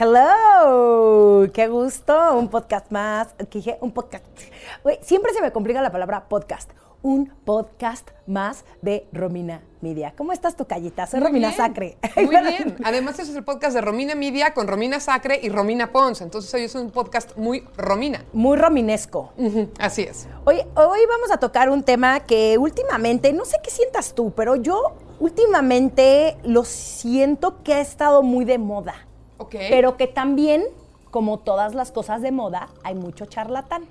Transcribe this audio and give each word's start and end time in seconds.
Hello, 0.00 1.50
qué 1.52 1.66
gusto, 1.66 2.38
un 2.38 2.46
podcast 2.46 2.92
más. 2.92 3.34
¿Qué 3.50 3.58
dije? 3.58 3.78
Un 3.80 3.90
podcast. 3.90 4.24
Siempre 5.02 5.32
se 5.34 5.42
me 5.42 5.50
complica 5.50 5.82
la 5.82 5.90
palabra 5.90 6.28
podcast. 6.28 6.70
Un 7.02 7.32
podcast 7.44 8.08
más 8.24 8.64
de 8.80 9.08
Romina 9.12 9.60
Media. 9.80 10.14
¿Cómo 10.16 10.32
estás, 10.32 10.54
tu 10.54 10.66
callita? 10.66 11.08
Soy 11.08 11.18
Muy 11.18 11.26
Romina 11.26 11.48
bien, 11.48 11.56
Sacre. 11.56 11.98
Muy 12.14 12.28
bien. 12.28 12.76
Además, 12.84 13.18
este 13.18 13.32
es 13.32 13.36
el 13.38 13.42
podcast 13.42 13.74
de 13.74 13.80
Romina 13.80 14.14
Media 14.14 14.54
con 14.54 14.68
Romina 14.68 15.00
Sacre 15.00 15.40
y 15.42 15.48
Romina 15.48 15.90
Pons. 15.90 16.20
Entonces, 16.20 16.54
hoy 16.54 16.62
es 16.62 16.76
un 16.76 16.92
podcast 16.92 17.36
muy 17.36 17.66
Romina. 17.76 18.24
Muy 18.32 18.56
rominesco. 18.56 19.32
Así 19.80 20.02
es. 20.02 20.28
Hoy, 20.44 20.58
hoy 20.76 21.00
vamos 21.08 21.32
a 21.32 21.38
tocar 21.38 21.70
un 21.70 21.82
tema 21.82 22.20
que 22.20 22.56
últimamente, 22.56 23.32
no 23.32 23.44
sé 23.44 23.56
qué 23.64 23.70
sientas 23.70 24.14
tú, 24.14 24.30
pero 24.30 24.54
yo 24.54 24.94
últimamente 25.18 26.36
lo 26.44 26.64
siento 26.64 27.64
que 27.64 27.74
ha 27.74 27.80
estado 27.80 28.22
muy 28.22 28.44
de 28.44 28.58
moda. 28.58 29.07
Ok. 29.38 29.56
Pero 29.70 29.96
que 29.96 30.06
también, 30.06 30.64
como 31.10 31.38
todas 31.38 31.74
las 31.74 31.92
cosas 31.92 32.22
de 32.22 32.32
moda, 32.32 32.68
hay 32.84 32.94
mucho 32.94 33.26
charlatán. 33.26 33.86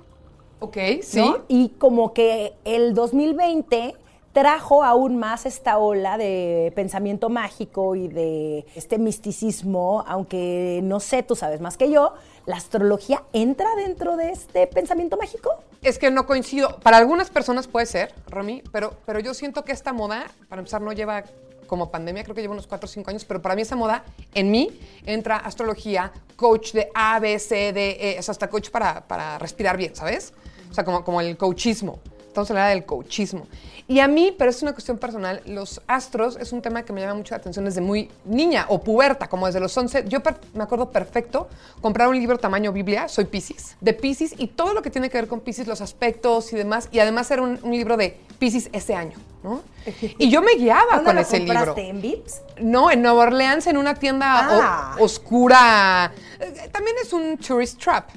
Ok, 0.60 0.76
sí. 1.02 1.20
¿no? 1.20 1.38
Y 1.48 1.70
como 1.70 2.12
que 2.12 2.54
el 2.64 2.94
2020 2.94 3.94
trajo 4.32 4.84
aún 4.84 5.16
más 5.16 5.46
esta 5.46 5.78
ola 5.78 6.18
de 6.18 6.72
pensamiento 6.76 7.28
mágico 7.28 7.96
y 7.96 8.08
de 8.08 8.66
este 8.74 8.98
misticismo, 8.98 10.04
aunque 10.06 10.80
no 10.84 11.00
sé, 11.00 11.22
tú 11.22 11.34
sabes 11.34 11.60
más 11.60 11.76
que 11.76 11.90
yo, 11.90 12.14
¿la 12.46 12.56
astrología 12.56 13.24
entra 13.32 13.74
dentro 13.74 14.16
de 14.16 14.30
este 14.30 14.66
pensamiento 14.66 15.16
mágico? 15.16 15.50
Es 15.82 15.98
que 15.98 16.10
no 16.10 16.26
coincido. 16.26 16.78
Para 16.80 16.98
algunas 16.98 17.30
personas 17.30 17.66
puede 17.66 17.86
ser, 17.86 18.14
Romy, 18.28 18.62
pero, 18.70 18.94
pero 19.06 19.18
yo 19.18 19.34
siento 19.34 19.64
que 19.64 19.72
esta 19.72 19.92
moda, 19.92 20.26
para 20.48 20.60
empezar, 20.60 20.82
no 20.82 20.92
lleva 20.92 21.24
como 21.68 21.92
pandemia, 21.92 22.24
creo 22.24 22.34
que 22.34 22.40
lleva 22.40 22.54
unos 22.54 22.66
4 22.66 22.86
o 22.86 22.88
5 22.90 23.10
años, 23.10 23.24
pero 23.24 23.40
para 23.40 23.54
mí 23.54 23.62
esa 23.62 23.76
moda, 23.76 24.04
en 24.34 24.50
mí, 24.50 24.80
entra 25.06 25.36
astrología, 25.36 26.10
coach 26.34 26.72
de 26.72 26.90
A, 26.92 27.20
B, 27.20 27.38
C, 27.38 27.72
D, 27.72 27.96
E, 28.00 28.18
hasta 28.18 28.50
coach 28.50 28.70
para, 28.70 29.06
para 29.06 29.38
respirar 29.38 29.76
bien, 29.76 29.94
¿sabes? 29.94 30.32
O 30.68 30.74
sea, 30.74 30.84
como, 30.84 31.04
como 31.04 31.20
el 31.20 31.36
coachismo. 31.36 32.00
Estamos 32.28 32.50
hablando 32.50 32.70
del 32.70 32.84
coachismo. 32.84 33.46
Y 33.88 34.00
a 34.00 34.06
mí, 34.06 34.34
pero 34.36 34.50
es 34.50 34.62
una 34.62 34.72
cuestión 34.74 34.98
personal, 34.98 35.40
los 35.46 35.80
astros 35.86 36.36
es 36.36 36.52
un 36.52 36.60
tema 36.60 36.82
que 36.82 36.92
me 36.92 37.00
llama 37.00 37.14
mucho 37.14 37.34
la 37.34 37.38
atención 37.38 37.64
desde 37.64 37.80
muy 37.80 38.10
niña 38.26 38.66
o 38.68 38.80
puberta, 38.82 39.28
como 39.28 39.46
desde 39.46 39.60
los 39.60 39.76
11. 39.76 40.04
Yo 40.08 40.18
me 40.52 40.62
acuerdo 40.62 40.90
perfecto 40.90 41.48
comprar 41.80 42.06
un 42.08 42.18
libro 42.18 42.36
tamaño 42.38 42.70
Biblia, 42.70 43.08
soy 43.08 43.24
Pisces, 43.24 43.76
de 43.80 43.94
Pisces 43.94 44.34
y 44.36 44.48
todo 44.48 44.74
lo 44.74 44.82
que 44.82 44.90
tiene 44.90 45.08
que 45.08 45.16
ver 45.16 45.26
con 45.26 45.40
Pisces, 45.40 45.66
los 45.66 45.80
aspectos 45.80 46.52
y 46.52 46.56
demás. 46.56 46.88
Y 46.92 46.98
además 46.98 47.30
era 47.30 47.40
un, 47.40 47.58
un 47.62 47.70
libro 47.72 47.96
de 47.96 48.20
Pisces 48.38 48.68
ese 48.74 48.94
año, 48.94 49.16
¿no? 49.42 49.62
Y 50.18 50.28
yo 50.30 50.42
me 50.42 50.52
guiaba 50.56 50.96
¿Dónde 50.96 51.04
con 51.06 51.14
lo 51.16 51.20
ese 51.22 51.38
compraste? 51.38 51.80
libro. 51.82 51.96
¿En 51.96 52.02
Vips? 52.02 52.42
No, 52.60 52.90
en 52.90 53.00
Nueva 53.00 53.22
Orleans, 53.22 53.66
en 53.66 53.78
una 53.78 53.94
tienda 53.94 54.48
o- 54.54 54.60
Ah. 54.62 54.96
oscura. 55.00 56.12
Eh, 56.38 56.68
También 56.70 56.94
es 57.02 57.12
un 57.14 57.38
tourist 57.38 57.82
trap. 57.82 58.10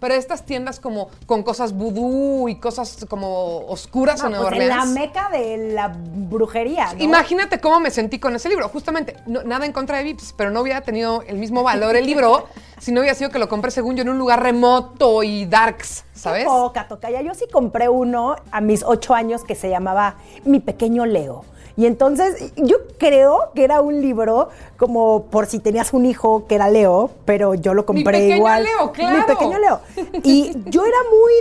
Pero 0.00 0.14
estas 0.14 0.44
tiendas 0.44 0.78
como 0.80 1.08
con 1.26 1.42
cosas 1.42 1.72
vudú 1.72 2.48
y 2.48 2.56
cosas 2.60 3.04
como 3.08 3.58
oscuras 3.66 4.20
No, 4.20 4.26
en 4.26 4.32
Nueva 4.32 4.48
pues 4.50 4.60
en 4.62 4.68
la 4.68 4.74
Orleans. 4.82 4.94
meca 4.94 5.28
de 5.30 5.72
la 5.72 5.88
brujería, 5.88 6.92
¿no? 6.94 7.02
Imagínate 7.02 7.60
cómo 7.60 7.80
me 7.80 7.90
sentí 7.90 8.18
con 8.18 8.34
ese 8.36 8.48
libro. 8.48 8.68
Justamente, 8.68 9.16
no- 9.26 9.42
nada 9.42 9.66
en 9.66 9.72
contra 9.72 9.98
de 9.98 10.04
Vips, 10.04 10.34
pero 10.36 10.50
no 10.50 10.60
hubiera 10.60 10.80
tenido 10.82 11.22
el 11.26 11.36
mismo 11.38 11.62
valor 11.62 11.96
el 11.96 12.06
libro 12.06 12.46
si 12.78 12.92
no 12.92 13.00
hubiera 13.00 13.14
sido 13.16 13.30
que 13.30 13.38
lo 13.38 13.48
compré 13.48 13.70
según 13.70 13.96
yo 13.96 14.02
en 14.02 14.08
un 14.10 14.18
lugar 14.18 14.42
remoto 14.42 15.22
y 15.22 15.46
darks, 15.46 16.04
¿sabes? 16.14 16.44
Qué 16.44 16.48
poca, 16.48 16.86
tocaya. 16.88 17.20
Yo 17.22 17.34
sí 17.34 17.46
compré 17.52 17.88
uno 17.88 18.36
a 18.52 18.60
mis 18.60 18.84
ocho 18.84 19.14
años 19.14 19.42
que 19.44 19.54
se 19.54 19.68
llamaba 19.68 20.16
Mi 20.44 20.60
Pequeño 20.60 21.06
Leo. 21.06 21.44
Y 21.78 21.86
entonces 21.86 22.52
yo 22.56 22.76
creo 22.98 23.52
que 23.54 23.62
era 23.62 23.80
un 23.80 24.00
libro 24.02 24.48
como 24.78 25.26
por 25.26 25.46
si 25.46 25.60
tenías 25.60 25.92
un 25.92 26.06
hijo 26.06 26.44
que 26.48 26.56
era 26.56 26.68
Leo, 26.68 27.10
pero 27.24 27.54
yo 27.54 27.72
lo 27.72 27.86
compré 27.86 28.04
pequeño 28.04 28.36
igual. 28.36 28.64
Leo, 28.64 28.86
Mi 28.88 28.92
claro. 28.94 29.26
pequeño 29.28 29.58
Leo. 29.60 29.80
Y 30.24 30.50
yo 30.66 30.84
era 30.84 30.96
muy 31.08 31.32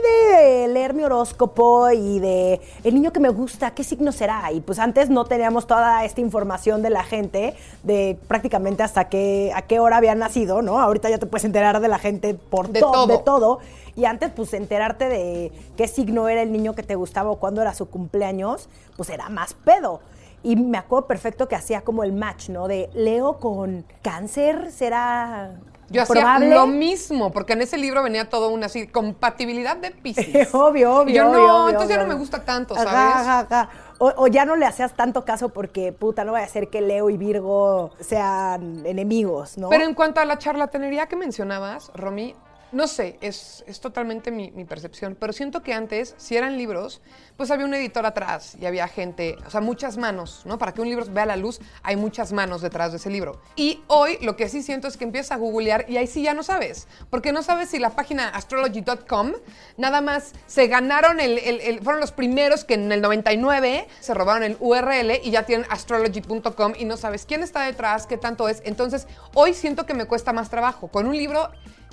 de 0.43 0.67
leer 0.67 0.93
mi 0.93 1.03
horóscopo 1.03 1.89
y 1.89 2.19
de 2.19 2.61
el 2.83 2.93
niño 2.93 3.11
que 3.11 3.19
me 3.19 3.29
gusta, 3.29 3.71
qué 3.71 3.83
signo 3.83 4.11
será. 4.11 4.51
Y 4.51 4.61
pues 4.61 4.77
antes 4.77 5.09
no 5.09 5.25
teníamos 5.25 5.65
toda 5.65 6.05
esta 6.05 6.21
información 6.21 6.83
de 6.83 6.91
la 6.91 7.03
gente, 7.03 7.55
de 7.81 8.15
prácticamente 8.27 8.83
hasta 8.83 9.09
qué, 9.09 9.51
a 9.55 9.63
qué 9.63 9.79
hora 9.79 9.97
había 9.97 10.13
nacido, 10.13 10.61
¿no? 10.61 10.79
Ahorita 10.79 11.09
ya 11.09 11.17
te 11.17 11.25
puedes 11.25 11.45
enterar 11.45 11.79
de 11.79 11.87
la 11.87 11.97
gente 11.97 12.35
por 12.35 12.69
De 12.69 12.79
to- 12.79 12.91
todo. 12.91 13.07
de 13.07 13.17
todo. 13.17 13.59
Y 13.95 14.05
antes, 14.05 14.29
pues 14.35 14.53
enterarte 14.53 15.09
de 15.09 15.51
qué 15.75 15.87
signo 15.87 16.29
era 16.29 16.43
el 16.43 16.51
niño 16.51 16.75
que 16.75 16.83
te 16.83 16.93
gustaba 16.93 17.31
o 17.31 17.37
cuándo 17.39 17.63
era 17.63 17.73
su 17.73 17.89
cumpleaños, 17.89 18.69
pues 18.95 19.09
era 19.09 19.29
más 19.29 19.55
pedo. 19.55 19.99
Y 20.47 20.55
me 20.55 20.77
acuerdo 20.77 21.07
perfecto 21.07 21.49
que 21.49 21.55
hacía 21.55 21.81
como 21.81 22.05
el 22.05 22.13
match, 22.13 22.47
¿no? 22.47 22.69
De 22.69 22.89
Leo 22.93 23.37
con 23.37 23.85
cáncer, 24.01 24.71
¿será 24.71 25.59
Yo 25.89 26.03
hacía 26.03 26.21
probable? 26.21 26.51
lo 26.51 26.67
mismo, 26.67 27.33
porque 27.33 27.51
en 27.51 27.63
ese 27.63 27.77
libro 27.77 28.01
venía 28.01 28.29
todo 28.29 28.47
una 28.47 28.67
así, 28.67 28.87
compatibilidad 28.87 29.75
de 29.75 29.91
Pisces. 29.91 30.47
obvio, 30.55 30.99
obvio. 30.99 31.11
Y 31.11 31.17
yo, 31.17 31.25
no, 31.25 31.63
obvio, 31.63 31.69
entonces 31.71 31.97
ya 31.97 32.01
no 32.01 32.07
me 32.07 32.15
gusta 32.15 32.45
tanto, 32.45 32.75
¿sabes? 32.75 32.87
ajá, 32.93 33.39
ajá. 33.41 33.69
O, 33.97 34.13
o 34.15 34.27
ya 34.27 34.45
no 34.45 34.55
le 34.55 34.65
hacías 34.65 34.95
tanto 34.95 35.25
caso 35.25 35.49
porque, 35.49 35.91
puta, 35.91 36.23
no 36.23 36.31
vaya 36.31 36.45
a 36.45 36.49
ser 36.49 36.69
que 36.69 36.79
Leo 36.79 37.09
y 37.09 37.17
Virgo 37.17 37.91
sean 37.99 38.85
enemigos, 38.85 39.57
¿no? 39.57 39.67
Pero 39.67 39.83
en 39.83 39.95
cuanto 39.95 40.21
a 40.21 40.25
la 40.25 40.37
charlatanería 40.37 41.07
que 41.07 41.17
mencionabas, 41.17 41.91
Romy, 41.93 42.35
no 42.71 42.87
sé, 42.87 43.17
es, 43.21 43.63
es 43.67 43.79
totalmente 43.79 44.31
mi, 44.31 44.49
percepción, 44.65 45.15
pero 45.19 45.31
siento 45.33 45.63
que 45.63 45.73
antes, 45.73 46.13
si 46.17 46.35
eran 46.35 46.57
libros, 46.57 47.01
pues 47.37 47.51
había 47.51 47.65
un 47.65 47.73
editor 47.73 48.05
atrás 48.05 48.55
y 48.59 48.65
había 48.65 48.87
gente, 48.87 49.37
o 49.45 49.49
sea, 49.49 49.61
muchas 49.61 49.97
manos, 49.97 50.41
¿no? 50.45 50.57
Para 50.57 50.73
que 50.73 50.81
un 50.81 50.89
libro 50.89 51.05
vea 51.09 51.25
la 51.25 51.37
luz, 51.37 51.59
hay 51.83 51.95
muchas 51.95 52.33
manos 52.33 52.61
detrás 52.61 52.91
de 52.91 52.97
ese 52.97 53.09
libro. 53.09 53.41
Y 53.55 53.81
hoy 53.87 54.17
lo 54.21 54.35
que 54.35 54.49
sí 54.49 54.61
siento 54.61 54.87
es 54.87 54.97
que 54.97 55.05
empiezas 55.05 55.31
a 55.31 55.35
googlear 55.37 55.85
y 55.89 55.97
ahí 55.97 56.07
sí 56.07 56.23
ya 56.23 56.33
no 56.33 56.43
sabes, 56.43 56.87
porque 57.09 57.31
no 57.31 57.43
sabes 57.43 57.69
si 57.69 57.79
la 57.79 57.91
página 57.91 58.29
astrology.com 58.29 59.33
nada 59.77 60.01
más 60.01 60.33
se 60.47 60.67
ganaron 60.67 61.19
el- 61.19 61.79
fueron 61.83 62.01
los 62.01 62.11
primeros 62.11 62.65
que 62.65 62.73
en 62.73 62.91
el 62.91 63.01
99 63.01 63.87
se 63.99 64.13
robaron 64.13 64.43
el 64.43 64.57
URL 64.59 65.21
y 65.23 65.31
ya 65.31 65.43
tienen 65.43 65.65
astrology.com 65.69 66.73
y 66.77 66.85
no 66.85 66.97
sabes 66.97 67.25
quién 67.25 67.43
está 67.43 67.63
detrás, 67.63 68.07
qué 68.07 68.17
tanto 68.17 68.49
es. 68.49 68.61
Entonces, 68.65 69.07
hoy 69.33 69.53
siento 69.53 69.85
que 69.85 69.93
me 69.93 70.05
cuesta 70.05 70.33
más 70.33 70.49
trabajo. 70.49 70.87
Con 70.89 71.07
un 71.07 71.15
libro 71.15 71.49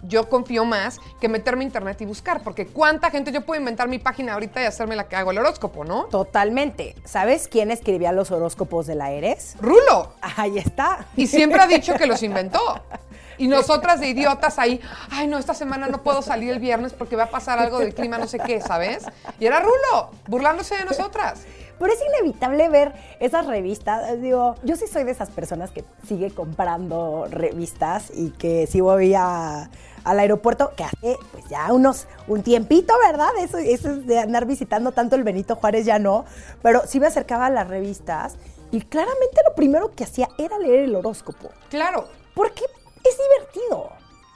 yo 0.06 0.28
confío 0.28 0.64
más 0.64 1.00
que 1.20 1.28
meterme 1.28 1.64
a 1.64 1.66
internet 1.66 2.00
y 2.00 2.04
buscar, 2.04 2.42
porque 2.42 2.66
cuánta 2.66 3.10
gente 3.10 3.32
yo 3.32 3.40
puedo 3.42 3.58
inventar 3.58 3.88
mi 3.88 3.98
página 3.98 4.34
ahorita 4.34 4.62
y 4.62 4.66
hacerme 4.66 4.96
la 4.96 5.08
que 5.08 5.16
hago 5.16 5.30
el 5.30 5.38
horóscopo, 5.38 5.84
¿no? 5.84 6.04
Totalmente. 6.04 6.94
¿Sabes 7.04 7.48
quién 7.48 7.70
escribía 7.70 8.12
los 8.12 8.30
horóscopos 8.30 8.86
de 8.86 8.94
la 8.94 9.10
Eres? 9.10 9.56
Rulo. 9.60 10.12
Ahí 10.36 10.58
está. 10.58 11.06
Y 11.16 11.26
siempre 11.26 11.60
ha 11.60 11.66
dicho 11.66 11.94
que 11.94 12.06
los 12.06 12.22
inventó. 12.22 12.60
Y 13.36 13.48
nosotras 13.48 13.98
de 13.98 14.06
idiotas 14.08 14.60
ahí, 14.60 14.80
ay 15.10 15.26
no, 15.26 15.38
esta 15.38 15.54
semana 15.54 15.88
no 15.88 16.04
puedo 16.04 16.22
salir 16.22 16.52
el 16.52 16.60
viernes 16.60 16.92
porque 16.92 17.16
va 17.16 17.24
a 17.24 17.30
pasar 17.30 17.58
algo 17.58 17.80
del 17.80 17.92
clima, 17.92 18.16
no 18.16 18.28
sé 18.28 18.38
qué, 18.38 18.60
¿sabes? 18.60 19.04
Y 19.40 19.46
era 19.46 19.58
Rulo, 19.58 20.10
burlándose 20.28 20.76
de 20.76 20.84
nosotras. 20.84 21.42
Pero 21.76 21.92
es 21.92 21.98
inevitable 22.16 22.68
ver 22.68 22.92
esas 23.18 23.46
revistas. 23.46 24.20
Digo, 24.22 24.54
yo 24.62 24.76
sí 24.76 24.86
soy 24.86 25.02
de 25.02 25.10
esas 25.10 25.30
personas 25.30 25.72
que 25.72 25.82
sigue 26.06 26.30
comprando 26.30 27.26
revistas 27.28 28.12
y 28.14 28.30
que 28.30 28.68
sí 28.68 28.80
voy 28.80 29.14
a- 29.16 29.68
al 30.04 30.18
aeropuerto, 30.20 30.72
que 30.76 30.84
hace 30.84 31.18
pues 31.32 31.44
ya 31.48 31.72
unos, 31.72 32.06
un 32.28 32.42
tiempito, 32.42 32.94
¿verdad? 33.06 33.30
Eso, 33.40 33.58
eso 33.58 33.90
es 33.90 34.06
de 34.06 34.18
andar 34.20 34.46
visitando 34.46 34.92
tanto 34.92 35.16
el 35.16 35.22
Benito 35.24 35.56
Juárez 35.56 35.86
ya 35.86 35.98
no, 35.98 36.24
pero 36.62 36.82
sí 36.86 37.00
me 37.00 37.06
acercaba 37.06 37.46
a 37.46 37.50
las 37.50 37.66
revistas 37.68 38.36
y 38.70 38.80
claramente 38.82 39.40
lo 39.48 39.54
primero 39.54 39.92
que 39.92 40.04
hacía 40.04 40.28
era 40.38 40.58
leer 40.58 40.80
el 40.84 40.94
horóscopo. 40.96 41.50
Claro, 41.70 42.08
Porque 42.34 42.64
es 43.04 43.18
divertido. 43.18 43.92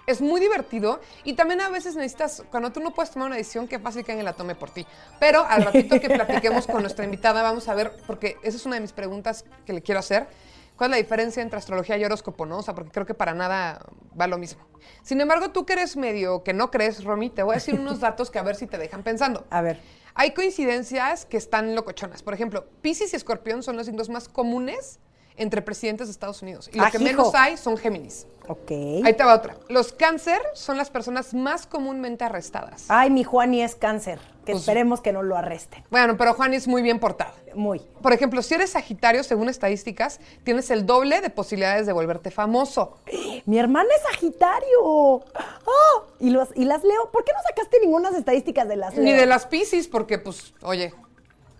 es 0.06 0.20
muy 0.22 0.40
divertido 0.40 1.00
y 1.24 1.34
también 1.34 1.60
a 1.60 1.68
veces 1.68 1.96
necesitas, 1.96 2.42
cuando 2.50 2.70
tú 2.70 2.80
no 2.80 2.92
puedes 2.94 3.10
tomar 3.10 3.26
una 3.26 3.36
decisión, 3.36 3.66
qué 3.68 3.78
fácil 3.78 4.04
que 4.04 4.12
alguien 4.12 4.24
la 4.24 4.32
tome 4.34 4.54
por 4.54 4.70
ti. 4.70 4.86
Pero 5.18 5.44
al 5.44 5.64
ratito 5.64 6.00
que 6.00 6.08
platiquemos 6.08 6.66
con 6.66 6.80
nuestra 6.82 7.04
invitada, 7.04 7.42
vamos 7.42 7.68
a 7.68 7.74
ver, 7.74 7.92
porque 8.06 8.36
esa 8.42 8.56
es 8.56 8.64
una 8.64 8.76
de 8.76 8.80
mis 8.80 8.92
preguntas 8.92 9.44
que 9.66 9.72
le 9.72 9.82
quiero 9.82 9.98
hacer. 9.98 10.28
¿Cuál 10.78 10.92
es 10.92 10.98
la 10.98 11.02
diferencia 11.02 11.42
entre 11.42 11.58
astrología 11.58 11.96
y 11.96 12.04
horóscopo, 12.04 12.46
no? 12.46 12.58
O 12.58 12.62
sea, 12.62 12.72
porque 12.72 12.92
creo 12.92 13.04
que 13.04 13.12
para 13.12 13.34
nada 13.34 13.84
va 14.18 14.28
lo 14.28 14.38
mismo. 14.38 14.62
Sin 15.02 15.20
embargo, 15.20 15.50
tú 15.50 15.66
que 15.66 15.72
eres 15.72 15.96
medio 15.96 16.44
que 16.44 16.52
no 16.52 16.70
crees, 16.70 17.02
Romy, 17.02 17.30
te 17.30 17.42
voy 17.42 17.54
a 17.54 17.56
decir 17.56 17.74
unos 17.74 17.98
datos 17.98 18.30
que 18.30 18.38
a 18.38 18.44
ver 18.44 18.54
si 18.54 18.68
te 18.68 18.78
dejan 18.78 19.02
pensando. 19.02 19.44
A 19.50 19.60
ver. 19.60 19.80
Hay 20.14 20.34
coincidencias 20.34 21.26
que 21.26 21.36
están 21.36 21.74
locochonas. 21.74 22.22
Por 22.22 22.32
ejemplo, 22.32 22.68
Pisces 22.80 23.12
y 23.12 23.16
Escorpión 23.16 23.64
son 23.64 23.76
los 23.76 23.86
signos 23.86 24.08
más 24.08 24.28
comunes 24.28 25.00
entre 25.36 25.62
presidentes 25.62 26.06
de 26.06 26.12
Estados 26.12 26.42
Unidos. 26.42 26.70
Y 26.72 26.78
lo 26.78 26.84
que 26.84 26.96
Ajijo. 26.96 27.04
menos 27.04 27.34
hay 27.34 27.56
son 27.56 27.76
Géminis. 27.76 28.28
Ok. 28.46 28.70
Ahí 29.04 29.14
te 29.16 29.24
va 29.24 29.34
otra. 29.34 29.56
Los 29.68 29.92
cáncer 29.92 30.40
son 30.54 30.76
las 30.76 30.90
personas 30.90 31.34
más 31.34 31.66
comúnmente 31.66 32.24
arrestadas. 32.24 32.86
Ay, 32.88 33.10
mi 33.10 33.24
Juani 33.24 33.62
es 33.62 33.74
cáncer. 33.74 34.20
Que 34.48 34.52
Pues- 34.54 34.62
esperemos 34.62 35.02
que 35.02 35.12
no 35.12 35.22
lo 35.22 35.36
arresten. 35.36 35.84
Bueno, 35.90 36.16
pero 36.16 36.32
Juan 36.32 36.54
es 36.54 36.66
muy 36.66 36.80
bien 36.80 36.98
portado. 36.98 37.34
Muy. 37.54 37.80
Por 38.00 38.14
ejemplo, 38.14 38.40
si 38.40 38.54
eres 38.54 38.70
Sagitario, 38.70 39.22
según 39.22 39.50
estadísticas, 39.50 40.20
tienes 40.42 40.70
el 40.70 40.86
doble 40.86 41.20
de 41.20 41.28
posibilidades 41.28 41.84
de 41.86 41.92
volverte 41.92 42.30
famoso. 42.30 42.96
Mi 43.44 43.58
hermana 43.58 43.90
es 43.94 44.02
Sagitario. 44.10 45.22
¡Ah! 45.34 46.02
¿Y, 46.18 46.30
los, 46.30 46.48
y 46.56 46.64
las 46.64 46.82
leo. 46.82 47.10
¿Por 47.10 47.24
qué 47.24 47.32
no 47.36 47.42
sacaste 47.46 47.76
ninguna 47.82 48.08
estadísticas 48.08 48.66
de 48.66 48.76
las 48.76 48.94
leo? 48.94 49.04
Ni 49.04 49.12
de 49.12 49.26
las 49.26 49.44
Piscis, 49.44 49.86
porque, 49.86 50.18
pues, 50.18 50.54
oye, 50.62 50.94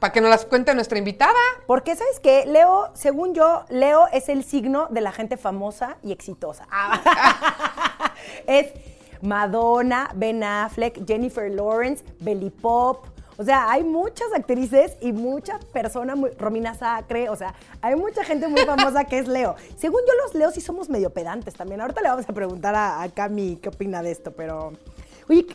para 0.00 0.10
que 0.14 0.22
nos 0.22 0.30
las 0.30 0.46
cuente 0.46 0.74
nuestra 0.74 0.96
invitada. 0.96 1.34
Porque, 1.66 1.94
¿sabes 1.94 2.20
qué? 2.20 2.46
Leo, 2.46 2.88
según 2.94 3.34
yo, 3.34 3.64
Leo 3.68 4.06
es 4.14 4.30
el 4.30 4.44
signo 4.44 4.86
de 4.88 5.02
la 5.02 5.12
gente 5.12 5.36
famosa 5.36 5.98
y 6.02 6.12
exitosa. 6.12 6.66
Ah. 6.70 8.14
es 8.46 8.72
Madonna, 9.22 10.10
Ben 10.14 10.42
Affleck, 10.42 11.06
Jennifer 11.06 11.50
Lawrence, 11.50 12.04
Belly 12.20 12.50
Pop. 12.50 13.06
O 13.36 13.44
sea, 13.44 13.70
hay 13.70 13.84
muchas 13.84 14.32
actrices 14.34 14.96
y 15.00 15.12
muchas 15.12 15.64
personas, 15.66 16.16
muy, 16.16 16.30
Romina 16.30 16.74
Sacre, 16.74 17.28
o 17.28 17.36
sea, 17.36 17.54
hay 17.80 17.94
mucha 17.94 18.24
gente 18.24 18.48
muy 18.48 18.62
famosa 18.62 19.04
que 19.04 19.20
es 19.20 19.28
Leo. 19.28 19.54
Según 19.76 20.00
yo, 20.08 20.12
los 20.24 20.34
Leos 20.34 20.54
sí 20.54 20.60
somos 20.60 20.88
medio 20.88 21.10
pedantes 21.10 21.54
también. 21.54 21.80
Ahorita 21.80 22.00
le 22.00 22.08
vamos 22.08 22.28
a 22.28 22.32
preguntar 22.32 22.74
a, 22.74 23.08
Cami 23.14 23.56
qué 23.62 23.68
opina 23.68 24.02
de 24.02 24.10
esto, 24.10 24.32
pero... 24.32 24.72
Oye, 25.28 25.46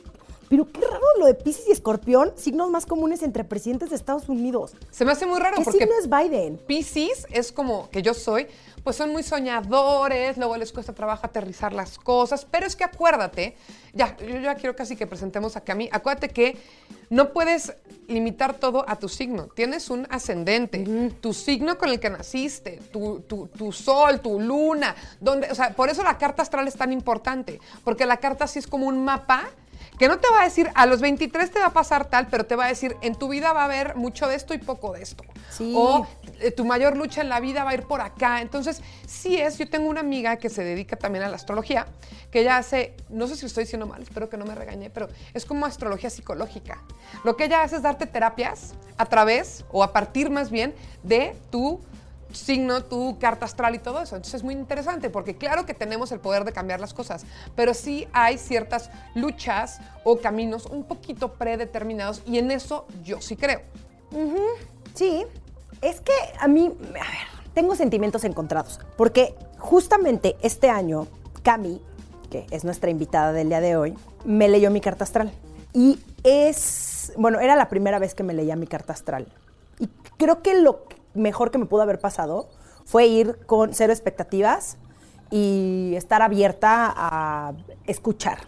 pero 0.53 0.71
qué 0.71 0.81
raro 0.81 1.01
lo 1.17 1.25
de 1.25 1.33
Pisces 1.33 1.67
y 1.67 1.71
Escorpión, 1.71 2.31
signos 2.35 2.69
más 2.69 2.85
comunes 2.85 3.23
entre 3.23 3.43
presidentes 3.43 3.89
de 3.89 3.95
Estados 3.95 4.29
Unidos. 4.29 4.75
Se 4.91 5.03
me 5.03 5.11
hace 5.11 5.25
muy 5.25 5.39
raro 5.39 5.57
¿Qué 5.57 5.63
porque 5.63 5.79
signo 5.79 5.95
es 5.99 6.07
Biden? 6.07 6.57
Piscis 6.57 7.25
es 7.31 7.51
como 7.51 7.89
que 7.89 8.03
yo 8.03 8.13
soy, 8.13 8.45
pues 8.83 8.95
son 8.95 9.11
muy 9.11 9.23
soñadores, 9.23 10.37
luego 10.37 10.55
les 10.57 10.71
cuesta 10.71 10.93
trabajo 10.93 11.25
aterrizar 11.25 11.73
las 11.73 11.97
cosas, 11.97 12.45
pero 12.45 12.67
es 12.67 12.75
que 12.75 12.83
acuérdate, 12.83 13.55
ya, 13.93 14.15
yo 14.17 14.39
ya 14.41 14.53
quiero 14.53 14.75
casi 14.75 14.95
que 14.95 15.07
presentemos 15.07 15.55
a 15.55 15.61
Cami, 15.61 15.89
acuérdate 15.91 16.29
que 16.29 16.55
no 17.09 17.33
puedes 17.33 17.73
limitar 18.07 18.53
todo 18.59 18.85
a 18.87 18.97
tu 18.99 19.09
signo, 19.09 19.47
tienes 19.47 19.89
un 19.89 20.05
ascendente, 20.11 20.83
tu 21.19 21.33
signo 21.33 21.79
con 21.79 21.89
el 21.89 21.99
que 21.99 22.11
naciste, 22.11 22.79
tu, 22.91 23.21
tu- 23.21 23.47
tu 23.47 23.71
sol, 23.71 24.19
tu 24.21 24.39
luna, 24.39 24.95
donde, 25.19 25.49
o 25.49 25.55
sea, 25.55 25.71
por 25.73 25.89
eso 25.89 26.03
la 26.03 26.19
carta 26.19 26.43
astral 26.43 26.67
es 26.67 26.75
tan 26.75 26.91
importante, 26.91 27.59
porque 27.83 28.05
la 28.05 28.17
carta 28.17 28.45
sí 28.45 28.59
es 28.59 28.67
como 28.67 28.85
un 28.85 29.03
mapa 29.03 29.45
que 29.97 30.07
no 30.07 30.19
te 30.19 30.29
va 30.29 30.41
a 30.41 30.43
decir 30.43 30.69
a 30.75 30.85
los 30.85 31.01
23 31.01 31.51
te 31.51 31.59
va 31.59 31.67
a 31.67 31.73
pasar 31.73 32.05
tal, 32.05 32.27
pero 32.27 32.45
te 32.45 32.55
va 32.55 32.65
a 32.65 32.67
decir 32.67 32.95
en 33.01 33.15
tu 33.15 33.27
vida 33.27 33.53
va 33.53 33.61
a 33.61 33.65
haber 33.65 33.95
mucho 33.95 34.27
de 34.27 34.35
esto 34.35 34.53
y 34.53 34.57
poco 34.57 34.93
de 34.93 35.03
esto. 35.03 35.23
Sí. 35.49 35.73
O 35.75 36.07
eh, 36.39 36.51
tu 36.51 36.65
mayor 36.65 36.97
lucha 36.97 37.21
en 37.21 37.29
la 37.29 37.39
vida 37.39 37.63
va 37.63 37.71
a 37.71 37.73
ir 37.73 37.83
por 37.83 38.01
acá. 38.01 38.41
Entonces, 38.41 38.81
sí 39.07 39.37
es, 39.37 39.57
yo 39.57 39.69
tengo 39.69 39.89
una 39.89 39.99
amiga 39.99 40.37
que 40.37 40.49
se 40.49 40.63
dedica 40.63 40.95
también 40.95 41.23
a 41.23 41.29
la 41.29 41.35
astrología, 41.35 41.87
que 42.31 42.41
ella 42.41 42.57
hace, 42.57 42.95
no 43.09 43.27
sé 43.27 43.35
si 43.35 43.41
lo 43.43 43.47
estoy 43.47 43.65
diciendo 43.65 43.85
mal, 43.85 44.01
espero 44.01 44.29
que 44.29 44.37
no 44.37 44.45
me 44.45 44.55
regañe, 44.55 44.89
pero 44.89 45.07
es 45.33 45.45
como 45.45 45.65
astrología 45.65 46.09
psicológica. 46.09 46.81
Lo 47.23 47.37
que 47.37 47.45
ella 47.45 47.61
hace 47.61 47.75
es 47.75 47.81
darte 47.83 48.07
terapias 48.07 48.73
a 48.97 49.05
través, 49.05 49.63
o 49.71 49.83
a 49.83 49.93
partir 49.93 50.29
más 50.29 50.49
bien, 50.49 50.73
de 51.03 51.35
tu 51.51 51.79
signo, 52.33 52.83
tu 52.83 53.17
carta 53.19 53.45
astral 53.45 53.75
y 53.75 53.79
todo 53.79 54.01
eso. 54.01 54.15
Entonces 54.15 54.35
es 54.35 54.43
muy 54.43 54.53
interesante 54.53 55.09
porque 55.09 55.35
claro 55.35 55.65
que 55.65 55.73
tenemos 55.73 56.11
el 56.11 56.19
poder 56.19 56.43
de 56.43 56.51
cambiar 56.51 56.79
las 56.79 56.93
cosas, 56.93 57.25
pero 57.55 57.73
sí 57.73 58.07
hay 58.13 58.37
ciertas 58.37 58.89
luchas 59.15 59.79
o 60.03 60.17
caminos 60.19 60.65
un 60.65 60.83
poquito 60.83 61.33
predeterminados 61.33 62.21
y 62.25 62.37
en 62.37 62.51
eso 62.51 62.85
yo 63.03 63.21
sí 63.21 63.35
creo. 63.35 63.61
Sí, 64.93 65.25
es 65.81 66.01
que 66.01 66.13
a 66.39 66.47
mí, 66.47 66.71
a 66.81 66.91
ver, 66.91 67.33
tengo 67.53 67.75
sentimientos 67.75 68.23
encontrados, 68.23 68.79
porque 68.97 69.35
justamente 69.57 70.35
este 70.41 70.69
año, 70.69 71.07
Cami, 71.43 71.81
que 72.29 72.45
es 72.51 72.63
nuestra 72.63 72.89
invitada 72.89 73.31
del 73.31 73.49
día 73.49 73.61
de 73.61 73.75
hoy, 73.75 73.95
me 74.25 74.47
leyó 74.47 74.71
mi 74.71 74.81
carta 74.81 75.03
astral. 75.03 75.31
Y 75.73 75.99
es, 76.23 77.13
bueno, 77.17 77.39
era 77.39 77.55
la 77.55 77.67
primera 77.69 77.99
vez 77.99 78.13
que 78.13 78.23
me 78.23 78.33
leía 78.33 78.55
mi 78.55 78.67
carta 78.67 78.93
astral. 78.93 79.27
Y 79.79 79.87
creo 80.17 80.41
que 80.41 80.53
lo 80.55 80.85
mejor 81.13 81.51
que 81.51 81.57
me 81.57 81.65
pudo 81.65 81.81
haber 81.81 81.99
pasado 81.99 82.47
fue 82.85 83.07
ir 83.07 83.45
con 83.45 83.73
cero 83.73 83.93
expectativas 83.93 84.77
y 85.31 85.93
estar 85.95 86.21
abierta 86.21 86.93
a 86.95 87.53
escuchar. 87.85 88.39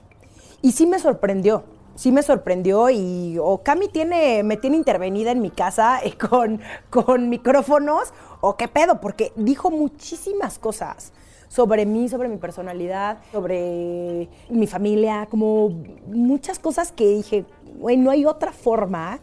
Y 0.62 0.74
sí 0.74 0.86
me 0.86 1.00
sorprendió, 1.00 1.64
sí 1.96 2.12
me 2.12 2.22
sorprendió 2.22 2.90
y 2.90 3.38
o 3.42 3.64
Cami 3.64 3.88
tiene, 3.88 4.44
me 4.44 4.58
tiene 4.58 4.78
intervenida 4.78 5.32
en 5.32 5.42
mi 5.42 5.52
casa 5.52 6.00
con, 6.30 6.62
con 6.90 7.30
micrófonos 7.30 8.14
o 8.42 8.58
qué 8.58 8.68
pedo, 8.68 9.02
porque 9.02 9.32
dijo 9.36 9.72
muchísimas 9.72 10.60
cosas 10.60 11.14
sobre 11.48 11.86
mí, 11.86 12.10
sobre 12.10 12.28
mi 12.28 12.38
personalidad, 12.38 13.20
sobre 13.32 14.30
mi 14.50 14.68
familia, 14.68 15.28
como 15.30 15.70
muchas 16.08 16.60
cosas 16.60 16.92
que 16.92 17.08
dije, 17.08 17.46
güey, 17.78 17.98
no 17.98 18.12
hay 18.12 18.26
otra 18.26 18.52
forma 18.52 19.20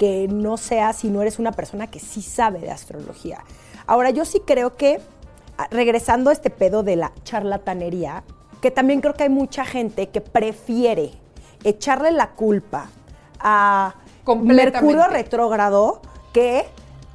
que 0.00 0.28
no 0.28 0.56
sea 0.56 0.94
si 0.94 1.10
no 1.10 1.20
eres 1.20 1.38
una 1.38 1.52
persona 1.52 1.88
que 1.88 2.00
sí 2.00 2.22
sabe 2.22 2.58
de 2.60 2.70
astrología. 2.70 3.44
Ahora, 3.86 4.08
yo 4.08 4.24
sí 4.24 4.40
creo 4.46 4.74
que, 4.74 4.98
ah, 5.58 5.68
regresando 5.70 6.30
a 6.30 6.32
este 6.32 6.48
pedo 6.48 6.82
de 6.82 6.96
la 6.96 7.12
charlatanería, 7.22 8.24
que 8.62 8.70
también 8.70 9.02
creo 9.02 9.12
que 9.12 9.24
hay 9.24 9.28
mucha 9.28 9.66
gente 9.66 10.08
que 10.08 10.22
prefiere 10.22 11.12
echarle 11.64 12.12
la 12.12 12.30
culpa 12.30 12.88
a. 13.40 13.94
Mercurio 14.42 15.06
retrógrado 15.06 16.00
que 16.32 16.64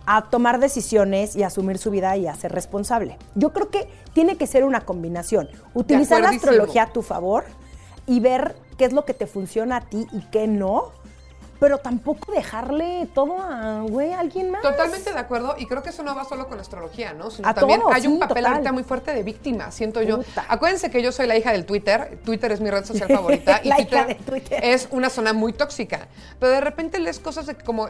a 0.06 0.30
tomar 0.30 0.60
decisiones 0.60 1.36
y 1.36 1.42
asumir 1.42 1.80
su 1.80 1.90
vida 1.90 2.16
y 2.18 2.28
a 2.28 2.36
ser 2.36 2.52
responsable. 2.52 3.18
Yo 3.34 3.52
creo 3.52 3.72
que 3.72 3.90
tiene 4.14 4.38
que 4.38 4.46
ser 4.46 4.64
una 4.64 4.82
combinación. 4.82 5.50
Utilizar 5.74 6.22
la 6.22 6.30
astrología 6.30 6.84
a 6.84 6.94
tu 6.94 7.02
favor 7.02 7.46
y 8.06 8.20
ver 8.20 8.56
qué 8.78 8.86
es 8.86 8.94
lo 8.94 9.06
que 9.06 9.16
te 9.16 9.26
funciona 9.26 9.78
a 9.78 9.82
ti 9.82 10.06
y 10.12 10.22
qué 10.30 10.46
no, 10.46 10.92
pero 11.60 11.78
tampoco 11.78 12.31
dejarle 12.31 13.07
todo 13.13 13.42
a, 13.42 13.81
güey, 13.81 14.13
alguien 14.13 14.52
más. 14.52 14.62
Totalmente 14.62 15.12
de 15.12 15.19
acuerdo 15.19 15.56
y 15.57 15.66
creo 15.66 15.81
que 15.81 15.90
eso 15.90 16.04
no 16.04 16.16
va 16.16 16.25
solo 16.25 16.48
con 16.48 16.60
astrología, 16.60 17.13
¿no? 17.13 17.31
Sino 17.31 17.48
A 17.48 17.54
también 17.54 17.81
todo, 17.81 17.92
hay 17.92 18.07
un 18.07 18.19
papel 18.19 18.38
total. 18.38 18.54
ahorita 18.54 18.72
muy 18.72 18.84
fuerte 18.84 19.13
de 19.13 19.24
víctima, 19.24 19.72
siento 19.72 20.02
yo. 20.02 20.18
Puta. 20.18 20.46
Acuérdense 20.50 20.90
que 20.92 21.02
yo 21.02 21.12
soy 21.12 21.28
la 21.28 21.38
hija 21.38 21.52
del 21.52 21.66
Twitter, 21.66 22.19
Twitter 22.25 22.52
es 22.52 22.62
mi 22.62 22.69
red 22.69 22.86
social 22.86 23.10
favorita 23.13 23.62
y 23.63 23.69
La 23.69 23.80
hija 23.81 24.06
Twitter, 24.06 24.07
de 24.07 24.16
Twitter. 24.16 24.60
es 24.63 24.88
una 24.92 25.10
zona 25.10 25.34
muy 25.34 25.54
tóxica, 25.54 26.07
pero 26.40 26.52
de 26.52 26.62
repente 26.62 27.00
lees 27.00 27.19
cosas 27.19 27.46
de 27.46 27.56
como 27.56 27.90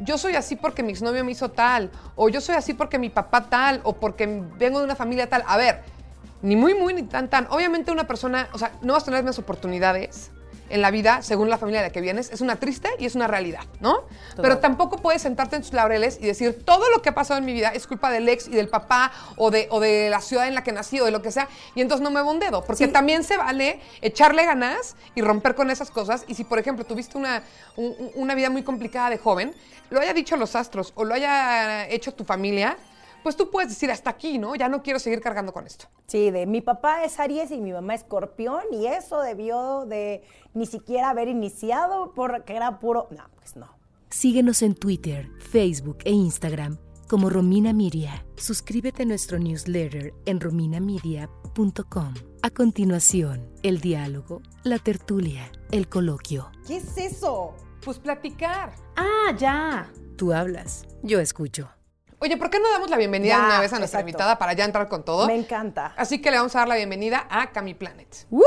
yo 0.00 0.18
soy 0.18 0.34
así 0.34 0.56
porque 0.56 0.82
mi 0.82 0.92
exnovio 0.92 1.24
me 1.24 1.32
hizo 1.32 1.50
tal, 1.50 1.90
o 2.16 2.28
yo 2.28 2.40
soy 2.40 2.56
así 2.56 2.74
porque 2.74 2.98
mi 2.98 3.10
papá 3.10 3.48
tal, 3.48 3.80
o 3.84 3.92
porque 3.94 4.26
vengo 4.56 4.78
de 4.78 4.84
una 4.86 4.96
familia 4.96 5.28
tal. 5.28 5.44
A 5.46 5.56
ver, 5.56 5.82
ni 6.40 6.56
muy, 6.56 6.74
muy, 6.74 6.94
ni 6.94 7.02
tan, 7.04 7.28
tan. 7.28 7.46
Obviamente 7.50 7.92
una 7.92 8.06
persona, 8.06 8.48
o 8.52 8.58
sea, 8.58 8.72
no 8.80 8.94
vas 8.94 9.02
a 9.02 9.06
tener 9.06 9.20
mismas 9.20 9.38
oportunidades 9.38 10.30
en 10.72 10.82
la 10.82 10.90
vida 10.90 11.22
según 11.22 11.48
la 11.50 11.58
familia 11.58 11.80
de 11.82 11.88
la 11.88 11.92
que 11.92 12.00
vienes. 12.00 12.30
Es 12.30 12.40
una 12.40 12.56
triste 12.56 12.88
y 12.98 13.06
es 13.06 13.14
una 13.14 13.26
realidad, 13.28 13.62
¿no? 13.80 14.04
Pero 14.40 14.58
tampoco 14.58 14.96
puedes 14.98 15.22
sentarte 15.22 15.56
en 15.56 15.62
tus 15.62 15.72
laureles 15.72 16.18
y 16.20 16.26
decir 16.26 16.64
todo 16.64 16.90
lo 16.90 17.02
que 17.02 17.10
ha 17.10 17.14
pasado 17.14 17.38
en 17.38 17.44
mi 17.44 17.52
vida 17.52 17.68
es 17.68 17.86
culpa 17.86 18.10
del 18.10 18.28
ex 18.28 18.48
y 18.48 18.52
del 18.52 18.68
papá 18.68 19.12
o 19.36 19.50
de, 19.50 19.68
o 19.70 19.78
de 19.80 20.08
la 20.10 20.20
ciudad 20.20 20.48
en 20.48 20.54
la 20.54 20.64
que 20.64 20.72
nací 20.72 20.98
o 21.00 21.04
de 21.04 21.10
lo 21.10 21.22
que 21.22 21.30
sea 21.30 21.48
y 21.74 21.80
entonces 21.80 22.02
no 22.02 22.10
me 22.10 22.22
un 22.22 22.38
dedo. 22.40 22.64
Porque 22.64 22.86
Sí. 22.86 22.92
también 22.92 23.22
se 23.24 23.36
vale 23.36 23.80
echarle 24.00 24.44
ganas 24.46 24.96
y 25.14 25.22
romper 25.22 25.54
con 25.54 25.70
esas 25.70 25.90
cosas. 25.90 26.24
Y 26.28 26.34
si, 26.34 26.44
por 26.44 26.58
ejemplo, 26.58 26.84
tuviste 26.84 27.16
una, 27.18 27.42
un- 27.76 27.94
un- 27.98 28.10
una 28.14 28.34
vida 28.34 28.48
muy 28.50 28.62
complicada 28.62 29.10
de 29.10 29.18
joven, 29.18 29.54
lo 29.90 30.00
haya 30.00 30.14
dicho 30.14 30.36
los 30.36 30.56
astros 30.56 30.92
o 30.96 31.04
lo 31.04 31.14
haya 31.14 31.86
hecho 31.88 32.14
tu 32.14 32.24
familia, 32.24 32.76
pues 33.22 33.36
tú 33.36 33.50
puedes 33.50 33.70
decir 33.70 33.90
hasta 33.90 34.10
aquí, 34.10 34.38
¿no? 34.38 34.54
Ya 34.54 34.68
no 34.68 34.82
quiero 34.82 34.98
seguir 34.98 35.20
cargando 35.20 35.52
con 35.52 35.66
esto. 35.66 35.86
Sí, 36.06 36.30
de 36.30 36.46
mi 36.46 36.60
papá 36.60 37.04
es 37.04 37.18
Aries 37.18 37.50
y 37.50 37.60
mi 37.60 37.72
mamá 37.72 37.94
es 37.94 38.02
Escorpión 38.02 38.62
y 38.72 38.86
eso 38.86 39.20
debió 39.20 39.86
de 39.86 40.22
ni 40.54 40.66
siquiera 40.66 41.10
haber 41.10 41.28
iniciado 41.28 42.12
porque 42.14 42.54
era 42.56 42.78
puro... 42.78 43.08
No, 43.10 43.24
pues 43.36 43.56
no. 43.56 43.68
Síguenos 44.10 44.62
en 44.62 44.74
Twitter, 44.74 45.30
Facebook 45.40 45.98
e 46.04 46.10
Instagram 46.10 46.78
como 47.12 47.28
Romina 47.28 47.74
Miria. 47.74 48.24
Suscríbete 48.36 49.02
a 49.02 49.04
nuestro 49.06 49.38
newsletter 49.38 50.14
en 50.24 50.40
rominamedia.com. 50.40 52.14
A 52.40 52.48
continuación, 52.48 53.50
el 53.62 53.82
diálogo, 53.82 54.40
la 54.64 54.78
tertulia, 54.78 55.52
el 55.70 55.90
coloquio. 55.90 56.50
¿Qué 56.66 56.76
es 56.76 56.96
eso? 56.96 57.54
Pues 57.84 57.98
platicar. 57.98 58.72
Ah, 58.96 59.36
ya. 59.38 59.92
Tú 60.16 60.32
hablas, 60.32 60.86
yo 61.02 61.20
escucho. 61.20 61.68
Oye, 62.22 62.36
¿por 62.36 62.50
qué 62.50 62.60
no 62.60 62.70
damos 62.70 62.88
la 62.88 62.96
bienvenida 62.96 63.34
Ya, 63.34 63.40
de 63.40 63.46
una 63.46 63.60
vez 63.60 63.72
a 63.72 63.80
nuestra 63.80 63.98
exacto. 63.98 64.10
invitada 64.10 64.38
para 64.38 64.52
ya 64.52 64.64
entrar 64.64 64.86
con 64.86 65.04
todo? 65.04 65.26
Me 65.26 65.34
encanta. 65.34 65.92
Así 65.96 66.22
que 66.22 66.30
le 66.30 66.36
vamos 66.36 66.54
a 66.54 66.60
dar 66.60 66.68
la 66.68 66.76
bienvenida 66.76 67.26
a 67.28 67.50
Cami 67.50 67.74
Planet. 67.74 68.28
¡Woo! 68.30 68.44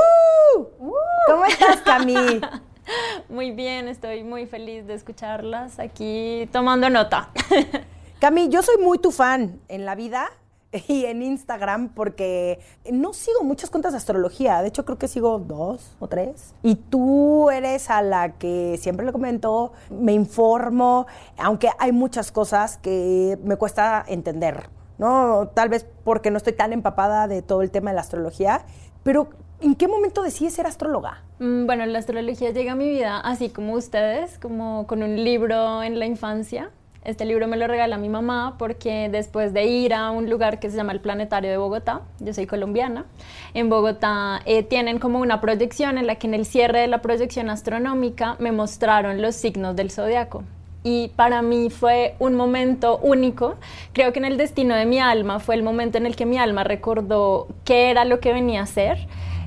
¿Cómo 1.27 1.43
estás, 1.43 1.81
Cami? 1.81 2.39
Muy 3.27 3.51
bien, 3.51 3.89
estoy 3.89 4.23
muy 4.23 4.45
feliz 4.45 4.87
de 4.87 4.93
escucharlas 4.93 5.79
aquí 5.79 6.47
tomando 6.53 6.89
nota. 6.89 7.31
Cami, 8.21 8.47
yo 8.47 8.61
soy 8.63 8.77
muy 8.77 8.97
tu 8.97 9.11
fan 9.11 9.59
en 9.67 9.85
la 9.85 9.95
vida 9.95 10.29
y 10.87 11.05
en 11.05 11.21
Instagram 11.21 11.89
porque 11.89 12.59
no 12.91 13.13
sigo 13.13 13.43
muchas 13.43 13.69
cuentas 13.69 13.93
de 13.93 13.97
astrología. 13.97 14.61
De 14.61 14.67
hecho, 14.67 14.85
creo 14.85 14.97
que 14.97 15.07
sigo 15.07 15.39
dos 15.39 15.95
o 15.99 16.07
tres. 16.07 16.53
Y 16.63 16.75
tú 16.75 17.49
eres 17.49 17.89
a 17.89 18.01
la 18.01 18.33
que 18.33 18.77
siempre 18.79 19.05
le 19.05 19.11
comento, 19.11 19.73
me 19.89 20.13
informo, 20.13 21.07
aunque 21.37 21.69
hay 21.79 21.91
muchas 21.91 22.31
cosas 22.31 22.77
que 22.77 23.37
me 23.43 23.55
cuesta 23.57 24.03
entender. 24.07 24.69
¿no? 24.97 25.49
Tal 25.53 25.69
vez 25.69 25.85
porque 26.03 26.31
no 26.31 26.37
estoy 26.37 26.53
tan 26.53 26.73
empapada 26.73 27.27
de 27.27 27.41
todo 27.41 27.61
el 27.61 27.71
tema 27.71 27.91
de 27.91 27.95
la 27.95 28.01
astrología, 28.01 28.65
pero 29.03 29.29
¿en 29.61 29.75
qué 29.75 29.87
momento 29.87 30.23
decides 30.23 30.53
ser 30.53 30.67
astróloga? 30.67 31.23
Mm, 31.39 31.65
Bueno, 31.65 31.85
la 31.85 31.99
astrología 31.99 32.51
llega 32.51 32.73
a 32.73 32.75
mi 32.75 32.89
vida 32.89 33.19
así 33.19 33.49
como 33.49 33.73
ustedes, 33.73 34.39
como 34.39 34.87
con 34.87 35.03
un 35.03 35.23
libro 35.23 35.83
en 35.83 35.99
la 35.99 36.05
infancia. 36.05 36.71
Este 37.05 37.23
libro 37.23 37.47
me 37.47 37.55
lo 37.55 37.67
regala 37.67 37.99
mi 37.99 38.09
mamá 38.09 38.55
porque 38.57 39.09
después 39.11 39.53
de 39.53 39.65
ir 39.65 39.93
a 39.93 40.09
un 40.09 40.27
lugar 40.27 40.59
que 40.59 40.71
se 40.71 40.75
llama 40.75 40.91
el 40.91 40.99
Planetario 40.99 41.51
de 41.51 41.57
Bogotá, 41.57 42.01
yo 42.19 42.33
soy 42.33 42.47
colombiana, 42.47 43.05
en 43.53 43.69
Bogotá 43.69 44.41
eh, 44.45 44.63
tienen 44.63 44.97
como 44.97 45.19
una 45.19 45.39
proyección 45.39 45.99
en 45.99 46.07
la 46.07 46.15
que 46.15 46.25
en 46.25 46.33
el 46.33 46.47
cierre 46.47 46.79
de 46.79 46.87
la 46.87 47.03
proyección 47.03 47.51
astronómica 47.51 48.37
me 48.39 48.51
mostraron 48.51 49.21
los 49.21 49.35
signos 49.35 49.75
del 49.75 49.91
zodiaco. 49.91 50.43
Y 50.83 51.09
para 51.09 51.43
mí 51.43 51.69
fue 51.69 52.15
un 52.17 52.33
momento 52.33 52.97
único. 52.97 53.53
Creo 53.93 54.11
que 54.11 54.17
en 54.17 54.25
el 54.25 54.37
destino 54.37 54.73
de 54.73 54.87
mi 54.87 54.99
alma 54.99 55.39
fue 55.39 55.53
el 55.53 55.61
momento 55.61 55.99
en 55.99 56.07
el 56.07 56.15
que 56.15 56.25
mi 56.25 56.39
alma 56.39 56.63
recordó 56.63 57.47
qué 57.65 57.91
era 57.91 58.03
lo 58.03 58.19
que 58.19 58.33
venía 58.33 58.63
a 58.63 58.65
ser. 58.65 58.97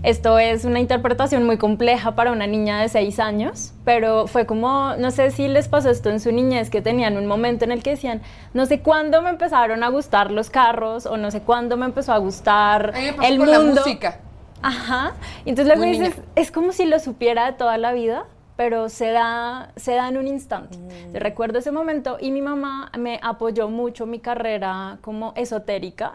Esto 0.03 0.39
es 0.39 0.65
una 0.65 0.81
interpretación 0.81 1.45
muy 1.45 1.59
compleja 1.59 2.15
para 2.15 2.31
una 2.33 2.47
niña 2.47 2.81
de 2.81 2.89
seis 2.89 3.19
años, 3.19 3.75
pero 3.85 4.27
fue 4.27 4.47
como, 4.47 4.95
no 4.97 5.11
sé 5.11 5.31
si 5.31 5.49
les 5.49 5.69
pasó 5.69 5.91
esto 5.91 6.11
en 6.11 6.21
su 6.21 6.31
niñez, 6.31 6.71
que 6.71 6.81
tenían 6.81 7.17
un 7.17 7.27
momento 7.27 7.65
en 7.65 7.73
el 7.73 7.83
que 7.83 7.91
decían, 7.91 8.23
no 8.55 8.67
sé 8.67 8.81
cuándo 8.81 9.23
me 9.23 9.31
empezaron 9.31 9.83
a 9.83 9.89
gustar 9.89 10.31
los 10.31 10.51
carros 10.51 11.07
o 11.07 11.17
no 11.17 11.31
sé 11.31 11.41
cuándo 11.43 11.77
me 11.77 11.87
empezó 11.87 12.13
a 12.13 12.19
gustar 12.19 12.95
A 12.95 12.99
mí 12.99 13.07
me 13.07 13.13
pasó 13.13 13.29
el 13.29 13.39
mundo. 13.39 13.53
la 13.53 13.61
música. 13.61 14.21
Ajá. 14.63 15.15
Entonces 15.45 15.67
luego 15.67 15.91
dices, 15.91 16.17
niña. 16.17 16.29
es 16.37 16.51
como 16.51 16.73
si 16.73 16.87
lo 16.87 16.99
supiera 17.01 17.47
de 17.47 17.53
toda 17.53 17.79
la 17.79 17.93
vida, 17.93 18.25
pero 18.57 18.89
se 18.89 19.11
da, 19.11 19.71
se 19.77 19.95
da 19.95 20.09
en 20.09 20.17
un 20.17 20.27
instante. 20.27 20.79
Yo 21.13 21.21
recuerdo 21.21 21.61
ese 21.61 21.71
momento 21.71 22.19
y 22.21 22.33
mi 22.33 22.43
mamá 22.43 22.91
me 22.99 23.21
apoyó 23.23 23.69
mucho 23.69 24.05
mi 24.07 24.19
carrera 24.19 24.99
como 25.01 25.33
esotérica. 25.37 26.13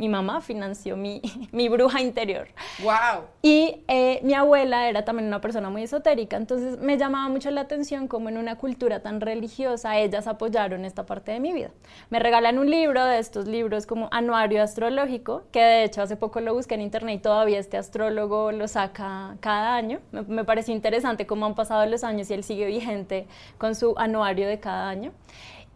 Mi 0.00 0.08
mamá 0.08 0.40
financió 0.40 0.96
mi, 0.96 1.20
mi 1.52 1.68
bruja 1.68 2.00
interior. 2.00 2.48
¡Wow! 2.82 3.24
Y 3.42 3.84
eh, 3.86 4.20
mi 4.22 4.32
abuela 4.32 4.88
era 4.88 5.04
también 5.04 5.28
una 5.28 5.42
persona 5.42 5.68
muy 5.68 5.82
esotérica, 5.82 6.38
entonces 6.38 6.78
me 6.78 6.96
llamaba 6.96 7.28
mucho 7.28 7.50
la 7.50 7.60
atención 7.60 8.08
como 8.08 8.30
en 8.30 8.38
una 8.38 8.56
cultura 8.56 9.02
tan 9.02 9.20
religiosa 9.20 9.98
ellas 9.98 10.26
apoyaron 10.26 10.86
esta 10.86 11.04
parte 11.04 11.32
de 11.32 11.40
mi 11.40 11.52
vida. 11.52 11.70
Me 12.08 12.18
regalan 12.18 12.58
un 12.58 12.70
libro 12.70 13.04
de 13.04 13.18
estos 13.18 13.46
libros 13.46 13.84
como 13.84 14.08
Anuario 14.10 14.62
Astrológico, 14.62 15.42
que 15.52 15.60
de 15.60 15.84
hecho 15.84 16.00
hace 16.00 16.16
poco 16.16 16.40
lo 16.40 16.54
busqué 16.54 16.76
en 16.76 16.80
internet 16.80 17.16
y 17.16 17.18
todavía 17.18 17.58
este 17.58 17.76
astrólogo 17.76 18.52
lo 18.52 18.68
saca 18.68 19.36
cada 19.40 19.74
año. 19.74 20.00
Me, 20.12 20.22
me 20.22 20.44
pareció 20.44 20.74
interesante 20.74 21.26
cómo 21.26 21.44
han 21.44 21.54
pasado 21.54 21.84
los 21.84 22.04
años 22.04 22.30
y 22.30 22.32
él 22.32 22.42
sigue 22.42 22.64
vigente 22.64 23.26
con 23.58 23.74
su 23.74 23.92
anuario 23.98 24.48
de 24.48 24.60
cada 24.60 24.88
año. 24.88 25.12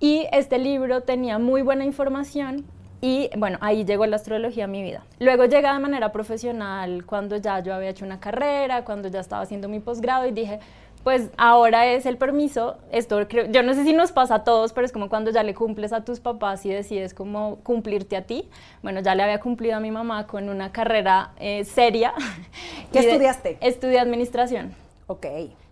Y 0.00 0.26
este 0.32 0.58
libro 0.58 1.02
tenía 1.02 1.38
muy 1.38 1.60
buena 1.60 1.84
información 1.84 2.64
y 3.06 3.28
bueno, 3.36 3.58
ahí 3.60 3.84
llegó 3.84 4.06
la 4.06 4.16
astrología 4.16 4.64
a 4.64 4.66
mi 4.66 4.82
vida. 4.82 5.02
Luego 5.18 5.44
llega 5.44 5.74
de 5.74 5.78
manera 5.78 6.10
profesional 6.10 7.04
cuando 7.04 7.36
ya 7.36 7.60
yo 7.60 7.74
había 7.74 7.90
hecho 7.90 8.06
una 8.06 8.18
carrera, 8.18 8.82
cuando 8.86 9.08
ya 9.08 9.20
estaba 9.20 9.42
haciendo 9.42 9.68
mi 9.68 9.78
posgrado 9.78 10.24
y 10.26 10.30
dije, 10.32 10.58
pues 11.02 11.28
ahora 11.36 11.84
es 11.86 12.06
el 12.06 12.16
permiso. 12.16 12.78
Esto 12.90 13.28
creo, 13.28 13.44
yo 13.50 13.62
no 13.62 13.74
sé 13.74 13.84
si 13.84 13.92
nos 13.92 14.10
pasa 14.10 14.36
a 14.36 14.44
todos, 14.44 14.72
pero 14.72 14.86
es 14.86 14.92
como 14.92 15.10
cuando 15.10 15.30
ya 15.30 15.42
le 15.42 15.52
cumples 15.54 15.92
a 15.92 16.02
tus 16.02 16.18
papás 16.18 16.64
y 16.64 16.70
decides 16.70 17.12
como 17.12 17.56
cumplirte 17.56 18.16
a 18.16 18.22
ti. 18.22 18.48
Bueno, 18.82 19.00
ya 19.00 19.14
le 19.14 19.22
había 19.22 19.38
cumplido 19.38 19.76
a 19.76 19.80
mi 19.80 19.90
mamá 19.90 20.26
con 20.26 20.48
una 20.48 20.72
carrera 20.72 21.32
eh, 21.38 21.64
seria. 21.66 22.14
¿Qué 22.92 23.02
de- 23.02 23.10
estudiaste? 23.10 23.58
Estudié 23.60 23.98
administración 24.00 24.74
Ok. 25.08 25.26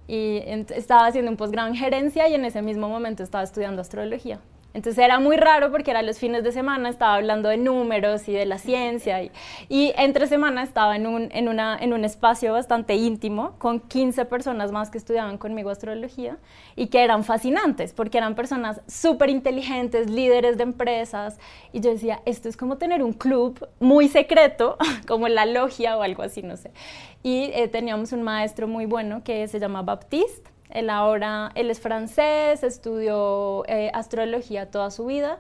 y 0.07 0.41
ent- 0.41 0.73
estaba 0.73 1.07
haciendo 1.07 1.31
un 1.31 1.39
posgrado 1.39 1.69
en 1.69 1.77
gerencia 1.77 2.29
y 2.29 2.35
en 2.35 2.45
ese 2.45 2.61
mismo 2.61 2.91
momento 2.91 3.23
estaba 3.23 3.43
estudiando 3.43 3.81
astrología. 3.81 4.39
Entonces 4.75 5.05
era 5.05 5.21
muy 5.21 5.37
raro 5.37 5.71
porque 5.71 5.91
era 5.91 6.03
los 6.03 6.19
fines 6.19 6.45
de 6.45 6.53
semana, 6.53 6.89
estaba 6.89 7.15
hablando 7.15 7.49
de 7.49 7.57
números 7.57 8.29
y 8.29 8.33
de 8.33 8.47
la 8.47 8.59
ciencia 8.59 9.23
y, 9.23 9.31
entre 9.97 10.27
semana 10.27 10.63
estaba 10.63 10.97
en 10.97 11.07
un 11.07 12.05
espacio 12.05 12.53
bastante 12.53 12.95
íntimo 12.95 13.55
con 13.59 13.81
15 13.81 14.25
personas 14.25 14.73
más 14.73 14.91
que 14.91 14.99
estudiaban 14.99 15.39
conmigo 15.39 15.71
astrología 15.71 16.39
y 16.77 16.87
que 16.87 17.03
eran 17.03 17.25
fascinantes 17.25 17.93
porque 17.93 18.19
eran 18.19 18.35
personas 18.35 18.81
súper 18.87 19.31
inteligentes, 19.31 20.11
líderes 20.11 20.57
de 20.57 20.63
empresas 20.63 21.39
y 21.73 21.81
yo 21.81 21.91
decía, 21.91 22.21
esto 22.25 22.49
es 22.49 22.57
como 22.57 22.79
tener 22.79 23.03
un 23.03 23.13
club 23.13 23.69
muy 23.81 24.09
secreto, 24.09 24.77
como 25.07 25.29
la 25.29 25.47
logia 25.47 25.97
o 25.97 26.03
algo 26.03 26.23
así, 26.23 26.43
no 26.43 26.57
sé. 26.57 26.71
Y 27.23 27.51
eh, 27.55 27.69
teníamos 27.69 28.13
un 28.13 28.23
maestro 28.23 28.67
muy 28.67 28.87
bueno 28.87 29.23
que 29.23 29.47
se 29.49 29.61
llama 29.61 29.83
Baptiste. 29.83 30.52
Él 30.73 30.91
ahora, 30.91 31.53
él 31.55 31.71
es 31.71 31.81
francés, 31.81 32.63
estudió 32.63 33.65
eh, 33.69 33.91
astrología 33.95 34.71
toda 34.71 34.91
su 34.91 35.07
vida 35.07 35.39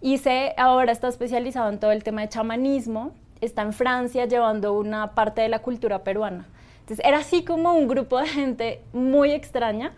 y 0.00 0.20
ahora 0.58 0.92
está 0.92 1.08
especializado 1.08 1.70
en 1.70 1.80
todo 1.80 1.90
el 1.90 2.04
tema 2.04 2.20
de 2.20 2.28
chamanismo. 2.28 3.12
Está 3.40 3.62
en 3.62 3.72
Francia 3.72 4.26
llevando 4.26 4.74
una 4.74 5.14
parte 5.14 5.40
de 5.40 5.48
la 5.48 5.60
cultura 5.60 6.04
peruana. 6.04 6.46
Entonces 6.80 7.04
era 7.04 7.18
así 7.18 7.42
como 7.44 7.72
un 7.72 7.88
grupo 7.88 8.18
de 8.18 8.28
gente 8.28 8.82
muy 8.92 9.30
extraña 9.30 9.94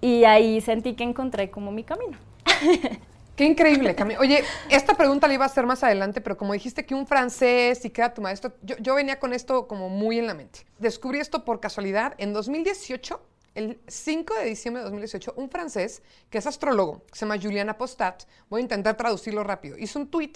y 0.00 0.22
ahí 0.22 0.60
sentí 0.60 0.94
que 0.94 1.02
encontré 1.02 1.50
como 1.50 1.72
mi 1.72 1.82
camino. 1.82 2.16
Qué 3.36 3.44
increíble, 3.44 3.94
Cami. 3.94 4.16
Oye, 4.16 4.42
esta 4.68 4.94
pregunta 4.94 5.28
la 5.28 5.34
iba 5.34 5.44
a 5.44 5.46
hacer 5.46 5.66
más 5.66 5.84
adelante, 5.84 6.20
pero 6.20 6.36
como 6.36 6.52
dijiste 6.52 6.84
que 6.84 6.94
un 6.94 7.06
francés 7.06 7.84
y 7.84 7.90
que 7.90 8.00
era 8.00 8.14
tu 8.14 8.20
maestro, 8.20 8.52
yo, 8.62 8.76
yo 8.78 8.94
venía 8.94 9.18
con 9.18 9.32
esto 9.32 9.68
como 9.68 9.88
muy 9.88 10.18
en 10.18 10.26
la 10.26 10.34
mente. 10.34 10.60
Descubrí 10.78 11.20
esto 11.20 11.44
por 11.44 11.60
casualidad. 11.60 12.14
En 12.18 12.32
2018, 12.32 13.20
el 13.54 13.80
5 13.86 14.34
de 14.34 14.44
diciembre 14.44 14.80
de 14.80 14.84
2018, 14.84 15.34
un 15.36 15.50
francés 15.50 16.02
que 16.30 16.38
es 16.38 16.46
astrólogo, 16.46 17.02
se 17.12 17.20
llama 17.20 17.40
Julian 17.40 17.68
Apostat, 17.68 18.24
voy 18.48 18.60
a 18.60 18.62
intentar 18.62 18.96
traducirlo 18.96 19.44
rápido, 19.44 19.76
hizo 19.78 19.98
un 19.98 20.08
tweet 20.08 20.32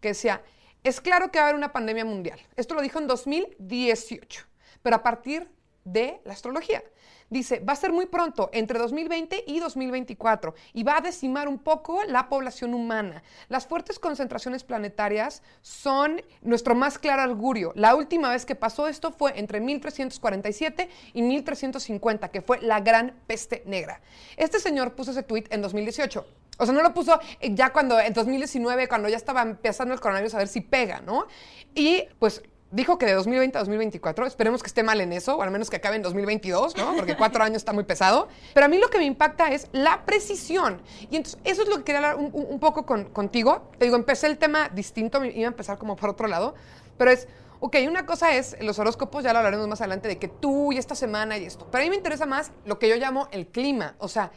que 0.00 0.08
decía, 0.08 0.42
es 0.82 1.00
claro 1.00 1.30
que 1.30 1.38
va 1.38 1.46
a 1.46 1.48
haber 1.48 1.58
una 1.58 1.72
pandemia 1.72 2.04
mundial. 2.04 2.38
Esto 2.56 2.74
lo 2.74 2.82
dijo 2.82 2.98
en 2.98 3.06
2018, 3.06 4.46
pero 4.82 4.96
a 4.96 5.02
partir 5.02 5.48
de 5.84 6.20
la 6.24 6.32
astrología. 6.32 6.82
Dice, 7.30 7.60
va 7.60 7.72
a 7.72 7.76
ser 7.76 7.92
muy 7.92 8.06
pronto, 8.06 8.50
entre 8.52 8.78
2020 8.78 9.44
y 9.46 9.60
2024, 9.60 10.54
y 10.72 10.82
va 10.82 10.98
a 10.98 11.00
decimar 11.00 11.48
un 11.48 11.58
poco 11.58 12.02
la 12.04 12.28
población 12.28 12.74
humana. 12.74 13.22
Las 13.48 13.66
fuertes 13.66 13.98
concentraciones 13.98 14.64
planetarias 14.64 15.42
son 15.62 16.22
nuestro 16.42 16.74
más 16.74 16.98
claro 16.98 17.22
augurio. 17.22 17.72
La 17.76 17.94
última 17.94 18.30
vez 18.30 18.44
que 18.44 18.54
pasó 18.54 18.88
esto 18.88 19.10
fue 19.10 19.38
entre 19.38 19.60
1347 19.60 20.88
y 21.14 21.22
1350, 21.22 22.28
que 22.30 22.42
fue 22.42 22.60
la 22.60 22.80
gran 22.80 23.14
peste 23.26 23.62
negra. 23.66 24.00
Este 24.36 24.60
señor 24.60 24.94
puso 24.94 25.10
ese 25.10 25.22
tweet 25.22 25.44
en 25.50 25.62
2018. 25.62 26.26
O 26.56 26.66
sea, 26.66 26.74
no 26.74 26.82
lo 26.82 26.94
puso 26.94 27.18
ya 27.42 27.72
cuando, 27.72 27.98
en 27.98 28.12
2019, 28.12 28.86
cuando 28.88 29.08
ya 29.08 29.16
estaba 29.16 29.42
empezando 29.42 29.92
el 29.92 30.00
coronavirus 30.00 30.34
a 30.34 30.38
ver 30.38 30.48
si 30.48 30.60
pega, 30.60 31.00
¿no? 31.00 31.26
Y 31.74 32.04
pues 32.18 32.42
dijo 32.74 32.98
que 32.98 33.06
de 33.06 33.14
2020 33.14 33.56
a 33.56 33.60
2024, 33.60 34.26
esperemos 34.26 34.62
que 34.62 34.66
esté 34.66 34.82
mal 34.82 35.00
en 35.00 35.12
eso, 35.12 35.36
o 35.36 35.42
al 35.42 35.50
menos 35.50 35.70
que 35.70 35.76
acabe 35.76 35.96
en 35.96 36.02
2022, 36.02 36.76
¿no? 36.76 36.94
Porque 36.96 37.16
cuatro 37.18 37.42
años 37.44 37.58
está 37.58 37.72
muy 37.72 37.84
pesado. 37.84 38.28
Pero 38.52 38.66
a 38.66 38.68
mí 38.68 38.78
lo 38.78 38.90
que 38.90 38.98
me 38.98 39.04
impacta 39.04 39.48
es 39.52 39.68
la 39.72 40.04
precisión. 40.04 40.82
Y 41.10 41.16
entonces, 41.16 41.40
eso 41.44 41.62
es 41.62 41.68
lo 41.68 41.76
que 41.78 41.84
quería 41.84 41.98
hablar 42.10 42.16
un, 42.16 42.58
poco 42.60 42.84
con- 42.84 43.04
contigo. 43.06 43.70
Te 43.78 43.84
digo, 43.86 43.96
empecé 43.96 44.26
el 44.26 44.38
tema 44.38 44.68
distinto, 44.68 45.24
iba 45.24 45.46
a 45.46 45.50
empezar 45.50 45.78
como 45.78 45.96
por 45.96 46.10
otro 46.10 46.26
lado, 46.26 46.54
pero 46.98 47.10
es, 47.10 47.28
ok, 47.60 47.76
una 47.88 48.04
cosa 48.06 48.34
es 48.34 48.56
los 48.60 48.78
horóscopos, 48.78 49.22
ya 49.24 49.32
lo 49.32 49.38
hablaremos 49.38 49.68
más 49.68 49.80
adelante, 49.80 50.08
de 50.08 50.18
que 50.18 50.28
tú 50.28 50.72
y 50.72 50.78
esta 50.78 50.94
semana 50.94 51.38
y 51.38 51.44
esto. 51.44 51.68
Pero 51.70 51.82
a 51.82 51.84
mí 51.84 51.90
me 51.90 51.96
interesa 51.96 52.26
más 52.26 52.50
lo 52.64 52.78
que 52.78 52.88
yo 52.88 52.96
llamo 52.96 53.28
el 53.30 53.46
clima. 53.46 53.94
O 53.98 54.08
sea, 54.08 54.32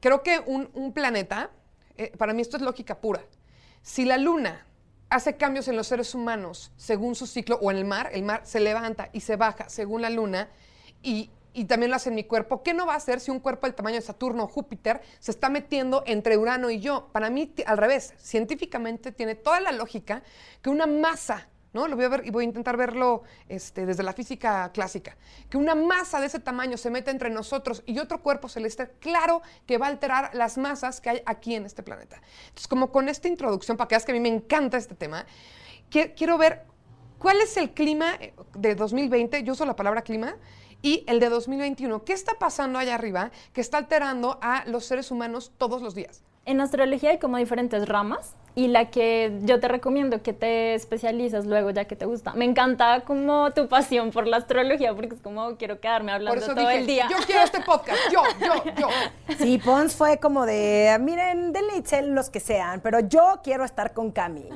creo 0.00 0.22
que 0.22 0.40
un, 0.46 0.68
un 0.74 0.92
planeta, 0.92 1.50
eh, 1.96 2.12
para 2.16 2.32
mí 2.34 2.42
esto 2.42 2.56
es 2.56 2.62
lógica 2.62 2.98
pura. 3.00 3.22
Si 3.82 4.04
la 4.04 4.18
luna 4.18 4.66
hace 5.10 5.36
cambios 5.36 5.68
en 5.68 5.76
los 5.76 5.88
seres 5.88 6.14
humanos 6.14 6.72
según 6.76 7.14
su 7.14 7.26
ciclo, 7.26 7.58
o 7.60 7.70
en 7.70 7.76
el 7.76 7.84
mar, 7.84 8.10
el 8.12 8.22
mar 8.22 8.42
se 8.44 8.60
levanta 8.60 9.10
y 9.12 9.20
se 9.20 9.36
baja 9.36 9.68
según 9.68 10.02
la 10.02 10.10
luna, 10.10 10.48
y, 11.02 11.30
y 11.52 11.64
también 11.64 11.90
lo 11.90 11.96
hace 11.96 12.08
en 12.08 12.14
mi 12.14 12.24
cuerpo, 12.24 12.62
¿qué 12.62 12.72
no 12.72 12.86
va 12.86 12.94
a 12.94 12.96
hacer 12.96 13.20
si 13.20 13.30
un 13.30 13.40
cuerpo 13.40 13.66
del 13.66 13.74
tamaño 13.74 13.96
de 13.96 14.02
Saturno 14.02 14.44
o 14.44 14.48
Júpiter 14.48 15.00
se 15.18 15.32
está 15.32 15.50
metiendo 15.50 16.04
entre 16.06 16.38
Urano 16.38 16.70
y 16.70 16.80
yo? 16.80 17.08
Para 17.12 17.28
mí, 17.28 17.52
al 17.66 17.76
revés, 17.76 18.14
científicamente 18.18 19.12
tiene 19.12 19.34
toda 19.34 19.60
la 19.60 19.72
lógica 19.72 20.22
que 20.62 20.70
una 20.70 20.86
masa 20.86 21.48
¿no? 21.72 21.86
Lo 21.88 21.96
voy 21.96 22.04
a 22.04 22.08
ver 22.08 22.22
y 22.26 22.30
voy 22.30 22.44
a 22.44 22.48
intentar 22.48 22.76
verlo 22.76 23.22
este, 23.48 23.86
desde 23.86 24.02
la 24.02 24.12
física 24.12 24.70
clásica. 24.72 25.16
Que 25.48 25.56
una 25.56 25.74
masa 25.74 26.20
de 26.20 26.26
ese 26.26 26.40
tamaño 26.40 26.76
se 26.76 26.90
mete 26.90 27.10
entre 27.10 27.30
nosotros 27.30 27.82
y 27.86 27.98
otro 27.98 28.22
cuerpo 28.22 28.48
celeste, 28.48 28.90
claro 29.00 29.42
que 29.66 29.78
va 29.78 29.86
a 29.86 29.90
alterar 29.90 30.30
las 30.34 30.58
masas 30.58 31.00
que 31.00 31.10
hay 31.10 31.22
aquí 31.26 31.54
en 31.54 31.66
este 31.66 31.82
planeta. 31.82 32.20
Entonces, 32.44 32.68
como 32.68 32.90
con 32.90 33.08
esta 33.08 33.28
introducción, 33.28 33.76
para 33.76 33.88
que 33.88 33.94
veas 33.94 34.04
que 34.04 34.12
a 34.12 34.14
mí 34.14 34.20
me 34.20 34.28
encanta 34.28 34.76
este 34.76 34.94
tema, 34.94 35.26
qui- 35.90 36.14
quiero 36.16 36.38
ver 36.38 36.64
cuál 37.18 37.40
es 37.40 37.56
el 37.56 37.70
clima 37.72 38.14
eh, 38.20 38.34
de 38.56 38.74
2020, 38.74 39.42
yo 39.44 39.52
uso 39.52 39.64
la 39.66 39.76
palabra 39.76 40.02
clima, 40.02 40.36
y 40.82 41.04
el 41.06 41.20
de 41.20 41.28
2021. 41.28 42.04
¿Qué 42.04 42.14
está 42.14 42.32
pasando 42.38 42.78
allá 42.78 42.94
arriba 42.94 43.30
que 43.52 43.60
está 43.60 43.76
alterando 43.76 44.38
a 44.40 44.64
los 44.66 44.86
seres 44.86 45.10
humanos 45.10 45.52
todos 45.58 45.82
los 45.82 45.94
días? 45.94 46.22
En 46.50 46.60
astrología 46.60 47.10
hay 47.10 47.18
como 47.18 47.36
diferentes 47.36 47.88
ramas 47.88 48.34
y 48.56 48.66
la 48.66 48.90
que 48.90 49.38
yo 49.42 49.60
te 49.60 49.68
recomiendo 49.68 50.20
que 50.20 50.32
te 50.32 50.74
especialices 50.74 51.46
luego 51.46 51.70
ya 51.70 51.84
que 51.84 51.94
te 51.94 52.06
gusta. 52.06 52.32
Me 52.32 52.44
encanta 52.44 53.02
como 53.02 53.52
tu 53.52 53.68
pasión 53.68 54.10
por 54.10 54.26
la 54.26 54.38
astrología 54.38 54.92
porque 54.92 55.14
es 55.14 55.20
como 55.20 55.56
quiero 55.56 55.78
quedarme 55.78 56.10
Por 56.10 56.16
hablando 56.16 56.40
eso 56.44 56.54
todo 56.56 56.66
dije, 56.66 56.80
el 56.80 56.86
día. 56.88 57.06
yo 57.08 57.18
quiero 57.24 57.44
este 57.44 57.60
podcast, 57.60 58.00
yo, 58.12 58.22
yo, 58.44 58.64
yo. 58.80 58.88
Sí, 59.38 59.58
Pons 59.58 59.94
fue 59.94 60.18
como 60.18 60.44
de, 60.44 60.98
miren, 61.00 61.52
denle 61.52 61.84
los 62.08 62.30
que 62.30 62.40
sean, 62.40 62.80
pero 62.80 62.98
yo 62.98 63.38
quiero 63.44 63.64
estar 63.64 63.94
con 63.94 64.10
Cami. 64.10 64.48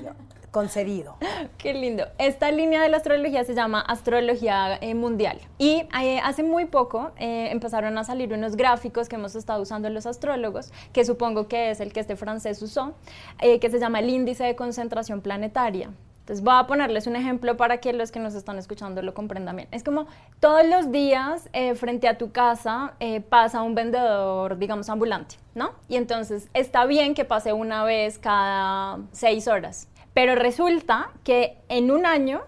Concedido. 0.55 1.17
Qué 1.59 1.75
lindo. 1.75 2.05
Esta 2.17 2.53
línea 2.53 2.81
de 2.81 2.89
la 2.89 2.99
astrología 2.99 3.43
se 3.43 3.57
llama 3.57 3.81
astrología 3.81 4.79
eh, 4.81 4.95
mundial. 4.95 5.41
Y 5.59 5.85
eh, 6.01 6.21
hace 6.23 6.45
muy 6.45 6.67
poco 6.67 7.11
eh, 7.19 7.49
empezaron 7.51 7.99
a 7.99 8.05
salir 8.05 8.33
unos 8.33 8.55
gráficos 8.55 9.09
que 9.09 9.17
hemos 9.17 9.35
estado 9.35 9.61
usando 9.61 9.91
los 9.91 10.07
astrólogos, 10.07 10.73
que 10.93 11.05
supongo 11.05 11.49
que 11.49 11.73
es 11.73 11.81
el 11.81 11.93
que 11.93 11.99
este 11.99 12.15
francés 12.15 12.63
usó, 12.63 12.95
que 13.41 13.69
se 13.69 13.81
llama 13.81 13.99
el 13.99 14.09
índice 14.09 14.45
de 14.45 14.55
concentración 14.55 15.23
planetaria. 15.23 15.91
Entonces 16.21 16.45
voy 16.45 16.55
a 16.57 16.69
ponerles 16.69 17.09
un 17.09 17.17
ejemplo 17.17 17.57
para 17.57 17.79
que 17.79 17.93
los 17.93 18.13
que 18.13 18.21
nos 18.21 18.37
están 18.37 18.57
escuchando 18.57 19.03
lo 19.03 19.13
comprendan 19.13 19.57
bien. 19.57 19.69
Es 19.73 19.83
como 19.83 20.07
todos 20.39 20.65
los 20.65 20.93
días 20.93 21.51
frente 21.75 22.07
a 22.07 22.17
tu 22.17 22.31
casa 22.31 22.95
pasa 23.29 23.61
un 23.63 23.75
vendedor, 23.75 24.57
digamos, 24.57 24.89
ambulante, 24.89 25.35
¿no? 25.57 25.73
Y 25.89 25.97
entonces 25.97 26.49
está 26.55 26.87
bien 26.87 27.15
que 27.15 27.25
pase 27.25 27.53
una 27.53 27.83
vez 27.83 28.21
cada 28.21 29.01
seis 29.11 29.49
horas. 29.49 29.89
Pero 30.15 30.37
resulta 30.37 31.11
que 31.25 31.59
en 31.69 31.91
un 31.91 32.07
año 32.07 32.43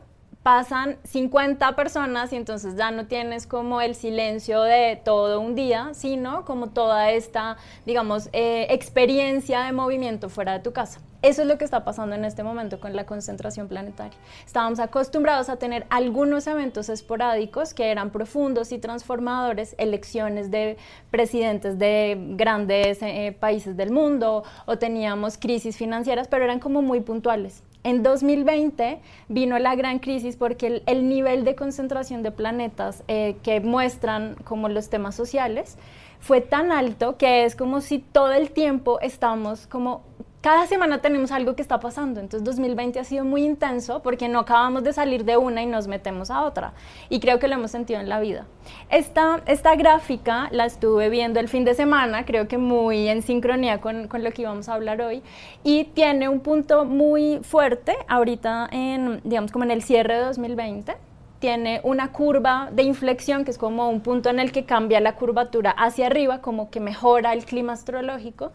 pasan 0.47 0.97
50 1.03 1.75
personas 1.75 2.33
y 2.33 2.37
entonces 2.37 2.77
ya 2.77 2.93
no 2.93 3.09
tienes 3.09 3.49
como 3.49 3.81
el 3.81 3.97
silencio 3.97 4.63
de 4.63 4.95
todo 5.05 5.41
un 5.41 5.57
día, 5.57 5.89
sino 5.93 6.45
como 6.45 6.69
toda 6.69 7.11
esta, 7.11 7.57
digamos, 7.85 8.29
eh, 8.33 8.69
experiencia 8.71 9.63
de 9.63 9.73
movimiento 9.73 10.29
fuera 10.29 10.53
de 10.53 10.61
tu 10.61 10.73
casa. 10.73 11.01
Eso 11.21 11.43
es 11.43 11.49
lo 11.49 11.59
que 11.59 11.65
está 11.65 11.85
pasando 11.85 12.15
en 12.15 12.25
este 12.25 12.45
momento 12.45 12.79
con 12.79 12.95
la 12.95 13.07
concentración 13.07 13.67
planetaria. 13.67 14.17
Estábamos 14.47 14.79
acostumbrados 14.79 15.49
a 15.49 15.57
tener 15.57 15.85
algunos 15.91 16.47
eventos 16.47 16.91
esporádicos 16.91 17.75
que 17.75 17.91
eran 17.91 18.11
profundos 18.11 18.71
y 18.71 18.79
transformadores, 18.79 19.75
elecciones 19.79 20.53
de 20.53 20.77
presidentes 21.11 21.77
de 21.77 22.17
grandes 22.37 23.03
eh, 23.03 23.37
países 23.41 23.77
del 23.77 23.91
mundo 23.91 24.45
o 24.67 24.79
teníamos 24.79 25.39
crisis 25.39 25.77
financieras, 25.77 26.29
pero 26.29 26.45
eran 26.45 26.61
como 26.61 26.83
muy 26.83 27.01
puntuales. 27.01 27.65
En 27.87 28.03
2020 28.03 28.99
vino 29.29 29.61
la 29.61 29.77
gran 29.77 30.01
crisis 30.01 30.35
porque 30.35 30.83
el, 30.87 31.09
nivel 31.09 31.45
de 31.45 31.55
concentración 31.55 32.25
de 32.25 32.33
planetas 32.33 33.05
eh, 33.07 33.37
que 33.45 33.61
muestran 33.61 34.35
como 34.43 34.69
los 34.69 34.89
temas 34.89 35.15
sociales 35.15 35.79
fue 36.19 36.41
tan 36.41 36.73
alto 36.73 37.17
que 37.17 37.45
es 37.45 37.55
como 37.55 37.81
si 37.81 38.01
todo 38.01 38.33
el 38.33 38.51
tiempo 38.51 38.99
estamos 39.03 39.69
como 39.69 40.03
cada 40.47 40.69
semana 40.69 40.99
tenemos 40.99 41.33
algo 41.33 41.57
que 41.57 41.63
está 41.63 41.81
pasando. 41.81 42.21
Entonces 42.21 42.45
2020 42.45 43.01
ha 43.01 43.05
sido 43.05 43.25
muy 43.25 43.43
intenso 43.43 44.01
porque 44.01 44.29
no 44.29 44.39
acabamos 44.39 44.85
de 44.85 44.93
salir 44.93 45.25
de 45.25 45.37
una 45.37 45.61
y 45.61 45.67
nos 45.67 45.89
metemos 45.89 46.31
a 46.31 46.45
otra. 46.45 46.73
Y 47.09 47.19
creo 47.19 47.41
que 47.41 47.49
lo 47.49 47.55
hemos 47.55 47.73
sentido 47.73 47.99
en 47.99 48.09
la 48.09 48.21
vida. 48.21 48.47
Esta, 48.89 49.43
esta 49.47 49.75
gráfica 49.75 50.47
la 50.53 50.67
estuve 50.67 51.11
viendo 51.11 51.41
el 51.41 51.49
fin 51.49 51.65
de 51.65 51.75
semana, 51.75 52.25
creo 52.25 52.47
que 52.47 52.59
muy 52.59 53.09
en 53.09 53.23
sincronía 53.23 53.81
con, 53.81 54.07
con 54.07 54.23
lo 54.23 54.31
que 54.31 54.43
íbamos 54.43 54.69
a 54.69 54.75
hablar 54.75 55.01
hoy. 55.01 55.21
Y 55.65 55.83
tiene 55.83 56.29
un 56.29 56.39
punto 56.39 56.85
muy 56.85 57.41
fuerte 57.43 57.97
ahorita 58.07 58.69
en, 58.71 59.21
digamos, 59.25 59.51
como 59.51 59.65
en 59.65 59.73
el 59.73 59.83
cierre 59.83 60.15
de 60.15 60.21
2020 60.27 61.06
tiene 61.47 61.81
una 61.85 62.11
curva 62.11 62.71
de 62.73 62.83
inflexión, 62.83 63.45
que 63.45 63.53
es 63.53 63.57
como 63.57 63.89
un 63.89 64.01
punto 64.01 64.31
en 64.31 64.41
el 64.41 64.51
que 64.51 64.65
cambia 64.65 64.99
la 64.99 65.15
curvatura 65.15 65.71
hacia 65.71 66.07
arriba, 66.07 66.41
como 66.41 66.71
que 66.71 66.81
mejora 66.81 67.33
el 67.35 67.45
clima 67.45 67.73
astrológico, 67.73 68.51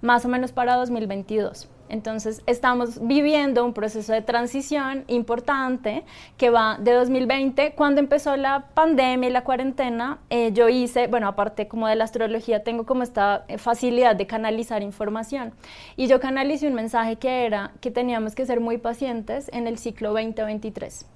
más 0.00 0.24
o 0.24 0.28
menos 0.28 0.52
para 0.52 0.76
2022. 0.76 1.68
Entonces 1.88 2.44
estamos 2.46 3.04
viviendo 3.04 3.64
un 3.64 3.72
proceso 3.72 4.12
de 4.12 4.22
transición 4.22 5.02
importante 5.08 6.04
que 6.36 6.50
va 6.50 6.78
de 6.78 6.92
2020, 6.92 7.72
cuando 7.72 8.00
empezó 8.00 8.36
la 8.36 8.66
pandemia 8.74 9.28
y 9.28 9.32
la 9.32 9.42
cuarentena, 9.42 10.20
eh, 10.30 10.52
yo 10.52 10.68
hice, 10.68 11.08
bueno, 11.08 11.26
aparte 11.26 11.66
como 11.66 11.88
de 11.88 11.96
la 11.96 12.04
astrología, 12.04 12.62
tengo 12.62 12.86
como 12.86 13.02
esta 13.02 13.44
eh, 13.48 13.58
facilidad 13.58 14.14
de 14.14 14.28
canalizar 14.28 14.84
información. 14.84 15.52
Y 15.96 16.06
yo 16.06 16.20
canalicé 16.20 16.68
un 16.68 16.74
mensaje 16.74 17.16
que 17.16 17.44
era 17.44 17.72
que 17.80 17.90
teníamos 17.90 18.36
que 18.36 18.46
ser 18.46 18.60
muy 18.60 18.78
pacientes 18.78 19.50
en 19.52 19.66
el 19.66 19.78
ciclo 19.78 20.10
2023 20.12 21.15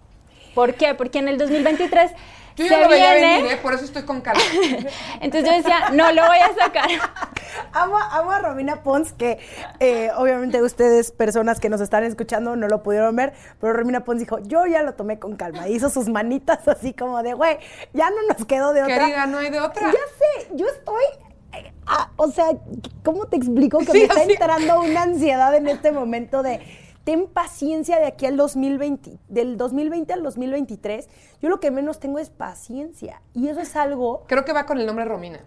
¿Por 0.54 0.74
qué? 0.74 0.94
Porque 0.94 1.18
en 1.18 1.28
el 1.28 1.38
2023 1.38 2.12
yo 2.56 2.66
ya 2.66 2.80
lo 2.80 2.88
veía 2.88 3.14
venir, 3.14 3.52
¿eh? 3.52 3.58
por 3.62 3.72
eso 3.72 3.84
estoy 3.84 4.02
con 4.02 4.20
calma. 4.20 4.42
Entonces 5.20 5.48
yo 5.48 5.56
decía, 5.56 5.90
no 5.92 6.12
lo 6.12 6.26
voy 6.26 6.38
a 6.38 6.54
sacar. 6.54 6.88
amo, 7.72 7.96
amo, 7.96 8.32
a 8.32 8.38
Romina 8.40 8.82
Pons, 8.82 9.12
que 9.12 9.38
eh, 9.78 10.10
obviamente 10.16 10.60
ustedes, 10.62 11.10
personas 11.10 11.58
que 11.58 11.68
nos 11.68 11.80
están 11.80 12.04
escuchando, 12.04 12.56
no 12.56 12.68
lo 12.68 12.82
pudieron 12.82 13.16
ver, 13.16 13.32
pero 13.60 13.72
Romina 13.72 14.04
Pons 14.04 14.20
dijo, 14.20 14.38
yo 14.40 14.66
ya 14.66 14.82
lo 14.82 14.94
tomé 14.94 15.18
con 15.18 15.36
calma. 15.36 15.68
Hizo 15.68 15.88
sus 15.88 16.08
manitas 16.08 16.66
así 16.68 16.92
como 16.92 17.22
de, 17.22 17.34
güey, 17.34 17.58
ya 17.94 18.10
no 18.10 18.16
nos 18.28 18.46
quedó 18.46 18.72
de 18.72 18.82
otra. 18.82 18.98
Querida, 18.98 19.26
no 19.26 19.38
hay 19.38 19.50
de 19.50 19.60
otra. 19.60 19.86
Ya 19.86 19.92
sé, 19.92 20.50
yo 20.54 20.66
estoy 20.66 21.04
eh, 21.52 21.72
ah, 21.86 22.10
o 22.16 22.30
sea, 22.30 22.50
¿cómo 23.02 23.26
te 23.26 23.36
explico 23.36 23.78
que 23.78 23.92
me 23.92 24.02
está 24.04 24.22
entrando 24.22 24.80
una 24.80 25.02
ansiedad 25.02 25.54
en 25.56 25.66
este 25.68 25.90
momento 25.92 26.42
de 26.42 26.60
ten 27.10 27.26
paciencia 27.26 27.98
de 27.98 28.06
aquí 28.06 28.24
al 28.24 28.36
2020, 28.36 29.18
del 29.28 29.56
2020 29.56 30.12
al 30.12 30.22
2023. 30.22 31.08
Yo 31.42 31.48
lo 31.48 31.58
que 31.58 31.72
menos 31.72 31.98
tengo 31.98 32.20
es 32.20 32.30
paciencia. 32.30 33.20
Y 33.34 33.48
eso 33.48 33.58
es 33.58 33.74
algo... 33.74 34.22
Creo 34.28 34.44
que 34.44 34.52
va 34.52 34.64
con 34.64 34.78
el 34.78 34.86
nombre 34.86 35.04
Romina. 35.04 35.40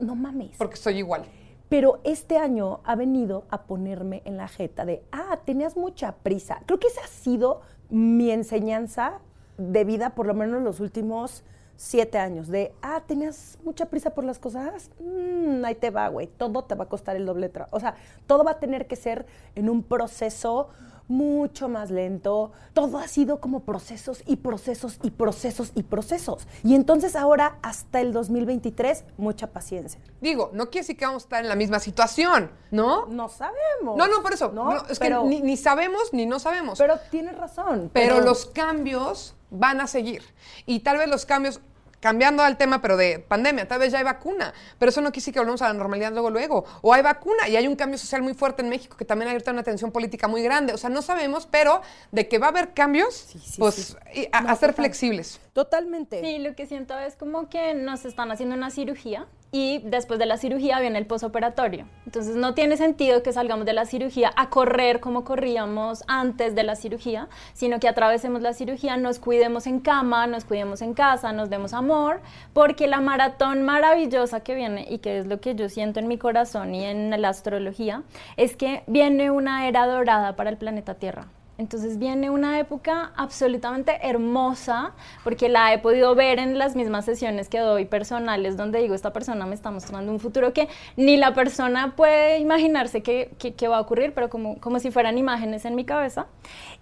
No 0.00 0.16
mames. 0.16 0.56
Porque 0.58 0.74
soy 0.74 0.98
igual. 0.98 1.22
Pero 1.68 2.00
este 2.02 2.38
año 2.38 2.80
ha 2.82 2.96
venido 2.96 3.44
a 3.50 3.62
ponerme 3.66 4.22
en 4.24 4.36
la 4.36 4.48
jeta 4.48 4.84
de, 4.84 5.04
ah, 5.12 5.38
tenías 5.44 5.76
mucha 5.76 6.10
prisa. 6.10 6.62
Creo 6.66 6.80
que 6.80 6.88
esa 6.88 7.02
ha 7.04 7.06
sido 7.06 7.60
mi 7.88 8.32
enseñanza 8.32 9.20
de 9.58 9.84
vida, 9.84 10.16
por 10.16 10.26
lo 10.26 10.34
menos 10.34 10.58
en 10.58 10.64
los 10.64 10.80
últimos 10.80 11.44
siete 11.76 12.18
años, 12.18 12.48
de, 12.48 12.74
ah, 12.82 13.02
tenías 13.06 13.58
mucha 13.62 13.86
prisa 13.86 14.10
por 14.10 14.24
las 14.24 14.38
cosas, 14.38 14.90
mm, 14.98 15.64
ahí 15.64 15.74
te 15.74 15.90
va, 15.90 16.08
güey, 16.08 16.26
todo 16.26 16.64
te 16.64 16.74
va 16.74 16.84
a 16.84 16.88
costar 16.88 17.16
el 17.16 17.26
doble 17.26 17.52
O 17.70 17.80
sea, 17.80 17.94
todo 18.26 18.44
va 18.44 18.52
a 18.52 18.58
tener 18.58 18.86
que 18.86 18.96
ser 18.96 19.26
en 19.54 19.68
un 19.68 19.82
proceso 19.82 20.70
mucho 21.08 21.68
más 21.68 21.90
lento. 21.90 22.52
Todo 22.72 22.98
ha 22.98 23.08
sido 23.08 23.40
como 23.40 23.60
procesos 23.60 24.22
y 24.26 24.36
procesos 24.36 24.98
y 25.02 25.10
procesos 25.10 25.72
y 25.74 25.82
procesos. 25.82 26.46
Y 26.62 26.74
entonces 26.74 27.16
ahora, 27.16 27.58
hasta 27.62 28.00
el 28.00 28.12
2023, 28.12 29.04
mucha 29.16 29.48
paciencia. 29.48 30.00
Digo, 30.20 30.50
no 30.52 30.66
quiere 30.66 30.80
decir 30.82 30.96
que 30.96 31.06
vamos 31.06 31.22
a 31.22 31.26
estar 31.26 31.42
en 31.42 31.48
la 31.48 31.56
misma 31.56 31.78
situación, 31.80 32.50
¿no? 32.70 33.06
No 33.06 33.28
sabemos. 33.28 33.96
No, 33.96 34.06
no, 34.06 34.22
por 34.22 34.32
eso. 34.32 34.50
No, 34.52 34.86
es 34.86 34.98
que 34.98 35.10
ni, 35.10 35.40
ni, 35.40 35.56
sabemos 35.56 36.12
ni 36.12 36.26
no 36.26 36.38
sabemos. 36.38 36.78
Pero 36.78 36.98
tienes 37.10 37.36
razón. 37.36 37.90
pero 37.92 38.20
los 38.20 38.46
cambios 38.46 39.34
van 39.50 39.80
a 39.80 39.86
seguir. 39.86 40.22
Y 40.66 40.80
tal 40.80 40.98
vez 40.98 41.08
los 41.08 41.26
cambios 41.26 41.60
cambiando 42.00 42.42
al 42.42 42.56
tema, 42.56 42.80
pero 42.80 42.96
de 42.96 43.18
pandemia, 43.18 43.66
tal 43.66 43.78
vez 43.78 43.92
ya 43.92 43.98
hay 43.98 44.04
vacuna, 44.04 44.52
pero 44.78 44.90
eso 44.90 45.00
no 45.00 45.08
quiere 45.08 45.20
decir 45.20 45.34
que 45.34 45.40
volvamos 45.40 45.62
a 45.62 45.68
la 45.68 45.74
normalidad 45.74 46.12
luego, 46.12 46.30
luego. 46.30 46.64
O 46.82 46.92
hay 46.92 47.02
vacuna 47.02 47.48
y 47.48 47.56
hay 47.56 47.66
un 47.66 47.76
cambio 47.76 47.98
social 47.98 48.22
muy 48.22 48.34
fuerte 48.34 48.62
en 48.62 48.68
México 48.68 48.96
que 48.96 49.04
también 49.04 49.30
hay 49.30 49.38
una 49.46 49.62
tensión 49.62 49.92
política 49.92 50.28
muy 50.28 50.42
grande. 50.42 50.72
O 50.72 50.78
sea, 50.78 50.90
no 50.90 51.02
sabemos, 51.02 51.46
pero 51.46 51.82
de 52.12 52.28
que 52.28 52.38
va 52.38 52.46
a 52.46 52.50
haber 52.50 52.74
cambios, 52.74 53.28
pues 53.58 53.96
a, 54.32 54.56
ser 54.56 54.74
flexibles. 54.74 55.40
Totalmente. 55.52 56.20
Sí, 56.20 56.38
lo 56.38 56.54
que 56.54 56.66
siento 56.66 56.98
es 56.98 57.16
como 57.16 57.48
que 57.48 57.74
nos 57.74 58.04
están 58.04 58.30
haciendo 58.30 58.54
una 58.54 58.70
cirugía 58.70 59.26
y 59.52 59.80
después 59.84 60.18
de 60.18 60.26
la 60.26 60.36
cirugía 60.36 60.80
viene 60.80 60.98
el 60.98 61.06
posoperatorio. 61.06 61.86
Entonces 62.04 62.36
no 62.36 62.54
tiene 62.54 62.76
sentido 62.76 63.22
que 63.22 63.32
salgamos 63.32 63.64
de 63.64 63.72
la 63.72 63.86
cirugía 63.86 64.32
a 64.36 64.50
correr 64.50 65.00
como 65.00 65.24
corríamos 65.24 66.04
antes 66.08 66.54
de 66.54 66.62
la 66.62 66.76
cirugía, 66.76 67.28
sino 67.54 67.78
que 67.80 67.88
atravesemos 67.88 68.42
la 68.42 68.52
cirugía, 68.52 68.96
nos 68.96 69.18
cuidemos 69.18 69.66
en 69.66 69.80
cama, 69.80 70.26
nos 70.26 70.44
cuidemos 70.44 70.82
en 70.82 70.94
casa, 70.94 71.32
nos 71.32 71.48
demos 71.48 71.72
amor, 71.72 72.20
porque 72.52 72.86
la 72.86 73.00
maratón 73.00 73.62
maravillosa 73.62 74.40
que 74.40 74.54
viene 74.54 74.86
y 74.90 74.98
que 74.98 75.18
es 75.18 75.26
lo 75.26 75.40
que 75.40 75.54
yo 75.54 75.68
siento 75.68 76.00
en 76.00 76.08
mi 76.08 76.18
corazón 76.18 76.74
y 76.74 76.84
en 76.84 77.20
la 77.20 77.28
astrología, 77.28 78.02
es 78.36 78.56
que 78.56 78.82
viene 78.86 79.30
una 79.30 79.68
era 79.68 79.86
dorada 79.86 80.36
para 80.36 80.50
el 80.50 80.56
planeta 80.56 80.94
Tierra. 80.94 81.28
Entonces 81.58 81.98
viene 81.98 82.28
una 82.28 82.58
época 82.58 83.12
absolutamente 83.16 83.98
hermosa, 84.02 84.92
porque 85.24 85.48
la 85.48 85.72
he 85.72 85.78
podido 85.78 86.14
ver 86.14 86.38
en 86.38 86.58
las 86.58 86.76
mismas 86.76 87.06
sesiones 87.06 87.48
que 87.48 87.58
doy 87.58 87.86
personales, 87.86 88.56
donde 88.56 88.80
digo, 88.80 88.94
esta 88.94 89.12
persona 89.12 89.46
me 89.46 89.54
está 89.54 89.70
mostrando 89.70 90.12
un 90.12 90.20
futuro 90.20 90.52
que 90.52 90.68
ni 90.96 91.16
la 91.16 91.32
persona 91.32 91.94
puede 91.96 92.38
imaginarse 92.38 93.02
que, 93.02 93.68
va 93.68 93.78
a 93.78 93.80
ocurrir, 93.80 94.12
pero 94.14 94.28
como, 94.28 94.60
como 94.60 94.78
si 94.78 94.90
fueran 94.90 95.18
imágenes 95.18 95.64
en 95.64 95.74
mi 95.74 95.84
cabeza. 95.84 96.26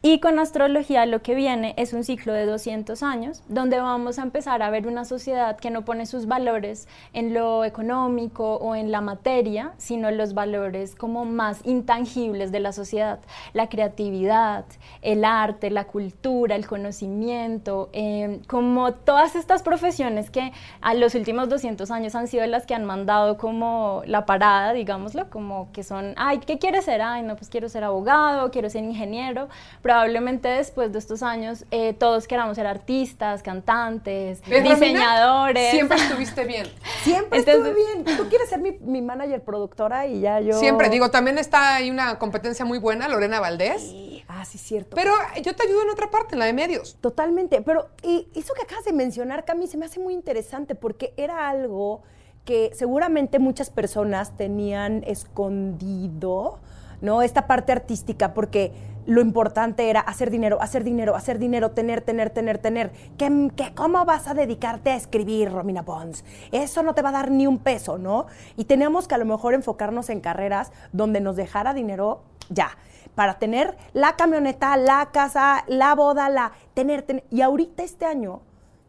Y 0.03 0.21
con 0.21 0.39
astrología 0.39 1.07
lo 1.07 1.23
que 1.23 1.35
viene 1.35 1.75
es 1.79 1.93
un 1.93 2.05
ciclo 2.05 2.33
de 2.33 2.45
200 2.45 3.03
años, 3.03 3.43
donde 3.49 3.79
vamos 3.79 4.19
a 4.19 4.23
empezar 4.23 4.63
a 4.63 4.71
ver 4.71 4.87
una 4.87 5.05
sociedad 5.05 5.57
que 5.57 5.71
no 5.71 5.85
pone 5.85 6.05
sus 6.07 6.27
valores 6.27 6.89
en 7.13 7.33
lo 7.33 7.65
económico 7.65 8.57
o 8.57 8.75
en 8.75 8.91
la 8.91 9.01
materia, 9.01 9.73
sino 9.79 10.11
los 10.11 10.35
valores 10.35 10.95
como 10.95 11.25
más 11.25 11.61
intangibles 11.65 12.53
de 12.53 12.61
la 12.61 12.73
sociedad, 12.73 13.21
la 13.53 13.69
creatividad, 13.69 14.64
el 15.03 15.25
arte, 15.25 15.71
la 15.71 15.85
cultura, 15.85 16.57
el 16.57 16.67
conocimiento, 16.67 17.91
em, 17.93 18.43
como 18.45 18.93
todas 18.93 19.37
estas 19.37 19.63
profesiones 19.63 20.31
que 20.31 20.53
a 20.81 20.95
los 20.95 21.15
últimos 21.15 21.49
200 21.49 21.91
años 21.91 22.15
han 22.15 22.29
sido 22.29 22.47
las 22.47 22.67
que 22.67 22.75
han 22.75 22.85
mandado 22.85 23.37
como 23.37 24.03
la 24.07 24.27
parada, 24.27 24.73
digámoslo, 24.73 25.31
como 25.31 25.71
que 25.73 25.83
son, 25.83 26.15
ay, 26.17 26.39
¿qué 26.39 26.59
quieres 26.59 26.85
ser? 26.87 27.03
Ay, 27.03 27.23
no, 27.23 27.37
pues 27.37 27.49
quiero 27.49 27.69
ser 27.69 27.85
abogado, 27.85 28.51
quiero 28.51 28.71
ser 28.71 28.85
ingeniero, 28.85 29.49
probablemente 29.83 30.49
después 30.49 30.93
de 30.93 30.99
estos 30.99 31.23
años 31.23 31.65
eh, 31.71 31.93
todos 31.93 32.27
queramos 32.27 32.57
ser 32.57 32.67
artistas, 32.67 33.43
cantantes, 33.43 34.43
diseñadores. 34.45 35.71
siempre 35.71 35.97
estuviste 36.03 36.45
bien. 36.45 36.67
Siempre 37.03 37.39
estuve 37.41 37.75
bien. 37.75 38.05
Tú 38.17 38.29
quieres 38.29 38.49
ser 38.49 38.61
mi, 38.61 38.73
mi, 38.81 39.03
manager 39.03 39.43
productora 39.43 40.07
y 40.07 40.21
ya 40.21 40.41
yo. 40.41 40.59
Siempre, 40.59 40.89
digo, 40.89 41.11
también 41.11 41.39
está 41.39 41.77
ahí 41.77 41.91
una 41.91 42.19
competencia 42.19 42.65
muy 42.65 42.79
buena, 42.79 43.09
Lorena 43.09 43.41
Valdés. 43.41 43.83
Sí. 43.83 44.15
Ah, 44.29 44.45
sí, 44.45 44.54
cierto. 44.63 44.97
Pero 44.97 45.13
yo 45.43 45.55
te 45.55 45.65
ayudo 45.67 45.83
en 45.83 45.91
otra 45.91 46.11
parte, 46.11 46.35
en 46.35 46.39
la 46.41 46.47
de 46.47 46.53
medios. 46.53 46.97
Totalmente. 47.01 47.63
Pero 47.63 47.89
y 48.03 48.29
eso 48.35 48.55
que 48.55 48.63
acabas 48.63 48.85
de 48.85 48.93
mencionar, 48.93 49.45
Cami, 49.45 49.67
se 49.67 49.77
me 49.77 49.87
hace 49.87 50.01
muy 50.01 50.15
interesante 50.15 50.75
porque 50.75 51.15
era 51.17 51.49
algo 51.49 52.03
que 52.45 52.71
seguramente 52.75 53.39
muchas 53.39 53.71
personas 53.71 54.37
tenían 54.37 55.03
escondido, 55.07 56.59
¿no? 57.01 57.23
Esta 57.23 57.47
parte 57.47 57.73
artística, 57.73 58.35
porque 58.35 58.73
lo 59.07 59.21
importante 59.21 59.91
era 59.91 60.01
hacer 60.01 60.31
dinero, 60.31 60.61
hacer 60.61 60.85
dinero, 60.85 61.15
hacer 61.15 61.39
dinero, 61.39 61.71
tener, 61.71 62.01
tener, 62.01 62.31
tener, 62.31 62.59
tener. 62.59 62.93
¿Qué, 63.19 63.51
qué, 63.57 63.75
cómo 63.75 64.05
vas 64.05 64.29
a 64.29 64.35
dedicarte 64.35 64.91
a 64.91 64.97
escribir, 64.97 65.51
Romina 65.53 65.85
Pons? 65.85 66.25
Eso 66.53 66.83
no 66.83 66.95
te 66.95 67.03
va 67.03 67.11
a 67.11 67.13
dar 67.13 67.31
ni 67.31 67.47
un 67.47 67.59
peso, 67.59 67.99
¿no? 67.99 68.27
Y 68.57 68.65
teníamos 68.65 69.09
que 69.09 69.15
a 69.15 69.19
lo 69.19 69.25
mejor 69.25 69.55
enfocarnos 69.55 70.11
en 70.11 70.21
carreras 70.21 70.73
donde 70.93 71.21
nos 71.21 71.37
dejara 71.37 71.75
dinero 71.75 72.23
ya 72.51 72.77
para 73.15 73.39
tener 73.39 73.77
la 73.93 74.17
camioneta, 74.17 74.77
la 74.77 75.11
casa, 75.13 75.65
la 75.69 75.95
boda, 75.95 76.29
la 76.29 76.53
tener, 76.75 77.03
tener. 77.03 77.25
y 77.31 77.43
ahorita 77.43 77.83
este 77.83 78.07
año, 78.07 78.43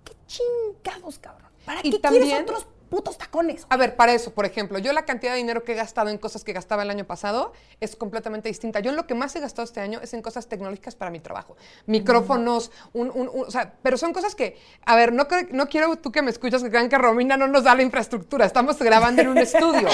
qué 0.04 0.14
chingados, 0.28 1.20
cabrón. 1.20 1.50
¿Para 1.66 1.82
qué 1.82 2.00
quieres 2.00 2.42
otros 2.42 2.68
putos 2.90 3.18
tacones. 3.18 3.66
A 3.70 3.78
ver, 3.78 3.96
para 3.96 4.14
eso, 4.14 4.34
por 4.34 4.46
ejemplo, 4.46 4.80
yo 4.80 4.94
la 4.94 5.06
cantidad 5.06 5.34
de 5.34 5.38
dinero 5.38 5.64
que 5.64 5.74
he 5.74 5.76
gastado 5.76 6.10
en 6.10 6.18
cosas 6.18 6.44
que 6.44 6.54
gastaba 6.54 6.84
el 6.84 6.90
año 6.90 7.06
pasado 7.06 7.54
es 7.80 7.96
completamente 7.96 8.50
distinta. 8.50 8.80
Yo 8.80 8.92
lo 8.92 9.08
que 9.08 9.16
más 9.16 9.36
he 9.36 9.40
gastado 9.40 9.66
este 9.66 9.82
año 9.82 10.00
es 10.02 10.14
en 10.14 10.22
cosas 10.22 10.48
tecnológicas 10.48 10.96
para 10.96 11.12
mi 11.12 11.20
trabajo. 11.20 11.58
Micrófonos, 11.86 12.72
un, 12.94 13.12
un, 13.14 13.30
o 13.34 13.52
sea, 13.52 13.74
pero 13.82 13.98
son 13.98 14.14
cosas 14.14 14.36
que, 14.36 14.58
a 14.86 14.96
ver, 14.96 15.14
no, 15.14 15.28
no 15.52 15.68
quiero 15.68 15.96
tú 15.98 16.12
que 16.12 16.22
me 16.22 16.32
escuchas 16.32 16.64
que 16.64 16.70
crean 16.70 16.90
que 16.90 16.98
Romina 16.98 17.38
no 17.38 17.48
nos 17.48 17.64
da 17.64 17.76
la 17.76 17.82
infraestructura. 17.82 18.46
Estamos 18.46 18.78
grabando 18.80 19.22
en 19.22 19.30
un 19.30 19.38
estudio. 19.38 19.88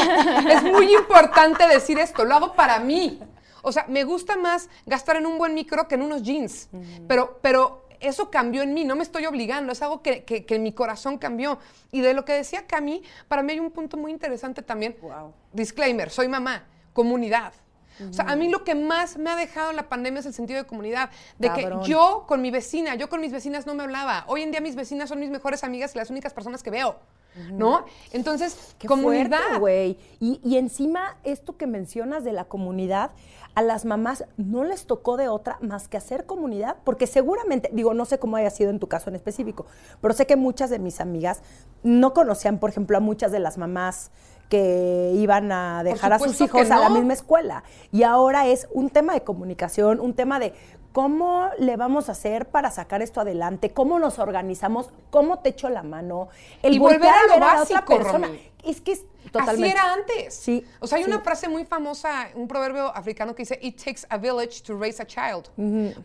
es 0.49 0.63
muy 0.63 0.93
importante 0.93 1.67
decir 1.67 1.97
esto. 1.99 2.25
Lo 2.25 2.35
hago 2.35 2.53
para 2.53 2.79
mí. 2.79 3.19
O 3.61 3.71
sea, 3.71 3.85
me 3.87 4.03
gusta 4.03 4.35
más 4.35 4.69
gastar 4.85 5.15
en 5.17 5.25
un 5.25 5.37
buen 5.37 5.53
micro 5.53 5.87
que 5.87 5.95
en 5.95 6.01
unos 6.01 6.23
jeans. 6.23 6.69
Pero, 7.07 7.39
pero 7.41 7.85
eso 8.01 8.29
cambió 8.31 8.63
en 8.63 8.73
mí, 8.73 8.83
no 8.83 8.95
me 8.95 9.03
estoy 9.03 9.25
obligando, 9.25 9.71
es 9.71 9.81
algo 9.81 10.01
que, 10.01 10.23
que, 10.23 10.59
mi 10.59 10.73
corazón 10.73 11.17
cambió. 11.17 11.59
Y 11.91 12.01
de 12.01 12.13
lo 12.13 12.25
que 12.25 12.33
decía 12.33 12.65
Cami, 12.65 13.03
para 13.27 13.43
mí 13.43 13.53
hay 13.53 13.59
un 13.59 13.71
punto 13.71 13.95
muy 13.95 14.11
interesante 14.11 14.61
también. 14.61 14.97
Disclaimer, 15.53 16.09
soy 16.09 16.27
mamá, 16.27 16.65
comunidad. 16.93 17.53
O 18.09 18.13
sea, 18.13 18.25
a 18.25 18.35
mí 18.35 18.49
lo 18.49 18.63
que 18.63 18.73
más 18.73 19.17
me 19.17 19.29
ha 19.29 19.35
dejado 19.35 19.73
la 19.73 19.87
pandemia 19.87 20.21
es 20.21 20.25
el 20.25 20.33
sentido 20.33 20.59
de 20.59 20.65
comunidad. 20.65 21.11
De 21.37 21.51
que 21.53 21.69
yo 21.85 22.25
con 22.27 22.41
mi 22.41 22.49
vecina, 22.49 22.95
yo 22.95 23.09
con 23.09 23.21
mis 23.21 23.31
vecinas 23.31 23.67
no 23.67 23.75
me 23.75 23.83
hablaba. 23.83 24.23
Hoy 24.27 24.41
en 24.41 24.51
día 24.51 24.61
mis 24.61 24.75
vecinas 24.75 25.09
son 25.09 25.19
mis 25.19 25.29
mejores 25.29 25.63
amigas 25.63 25.93
y 25.93 25.99
las 25.99 26.09
únicas 26.09 26.33
personas 26.33 26.63
que 26.63 26.71
veo. 26.71 26.97
¿No? 27.51 27.85
Entonces, 28.11 28.75
comunidad. 28.87 29.59
güey. 29.59 29.97
Y, 30.19 30.41
y 30.43 30.57
encima, 30.57 31.17
esto 31.23 31.55
que 31.55 31.65
mencionas 31.67 32.23
de 32.23 32.33
la 32.33 32.45
comunidad, 32.45 33.11
a 33.55 33.61
las 33.61 33.85
mamás 33.85 34.25
no 34.37 34.63
les 34.63 34.85
tocó 34.85 35.17
de 35.17 35.27
otra 35.27 35.57
más 35.61 35.87
que 35.87 35.97
hacer 35.97 36.25
comunidad, 36.25 36.77
porque 36.83 37.07
seguramente, 37.07 37.69
digo, 37.73 37.93
no 37.93 38.05
sé 38.05 38.19
cómo 38.19 38.37
haya 38.37 38.49
sido 38.49 38.69
en 38.69 38.79
tu 38.79 38.87
caso 38.87 39.09
en 39.09 39.15
específico, 39.15 39.65
pero 40.01 40.13
sé 40.13 40.25
que 40.25 40.35
muchas 40.35 40.69
de 40.69 40.79
mis 40.79 41.01
amigas 41.01 41.41
no 41.83 42.13
conocían, 42.13 42.59
por 42.59 42.69
ejemplo, 42.69 42.97
a 42.97 42.99
muchas 42.99 43.31
de 43.31 43.39
las 43.39 43.57
mamás 43.57 44.11
que 44.49 45.13
iban 45.15 45.51
a 45.51 45.81
dejar 45.83 46.11
a 46.11 46.19
sus 46.19 46.39
hijos 46.41 46.69
a 46.71 46.77
la 46.77 46.89
misma 46.89 47.13
escuela. 47.13 47.63
Y 47.93 48.03
ahora 48.03 48.47
es 48.47 48.67
un 48.73 48.89
tema 48.89 49.13
de 49.13 49.21
comunicación, 49.23 50.01
un 50.01 50.13
tema 50.13 50.39
de 50.39 50.53
cómo 50.91 51.49
le 51.57 51.77
vamos 51.77 52.09
a 52.09 52.11
hacer 52.11 52.49
para 52.49 52.69
sacar 52.69 53.01
esto 53.01 53.21
adelante, 53.21 53.71
cómo 53.71 53.97
nos 53.97 54.19
organizamos, 54.19 54.89
cómo 55.09 55.39
te 55.39 55.49
echo 55.49 55.69
la 55.69 55.83
mano, 55.83 56.27
el 56.63 56.73
y 56.73 56.79
volver 56.79 57.03
a, 57.03 57.33
ver 57.33 57.43
a 57.43 57.55
la 57.55 57.63
otra 57.63 57.85
persona. 57.85 58.29
Es 58.65 58.81
que 58.81 58.91
Así 59.39 59.63
era 59.63 59.93
antes. 59.93 60.33
Sí. 60.33 60.65
O 60.79 60.87
sea, 60.87 60.97
hay 60.97 61.03
una 61.03 61.19
frase 61.21 61.47
muy 61.47 61.65
famosa, 61.65 62.29
un 62.35 62.47
proverbio 62.47 62.95
africano 62.95 63.33
que 63.35 63.43
dice, 63.43 63.59
It 63.61 63.77
takes 63.77 64.01
a 64.09 64.17
village 64.17 64.61
to 64.63 64.77
raise 64.77 65.01
a 65.01 65.05
child. 65.05 65.49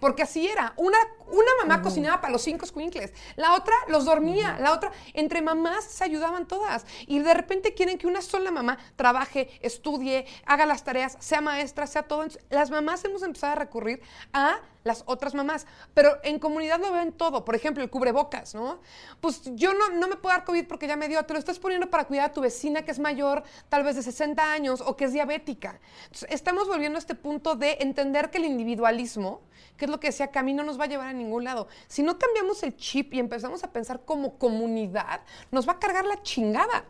Porque 0.00 0.22
así 0.22 0.46
era. 0.46 0.72
Una, 0.76 0.98
una 1.28 1.50
mamá 1.62 1.82
cocinaba 1.82 2.20
para 2.20 2.32
los 2.32 2.42
cinco 2.42 2.66
squinkles, 2.66 3.12
la 3.36 3.54
otra 3.54 3.74
los 3.88 4.04
dormía, 4.04 4.58
la 4.60 4.72
otra, 4.72 4.92
entre 5.14 5.42
mamás 5.42 5.84
se 5.84 6.04
ayudaban 6.04 6.46
todas. 6.46 6.86
Y 7.06 7.18
de 7.18 7.34
repente 7.34 7.74
quieren 7.74 7.98
que 7.98 8.06
una 8.06 8.22
sola 8.22 8.50
mamá 8.50 8.78
trabaje, 8.96 9.50
estudie, 9.60 10.26
haga 10.44 10.66
las 10.66 10.84
tareas, 10.84 11.16
sea 11.20 11.40
maestra, 11.40 11.86
sea 11.86 12.02
todo. 12.02 12.26
Las 12.50 12.70
mamás 12.70 13.04
hemos 13.04 13.22
empezado 13.22 13.52
a 13.52 13.56
recurrir 13.56 14.00
a 14.32 14.60
las 14.86 15.02
otras 15.06 15.34
mamás. 15.34 15.66
Pero 15.94 16.18
en 16.22 16.38
comunidad 16.38 16.80
lo 16.80 16.92
ven 16.92 17.12
todo. 17.12 17.44
Por 17.44 17.54
ejemplo, 17.54 17.82
el 17.82 17.90
cubrebocas, 17.90 18.54
¿no? 18.54 18.80
Pues 19.20 19.42
yo 19.54 19.74
no, 19.74 19.90
no 19.90 20.08
me 20.08 20.16
puedo 20.16 20.34
dar 20.34 20.44
COVID 20.44 20.66
porque 20.66 20.86
ya 20.86 20.96
me 20.96 21.08
dio. 21.08 21.22
Te 21.24 21.34
lo 21.34 21.38
estás 21.38 21.58
poniendo 21.58 21.90
para 21.90 22.04
cuidar 22.04 22.30
a 22.30 22.32
tu 22.32 22.40
vecina 22.40 22.82
que 22.82 22.90
es 22.90 22.98
mayor, 22.98 23.42
tal 23.68 23.82
vez 23.82 23.96
de 23.96 24.02
60 24.02 24.52
años, 24.52 24.80
o 24.80 24.96
que 24.96 25.04
es 25.04 25.12
diabética. 25.12 25.80
Entonces, 26.04 26.28
estamos 26.30 26.68
volviendo 26.68 26.96
a 26.96 27.00
este 27.00 27.14
punto 27.14 27.56
de 27.56 27.78
entender 27.80 28.30
que 28.30 28.38
el 28.38 28.44
individualismo, 28.46 29.42
que 29.76 29.84
es 29.84 29.90
lo 29.90 30.00
que 30.00 30.08
decía 30.08 30.30
Camino, 30.30 30.62
no 30.62 30.64
nos 30.64 30.80
va 30.80 30.84
a 30.84 30.88
llevar 30.88 31.08
a 31.08 31.12
ningún 31.12 31.44
lado. 31.44 31.68
Si 31.86 32.02
no 32.02 32.18
cambiamos 32.18 32.62
el 32.62 32.76
chip 32.76 33.14
y 33.14 33.18
empezamos 33.18 33.62
a 33.64 33.72
pensar 33.72 34.04
como 34.04 34.38
comunidad, 34.38 35.20
nos 35.50 35.68
va 35.68 35.72
a 35.72 35.78
cargar 35.78 36.04
la 36.04 36.22
chingada. 36.22 36.84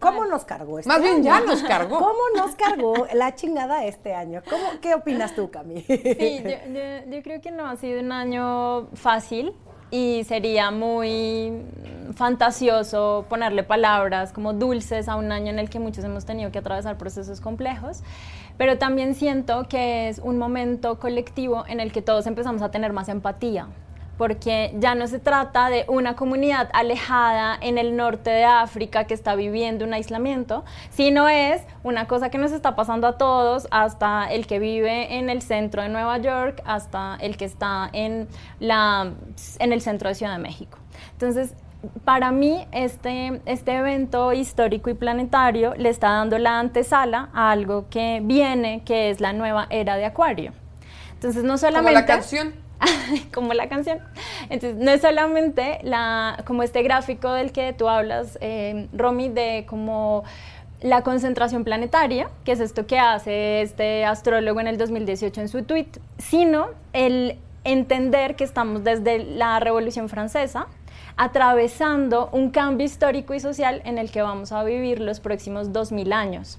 ¿Cómo 0.00 0.24
nos 0.24 0.44
cargó 0.44 0.78
este 0.78 0.88
Más 0.88 1.00
bien 1.00 1.22
ya 1.22 1.40
nos 1.40 1.62
cargó. 1.62 1.98
¿Cómo 1.98 2.18
nos 2.36 2.54
cargó 2.56 3.06
la 3.14 3.34
chingada 3.34 3.84
este 3.84 4.14
año? 4.14 4.42
¿Cómo, 4.48 4.80
¿Qué 4.80 4.94
opinas 4.94 5.34
tú, 5.34 5.50
Cami? 5.50 5.82
Sí, 5.82 6.42
yo, 7.10 7.22
creo 7.22 7.40
que 7.40 7.50
no 7.50 7.66
ha 7.66 7.76
sido 7.76 8.00
un 8.00 8.12
año 8.12 8.88
fácil 8.94 9.54
y 9.90 10.24
sería 10.24 10.70
muy 10.70 11.62
fantasioso 12.14 13.26
ponerle 13.28 13.62
palabras 13.62 14.32
como 14.32 14.52
dulces 14.52 15.08
a 15.08 15.16
un 15.16 15.32
año 15.32 15.50
en 15.50 15.58
el 15.58 15.70
que 15.70 15.78
muchos 15.78 16.04
hemos 16.04 16.26
tenido 16.26 16.50
que 16.50 16.58
atravesar 16.58 16.98
procesos 16.98 17.40
complejos, 17.40 18.02
pero 18.56 18.78
también 18.78 19.14
siento 19.14 19.68
que 19.68 20.08
es 20.08 20.18
un 20.18 20.38
momento 20.38 20.98
colectivo 20.98 21.64
en 21.68 21.80
el 21.80 21.92
que 21.92 22.02
todos 22.02 22.26
empezamos 22.26 22.62
a 22.62 22.70
tener 22.70 22.92
más 22.92 23.08
empatía 23.08 23.68
porque 24.18 24.74
ya 24.78 24.94
no 24.94 25.06
se 25.06 25.20
trata 25.20 25.70
de 25.70 25.86
una 25.88 26.16
comunidad 26.16 26.68
alejada 26.74 27.56
en 27.60 27.78
el 27.78 27.96
norte 27.96 28.30
de 28.30 28.44
África 28.44 29.04
que 29.04 29.14
está 29.14 29.36
viviendo 29.36 29.84
un 29.84 29.94
aislamiento, 29.94 30.64
sino 30.90 31.28
es 31.28 31.62
una 31.84 32.06
cosa 32.06 32.28
que 32.28 32.36
nos 32.36 32.52
está 32.52 32.76
pasando 32.76 33.06
a 33.06 33.16
todos, 33.16 33.68
hasta 33.70 34.26
el 34.30 34.46
que 34.46 34.58
vive 34.58 35.16
en 35.16 35.30
el 35.30 35.40
centro 35.40 35.82
de 35.82 35.88
Nueva 35.88 36.18
York, 36.18 36.60
hasta 36.66 37.16
el 37.20 37.36
que 37.36 37.44
está 37.44 37.88
en, 37.92 38.28
la, 38.58 39.12
en 39.60 39.72
el 39.72 39.80
centro 39.80 40.08
de 40.08 40.16
Ciudad 40.16 40.32
de 40.32 40.42
México. 40.42 40.78
Entonces, 41.12 41.54
para 42.04 42.32
mí 42.32 42.66
este, 42.72 43.40
este 43.46 43.76
evento 43.76 44.32
histórico 44.32 44.90
y 44.90 44.94
planetario 44.94 45.74
le 45.76 45.90
está 45.90 46.10
dando 46.10 46.36
la 46.38 46.58
antesala 46.58 47.28
a 47.32 47.52
algo 47.52 47.86
que 47.88 48.20
viene, 48.22 48.82
que 48.84 49.10
es 49.10 49.20
la 49.20 49.32
nueva 49.32 49.68
era 49.70 49.96
de 49.96 50.04
Acuario. 50.04 50.52
Entonces, 51.14 51.44
no 51.44 51.56
solamente... 51.56 51.92
Como 51.92 52.00
la 52.00 52.06
canción. 52.06 52.67
como 53.34 53.54
la 53.54 53.68
canción. 53.68 53.98
Entonces, 54.50 54.76
no 54.76 54.90
es 54.90 55.00
solamente 55.00 55.78
la, 55.82 56.42
como 56.46 56.62
este 56.62 56.82
gráfico 56.82 57.32
del 57.32 57.52
que 57.52 57.72
tú 57.72 57.88
hablas, 57.88 58.38
eh, 58.40 58.88
Romy, 58.92 59.28
de 59.28 59.66
como 59.68 60.24
la 60.80 61.02
concentración 61.02 61.64
planetaria, 61.64 62.30
que 62.44 62.52
es 62.52 62.60
esto 62.60 62.86
que 62.86 62.98
hace 62.98 63.62
este 63.62 64.04
astrólogo 64.04 64.60
en 64.60 64.68
el 64.68 64.78
2018 64.78 65.40
en 65.40 65.48
su 65.48 65.64
tweet, 65.64 65.88
sino 66.18 66.68
el 66.92 67.38
entender 67.64 68.36
que 68.36 68.44
estamos 68.44 68.84
desde 68.84 69.18
la 69.18 69.58
Revolución 69.60 70.08
Francesa 70.08 70.68
atravesando 71.16 72.30
un 72.32 72.50
cambio 72.50 72.86
histórico 72.86 73.34
y 73.34 73.40
social 73.40 73.82
en 73.84 73.98
el 73.98 74.10
que 74.10 74.22
vamos 74.22 74.52
a 74.52 74.62
vivir 74.62 75.00
los 75.00 75.18
próximos 75.18 75.72
2000 75.72 76.12
años. 76.12 76.58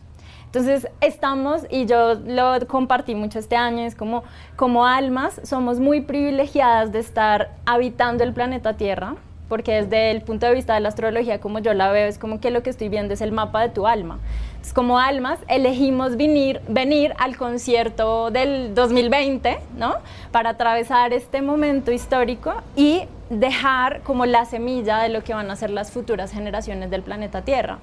Entonces 0.51 0.87
estamos, 0.99 1.61
y 1.69 1.85
yo 1.85 2.15
lo 2.15 2.57
compartí 2.67 3.13
mucho 3.13 3.37
este 3.37 3.55
año, 3.55 3.85
es 3.85 3.93
como, 3.93 4.23
como 4.55 4.87
almas 4.87 5.39
somos 5.43 5.79
muy 5.79 6.01
privilegiadas 6.01 6.91
de 6.91 6.97
estar 6.97 7.51
habitando 7.67 8.23
el 8.23 8.33
planeta 8.33 8.73
Tierra, 8.73 9.15
porque 9.47 9.83
desde 9.83 10.09
el 10.09 10.21
punto 10.23 10.47
de 10.47 10.55
vista 10.55 10.73
de 10.73 10.79
la 10.79 10.89
astrología, 10.89 11.39
como 11.39 11.59
yo 11.59 11.75
la 11.75 11.91
veo, 11.91 12.07
es 12.07 12.17
como 12.17 12.39
que 12.39 12.49
lo 12.49 12.63
que 12.63 12.71
estoy 12.71 12.89
viendo 12.89 13.13
es 13.13 13.21
el 13.21 13.31
mapa 13.31 13.61
de 13.61 13.69
tu 13.69 13.85
alma. 13.85 14.17
Es 14.59 14.73
como 14.73 14.97
almas 14.97 15.39
elegimos 15.47 16.17
venir, 16.17 16.61
venir 16.67 17.13
al 17.19 17.37
concierto 17.37 18.31
del 18.31 18.73
2020, 18.73 19.59
¿no? 19.77 19.97
Para 20.31 20.51
atravesar 20.51 21.13
este 21.13 21.43
momento 21.43 21.91
histórico 21.91 22.55
y 22.75 23.03
dejar 23.29 24.01
como 24.01 24.25
la 24.25 24.45
semilla 24.45 24.97
de 24.97 25.09
lo 25.09 25.23
que 25.23 25.35
van 25.35 25.51
a 25.51 25.55
ser 25.55 25.69
las 25.69 25.91
futuras 25.91 26.31
generaciones 26.31 26.89
del 26.89 27.03
planeta 27.03 27.43
Tierra. 27.43 27.77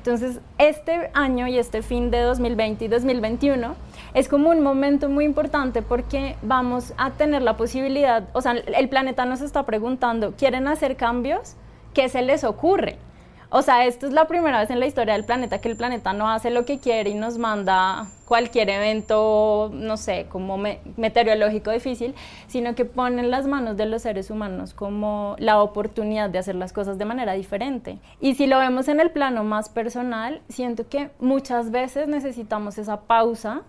Entonces, 0.00 0.40
este 0.56 1.10
año 1.12 1.46
y 1.46 1.58
este 1.58 1.82
fin 1.82 2.10
de 2.10 2.20
2020 2.22 2.86
y 2.86 2.88
2021 2.88 3.74
es 4.14 4.28
como 4.28 4.48
un 4.48 4.62
momento 4.62 5.10
muy 5.10 5.26
importante 5.26 5.82
porque 5.82 6.36
vamos 6.40 6.94
a 6.96 7.10
tener 7.10 7.42
la 7.42 7.58
posibilidad, 7.58 8.24
o 8.32 8.40
sea, 8.40 8.52
el 8.52 8.88
planeta 8.88 9.26
nos 9.26 9.42
está 9.42 9.66
preguntando, 9.66 10.32
¿quieren 10.38 10.68
hacer 10.68 10.96
cambios? 10.96 11.54
¿Qué 11.92 12.08
se 12.08 12.22
les 12.22 12.44
ocurre? 12.44 12.96
O 13.52 13.62
sea, 13.62 13.84
esto 13.84 14.06
es 14.06 14.12
la 14.12 14.28
primera 14.28 14.60
vez 14.60 14.70
en 14.70 14.78
la 14.78 14.86
historia 14.86 15.14
del 15.14 15.24
planeta 15.24 15.60
que 15.60 15.68
el 15.68 15.76
planeta 15.76 16.12
no 16.12 16.30
hace 16.30 16.50
lo 16.50 16.64
que 16.64 16.78
quiere 16.78 17.10
y 17.10 17.14
nos 17.14 17.36
manda 17.36 18.06
cualquier 18.24 18.70
evento, 18.70 19.72
no 19.74 19.96
sé, 19.96 20.26
como 20.30 20.56
meteorológico 20.96 21.72
difícil, 21.72 22.14
sino 22.46 22.76
que 22.76 22.84
pone 22.84 23.22
en 23.22 23.32
las 23.32 23.48
manos 23.48 23.76
de 23.76 23.86
los 23.86 24.02
seres 24.02 24.30
humanos 24.30 24.72
como 24.72 25.34
la 25.40 25.60
oportunidad 25.60 26.30
de 26.30 26.38
hacer 26.38 26.54
las 26.54 26.72
cosas 26.72 26.96
de 26.96 27.04
manera 27.06 27.32
diferente. 27.32 27.98
Y 28.20 28.36
si 28.36 28.46
lo 28.46 28.56
vemos 28.60 28.86
en 28.86 29.00
el 29.00 29.10
plano 29.10 29.42
más 29.42 29.68
personal, 29.68 30.42
siento 30.48 30.88
que 30.88 31.10
muchas 31.18 31.72
veces 31.72 32.06
necesitamos 32.06 32.78
esa 32.78 33.00
pausa 33.00 33.62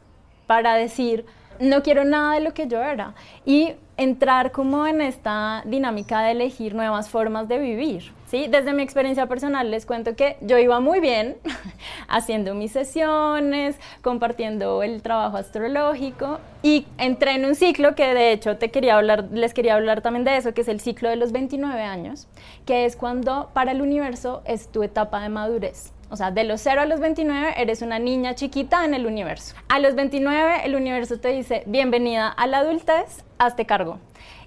para 0.45 0.75
decir, 0.75 1.25
no 1.59 1.81
quiero 1.81 2.03
nada 2.03 2.35
de 2.35 2.41
lo 2.41 2.53
que 2.53 2.67
yo 2.67 2.83
era. 2.83 3.15
Y 3.47 3.73
entrar 3.97 4.51
como 4.51 4.85
en 4.85 5.01
esta 5.01 5.63
dinámica 5.65 6.21
de 6.21 6.31
elegir 6.31 6.75
nuevas 6.75 7.09
formas 7.09 7.47
de 7.47 7.57
vivir. 7.57 8.20
¿Sí? 8.31 8.47
Desde 8.47 8.73
mi 8.73 8.81
experiencia 8.81 9.27
personal 9.27 9.69
les 9.69 9.85
cuento 9.85 10.15
que 10.15 10.37
yo 10.39 10.57
iba 10.57 10.79
muy 10.79 11.01
bien 11.01 11.35
haciendo 12.07 12.55
mis 12.55 12.71
sesiones, 12.71 13.77
compartiendo 14.01 14.81
el 14.83 15.01
trabajo 15.01 15.35
astrológico 15.35 16.39
y 16.63 16.87
entré 16.97 17.31
en 17.31 17.43
un 17.43 17.55
ciclo 17.55 17.93
que 17.93 18.13
de 18.13 18.31
hecho 18.31 18.55
te 18.55 18.71
quería 18.71 18.95
hablar, 18.95 19.27
les 19.33 19.53
quería 19.53 19.75
hablar 19.75 20.01
también 20.01 20.23
de 20.23 20.37
eso, 20.37 20.53
que 20.53 20.61
es 20.61 20.69
el 20.69 20.79
ciclo 20.79 21.09
de 21.09 21.17
los 21.17 21.33
29 21.33 21.81
años, 21.81 22.27
que 22.65 22.85
es 22.85 22.95
cuando 22.95 23.49
para 23.53 23.73
el 23.73 23.81
universo 23.81 24.41
es 24.45 24.69
tu 24.69 24.81
etapa 24.81 25.21
de 25.21 25.27
madurez. 25.27 25.91
O 26.09 26.15
sea, 26.15 26.31
de 26.31 26.43
los 26.43 26.61
0 26.61 26.81
a 26.81 26.85
los 26.85 26.99
29 26.99 27.53
eres 27.57 27.81
una 27.81 27.99
niña 27.99 28.35
chiquita 28.35 28.85
en 28.85 28.93
el 28.93 29.05
universo. 29.05 29.55
A 29.69 29.79
los 29.79 29.95
29 29.95 30.65
el 30.65 30.75
universo 30.75 31.19
te 31.19 31.29
dice, 31.29 31.63
bienvenida 31.67 32.29
a 32.29 32.47
la 32.47 32.59
adultez, 32.59 33.23
hazte 33.37 33.65
cargo. 33.65 33.99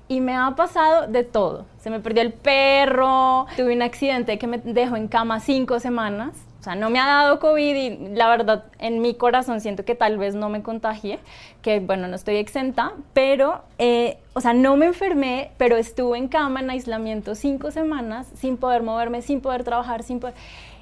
Y 0.07 0.21
me 0.21 0.37
ha 0.37 0.51
pasado 0.55 1.07
de 1.07 1.25
todo. 1.25 1.65
Se 1.81 1.91
me 1.91 2.01
perdió 2.01 2.23
el 2.23 2.33
perro, 2.33 3.47
tuve 3.57 3.75
un 3.75 3.83
accidente 3.83 4.39
que 4.39 4.47
me 4.47 4.59
dejó 4.59 4.97
en 4.97 5.09
cama 5.09 5.41
cinco 5.41 5.81
semanas. 5.81 6.35
O 6.61 6.63
sea, 6.65 6.75
no 6.77 6.89
me 6.89 6.99
ha 6.99 7.05
dado 7.05 7.41
COVID 7.41 7.75
y 7.77 8.15
la 8.15 8.27
verdad 8.29 8.65
en 8.79 9.03
mi 9.03 9.15
corazón 9.15 9.61
siento 9.61 9.85
que 9.85 9.95
tal 9.95 10.17
vez 10.17 10.35
no 10.35 10.49
me 10.49 10.63
contagie, 10.63 11.19
que 11.61 11.81
bueno, 11.81 12.09
no 12.09 12.17
estoy 12.17 12.37
exenta, 12.37 12.93
pero, 13.13 13.61
eh, 13.77 14.17
o 14.33 14.41
sea, 14.41 14.55
no 14.55 14.75
me 14.75 14.87
enfermé, 14.87 15.51
pero 15.59 15.77
estuve 15.77 16.17
en 16.17 16.29
cama 16.29 16.61
en 16.61 16.71
aislamiento 16.71 17.35
cinco 17.35 17.71
semanas 17.71 18.27
sin 18.35 18.57
poder 18.57 18.83
moverme, 18.83 19.21
sin 19.21 19.43
poder 19.43 19.63
trabajar, 19.63 20.03
sin 20.05 20.21
poder... 20.21 20.35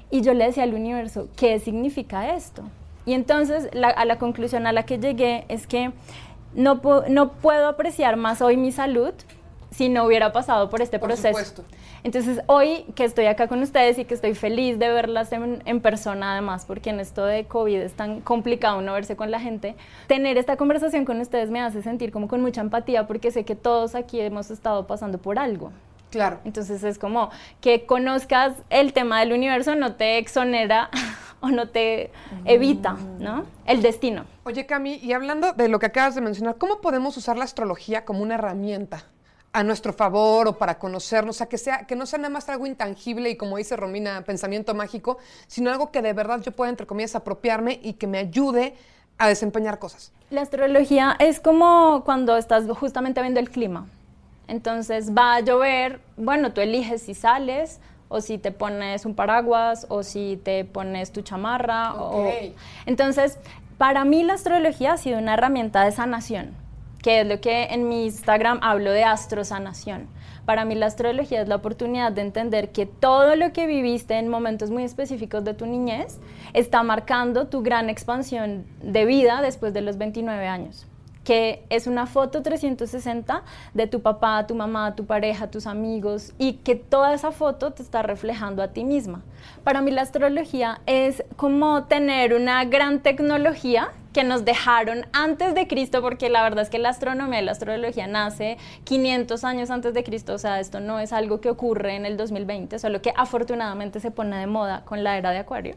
Y 0.09 0.21
yo 0.21 0.33
le 0.33 0.45
decía 0.45 0.63
al 0.63 0.73
universo, 0.73 1.27
¿qué 1.35 1.59
significa 1.59 2.33
esto? 2.33 2.63
Y 3.05 3.13
entonces 3.13 3.69
a 3.83 4.05
la 4.05 4.17
conclusión 4.17 4.67
a 4.67 4.71
la 4.71 4.83
que 4.83 4.99
llegué 4.99 5.43
es 5.49 5.67
que 5.67 5.91
no, 6.55 6.81
no 7.09 7.31
puedo 7.33 7.67
apreciar 7.67 8.15
más 8.17 8.41
hoy 8.41 8.57
mi 8.57 8.71
salud 8.71 9.13
si 9.71 9.89
no 9.89 10.05
hubiera 10.05 10.31
pasado 10.31 10.69
por 10.69 10.81
este 10.81 10.99
proceso. 10.99 11.63
Entonces, 12.03 12.41
hoy 12.47 12.85
que 12.95 13.05
estoy 13.05 13.25
acá 13.25 13.47
con 13.47 13.61
ustedes 13.61 13.97
y 13.97 14.05
que 14.05 14.13
estoy 14.13 14.35
feliz 14.35 14.77
de 14.77 14.89
verlas 14.89 15.31
en, 15.31 15.63
en, 15.65 15.81
persona, 15.81 16.33
además, 16.33 16.65
porque 16.65 16.89
en 16.89 16.99
esto 16.99 17.25
de 17.25 17.45
COVID 17.45 17.77
es 17.77 17.93
tan 17.93 18.21
complicado 18.21 18.81
no 18.81 18.93
verse 18.93 19.15
con 19.15 19.31
la 19.31 19.39
gente, 19.39 19.75
tener 20.07 20.37
esta 20.37 20.57
conversación 20.57 21.05
con 21.05 21.19
ustedes 21.21 21.49
me 21.49 21.61
hace 21.61 21.81
sentir 21.81 22.11
como 22.11 22.27
con 22.27 22.41
mucha 22.41 22.61
empatía, 22.61 23.07
porque 23.07 23.31
sé 23.31 23.45
que 23.45 23.55
todos 23.55 23.95
aquí 23.95 24.19
hemos 24.19 24.51
estado 24.51 24.85
pasando 24.85 25.17
por 25.17 25.39
algo. 25.39 25.71
Claro. 26.13 26.39
Entonces 26.45 26.83
es 26.83 26.99
como 26.99 27.31
que 27.59 27.87
conozcas 27.87 28.53
el 28.69 28.93
tema 28.93 29.19
del 29.19 29.33
universo 29.33 29.73
no 29.73 29.95
te 29.95 30.19
exonera 30.19 30.91
o 31.41 31.49
no 31.49 31.69
te 31.69 32.11
evita, 32.45 32.95
¿no? 33.17 33.45
El 33.65 33.81
destino. 33.81 34.25
Oye, 34.43 34.67
Cami, 34.67 34.99
y 35.01 35.13
hablando 35.13 35.53
de 35.53 35.69
lo 35.69 35.79
que 35.79 35.87
acabas 35.87 36.13
de 36.13 36.21
mencionar, 36.21 36.59
¿cómo 36.59 36.81
podemos 36.81 37.17
usar 37.17 37.35
la 37.35 37.45
astrología 37.45 38.05
como 38.05 38.21
una 38.21 38.35
herramienta 38.35 39.05
a 39.53 39.63
nuestro 39.63 39.91
favor 39.91 40.47
o 40.47 40.57
para 40.59 40.77
conocernos, 40.77 41.35
o 41.35 41.37
sea, 41.39 41.47
que, 41.47 41.57
sea, 41.57 41.87
que 41.87 41.95
no 41.95 42.05
sea 42.05 42.19
nada 42.19 42.29
más 42.29 42.47
algo 42.49 42.67
intangible 42.67 43.31
y 43.31 43.37
como 43.37 43.57
dice 43.57 43.75
Romina, 43.75 44.21
pensamiento 44.23 44.75
mágico, 44.75 45.17
sino 45.47 45.71
algo 45.71 45.91
que 45.91 46.03
de 46.03 46.13
verdad 46.13 46.41
yo 46.41 46.51
pueda, 46.51 46.69
entre 46.69 46.85
comillas, 46.85 47.15
apropiarme 47.15 47.79
y 47.81 47.93
que 47.93 48.05
me 48.05 48.19
ayude 48.19 48.75
a 49.17 49.27
desempeñar 49.27 49.79
cosas? 49.79 50.11
La 50.29 50.41
astrología 50.41 51.15
es 51.17 51.39
como 51.39 52.03
cuando 52.03 52.37
estás 52.37 52.65
justamente 52.77 53.19
viendo 53.21 53.39
el 53.39 53.49
clima. 53.49 53.87
Entonces 54.47 55.15
va 55.15 55.35
a 55.35 55.39
llover, 55.39 56.01
bueno, 56.17 56.53
tú 56.53 56.61
eliges 56.61 57.01
si 57.01 57.13
sales 57.13 57.79
o 58.09 58.21
si 58.21 58.37
te 58.37 58.51
pones 58.51 59.05
un 59.05 59.15
paraguas 59.15 59.85
o 59.89 60.03
si 60.03 60.39
te 60.43 60.65
pones 60.65 61.11
tu 61.11 61.21
chamarra. 61.21 61.95
Entonces, 62.85 63.39
para 63.77 64.05
mí 64.05 64.23
la 64.23 64.33
astrología 64.33 64.93
ha 64.93 64.97
sido 64.97 65.17
una 65.17 65.33
herramienta 65.33 65.83
de 65.83 65.91
sanación, 65.91 66.51
que 67.01 67.21
es 67.21 67.27
lo 67.27 67.41
que 67.41 67.65
en 67.65 67.87
mi 67.87 68.05
Instagram 68.05 68.59
hablo 68.61 68.91
de 68.91 69.03
astrosanación. 69.03 70.07
Para 70.45 70.65
mí 70.65 70.75
la 70.75 70.87
astrología 70.87 71.41
es 71.41 71.47
la 71.47 71.55
oportunidad 71.55 72.11
de 72.11 72.21
entender 72.21 72.71
que 72.73 72.85
todo 72.85 73.35
lo 73.37 73.53
que 73.53 73.65
viviste 73.65 74.15
en 74.15 74.27
momentos 74.27 74.69
muy 74.69 74.83
específicos 74.83 75.45
de 75.45 75.53
tu 75.53 75.65
niñez 75.65 76.19
está 76.51 76.83
marcando 76.83 77.47
tu 77.47 77.63
gran 77.63 77.89
expansión 77.89 78.65
de 78.81 79.05
vida 79.05 79.41
después 79.41 79.73
de 79.73 79.81
los 79.81 79.97
29 79.97 80.45
años 80.47 80.85
que 81.23 81.63
es 81.69 81.87
una 81.87 82.05
foto 82.05 82.41
360 82.41 83.43
de 83.73 83.87
tu 83.87 84.01
papá, 84.01 84.45
tu 84.47 84.55
mamá, 84.55 84.95
tu 84.95 85.05
pareja, 85.05 85.49
tus 85.49 85.67
amigos 85.67 86.33
y 86.37 86.53
que 86.53 86.75
toda 86.75 87.13
esa 87.13 87.31
foto 87.31 87.71
te 87.71 87.81
está 87.81 88.01
reflejando 88.01 88.61
a 88.61 88.69
ti 88.69 88.83
misma. 88.83 89.21
Para 89.63 89.81
mí 89.81 89.91
la 89.91 90.01
astrología 90.01 90.81
es 90.85 91.23
como 91.35 91.85
tener 91.85 92.33
una 92.33 92.63
gran 92.65 93.01
tecnología 93.01 93.91
que 94.13 94.23
nos 94.23 94.45
dejaron 94.45 95.05
antes 95.11 95.55
de 95.55 95.67
Cristo, 95.67 96.01
porque 96.01 96.29
la 96.29 96.43
verdad 96.43 96.63
es 96.63 96.69
que 96.69 96.79
la 96.79 96.89
astronomía 96.89 97.41
y 97.41 97.45
la 97.45 97.51
astrología 97.51 98.07
nace 98.07 98.57
500 98.85 99.43
años 99.43 99.69
antes 99.69 99.93
de 99.93 100.03
Cristo, 100.03 100.33
o 100.33 100.37
sea, 100.37 100.59
esto 100.59 100.79
no 100.79 100.99
es 100.99 101.11
algo 101.11 101.41
que 101.41 101.49
ocurre 101.49 101.95
en 101.95 102.05
el 102.05 102.15
2020, 102.15 102.79
solo 102.79 103.01
que 103.01 103.11
afortunadamente 103.15 103.99
se 103.99 104.11
pone 104.11 104.37
de 104.37 104.47
moda 104.47 104.83
con 104.85 105.03
la 105.03 105.17
era 105.17 105.31
de 105.31 105.39
Acuario, 105.39 105.75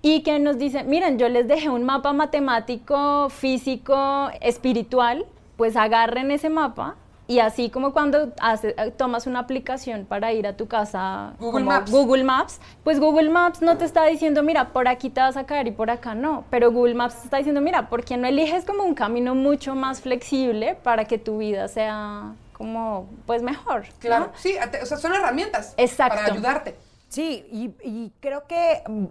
y 0.00 0.22
que 0.22 0.38
nos 0.38 0.58
dice, 0.58 0.84
miren, 0.84 1.18
yo 1.18 1.28
les 1.28 1.48
dejé 1.48 1.68
un 1.68 1.84
mapa 1.84 2.12
matemático, 2.12 3.28
físico, 3.28 4.30
espiritual, 4.40 5.26
pues 5.56 5.76
agarren 5.76 6.30
ese 6.30 6.48
mapa 6.48 6.96
y 7.26 7.38
así 7.38 7.70
como 7.70 7.92
cuando 7.92 8.32
eh, 8.62 8.92
tomas 8.96 9.26
una 9.26 9.40
aplicación 9.40 10.04
para 10.04 10.32
ir 10.32 10.46
a 10.46 10.56
tu 10.56 10.66
casa, 10.66 11.32
Google 11.38 11.64
Maps. 11.64 11.90
Google 11.90 12.24
Maps, 12.24 12.60
pues 12.82 13.00
Google 13.00 13.30
Maps 13.30 13.62
no 13.62 13.78
te 13.78 13.86
está 13.86 14.04
diciendo, 14.04 14.42
mira, 14.42 14.72
por 14.72 14.88
aquí 14.88 15.08
te 15.08 15.20
vas 15.20 15.36
a 15.36 15.44
caer 15.44 15.68
y 15.68 15.72
por 15.72 15.90
acá 15.90 16.14
no, 16.14 16.44
pero 16.50 16.70
Google 16.70 16.94
Maps 16.94 17.16
te 17.16 17.24
está 17.24 17.38
diciendo, 17.38 17.62
mira, 17.62 17.88
¿por 17.88 18.04
qué 18.04 18.18
no 18.18 18.26
eliges 18.26 18.64
como 18.64 18.82
un 18.82 18.94
camino 18.94 19.34
mucho 19.34 19.74
más 19.74 20.02
flexible 20.02 20.76
para 20.82 21.06
que 21.06 21.16
tu 21.16 21.38
vida 21.38 21.68
sea 21.68 22.34
como, 22.52 23.08
pues 23.26 23.42
mejor? 23.42 23.84
Claro, 24.00 24.30
sí, 24.36 24.54
o 24.82 24.86
sea, 24.86 24.98
son 24.98 25.14
herramientas 25.14 25.74
para 25.96 26.26
ayudarte. 26.26 26.76
Sí, 27.08 27.46
y, 27.50 27.74
y 27.88 28.12
creo 28.20 28.46
que 28.46 28.82
mm, 28.86 29.04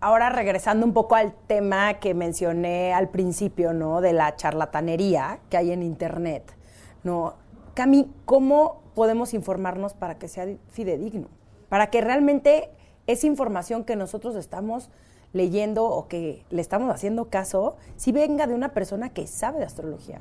ahora 0.00 0.28
regresando 0.30 0.86
un 0.86 0.92
poco 0.92 1.16
al 1.16 1.32
tema 1.48 1.94
que 1.94 2.14
mencioné 2.14 2.94
al 2.94 3.08
principio, 3.08 3.72
¿no? 3.72 4.00
De 4.00 4.12
la 4.12 4.36
charlatanería 4.36 5.40
que 5.50 5.56
hay 5.56 5.72
en 5.72 5.82
Internet, 5.82 6.54
¿no? 7.02 7.34
Cami, 7.76 8.10
¿cómo 8.24 8.80
podemos 8.94 9.34
informarnos 9.34 9.92
para 9.92 10.18
que 10.18 10.28
sea 10.28 10.46
fidedigno? 10.70 11.28
Para 11.68 11.90
que 11.90 12.00
realmente 12.00 12.70
esa 13.06 13.26
información 13.26 13.84
que 13.84 13.96
nosotros 13.96 14.34
estamos 14.34 14.88
leyendo 15.34 15.84
o 15.84 16.08
que 16.08 16.46
le 16.48 16.62
estamos 16.62 16.90
haciendo 16.90 17.28
caso, 17.28 17.76
si 17.96 18.12
venga 18.12 18.46
de 18.46 18.54
una 18.54 18.70
persona 18.70 19.10
que 19.10 19.26
sabe 19.26 19.58
de 19.58 19.66
astrología. 19.66 20.20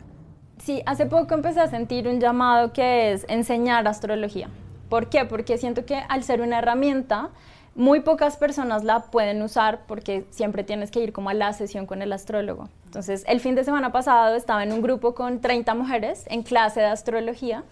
Sí, 0.57 0.83
hace 0.85 1.05
poco 1.05 1.33
empecé 1.33 1.61
a 1.61 1.69
sentir 1.69 2.09
un 2.09 2.19
llamado 2.19 2.73
que 2.73 3.13
es 3.13 3.25
enseñar 3.29 3.87
astrología. 3.87 4.49
¿Por 4.89 5.07
qué? 5.07 5.23
Porque 5.23 5.57
siento 5.57 5.85
que 5.85 5.95
al 5.95 6.23
ser 6.23 6.41
una 6.41 6.59
herramienta, 6.59 7.29
muy 7.75 7.99
pocas 7.99 8.37
personas 8.37 8.83
la 8.83 9.01
pueden 9.03 9.41
usar 9.41 9.81
porque 9.85 10.25
siempre 10.31 10.63
tienes 10.63 10.91
que 10.91 11.01
ir 11.01 11.11
como 11.11 11.29
a 11.29 11.33
la 11.33 11.51
sesión 11.53 11.85
con 11.85 12.01
el 12.01 12.13
astrólogo. 12.13 12.69
Entonces, 12.85 13.25
el 13.27 13.41
fin 13.41 13.55
de 13.55 13.65
semana 13.65 13.91
pasado 13.91 14.35
estaba 14.35 14.63
en 14.63 14.71
un 14.71 14.81
grupo 14.81 15.13
con 15.13 15.41
30 15.41 15.75
mujeres 15.75 16.23
en 16.29 16.43
clase 16.43 16.79
de 16.79 16.87
astrología 16.87 17.63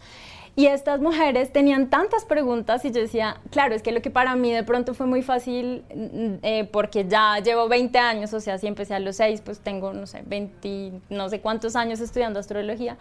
y 0.55 0.67
estas 0.67 0.99
mujeres 0.99 1.51
tenían 1.51 1.89
tantas 1.89 2.25
preguntas 2.25 2.85
y 2.85 2.91
yo 2.91 3.01
decía, 3.01 3.37
claro, 3.49 3.73
es 3.73 3.81
que 3.81 3.91
lo 3.91 4.01
que 4.01 4.11
para 4.11 4.35
mí 4.35 4.51
de 4.51 4.63
pronto 4.63 4.93
fue 4.93 5.07
muy 5.07 5.23
fácil 5.23 5.83
mm, 5.95 6.33
eh, 6.43 6.69
porque 6.71 7.07
ya 7.07 7.39
llevo 7.39 7.67
20 7.67 7.97
años, 7.97 8.33
o 8.33 8.39
sea, 8.39 8.57
si 8.59 8.67
empecé 8.67 8.93
a 8.93 8.99
los 8.99 9.15
6, 9.15 9.41
pues 9.41 9.61
tengo, 9.61 9.93
no 9.93 10.05
sé, 10.05 10.21
20, 10.25 11.01
no 11.09 11.29
sé 11.29 11.39
cuántos 11.39 11.75
años 11.75 12.01
estudiando 12.01 12.39
astrología. 12.39 12.97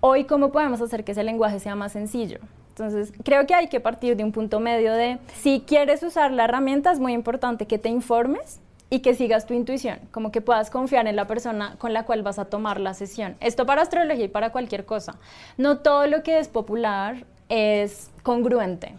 Hoy, 0.00 0.24
¿cómo 0.24 0.50
podemos 0.50 0.80
hacer 0.80 1.04
que 1.04 1.12
ese 1.12 1.24
lenguaje 1.24 1.58
sea 1.58 1.74
más 1.74 1.92
sencillo? 1.92 2.38
Entonces, 2.76 3.12
creo 3.22 3.46
que 3.46 3.54
hay 3.54 3.68
que 3.68 3.78
partir 3.78 4.16
de 4.16 4.24
un 4.24 4.32
punto 4.32 4.58
medio 4.58 4.92
de, 4.94 5.18
si 5.32 5.62
quieres 5.64 6.02
usar 6.02 6.32
la 6.32 6.44
herramienta, 6.44 6.90
es 6.90 6.98
muy 6.98 7.12
importante 7.12 7.66
que 7.68 7.78
te 7.78 7.88
informes 7.88 8.58
y 8.90 8.98
que 8.98 9.14
sigas 9.14 9.46
tu 9.46 9.54
intuición, 9.54 10.00
como 10.10 10.32
que 10.32 10.40
puedas 10.40 10.70
confiar 10.70 11.06
en 11.06 11.14
la 11.14 11.28
persona 11.28 11.76
con 11.78 11.92
la 11.92 12.04
cual 12.04 12.24
vas 12.24 12.40
a 12.40 12.46
tomar 12.46 12.80
la 12.80 12.92
sesión. 12.92 13.36
Esto 13.38 13.64
para 13.64 13.82
astrología 13.82 14.24
y 14.24 14.28
para 14.28 14.50
cualquier 14.50 14.84
cosa. 14.84 15.14
No 15.56 15.78
todo 15.78 16.08
lo 16.08 16.24
que 16.24 16.40
es 16.40 16.48
popular 16.48 17.24
es 17.48 18.10
congruente. 18.24 18.94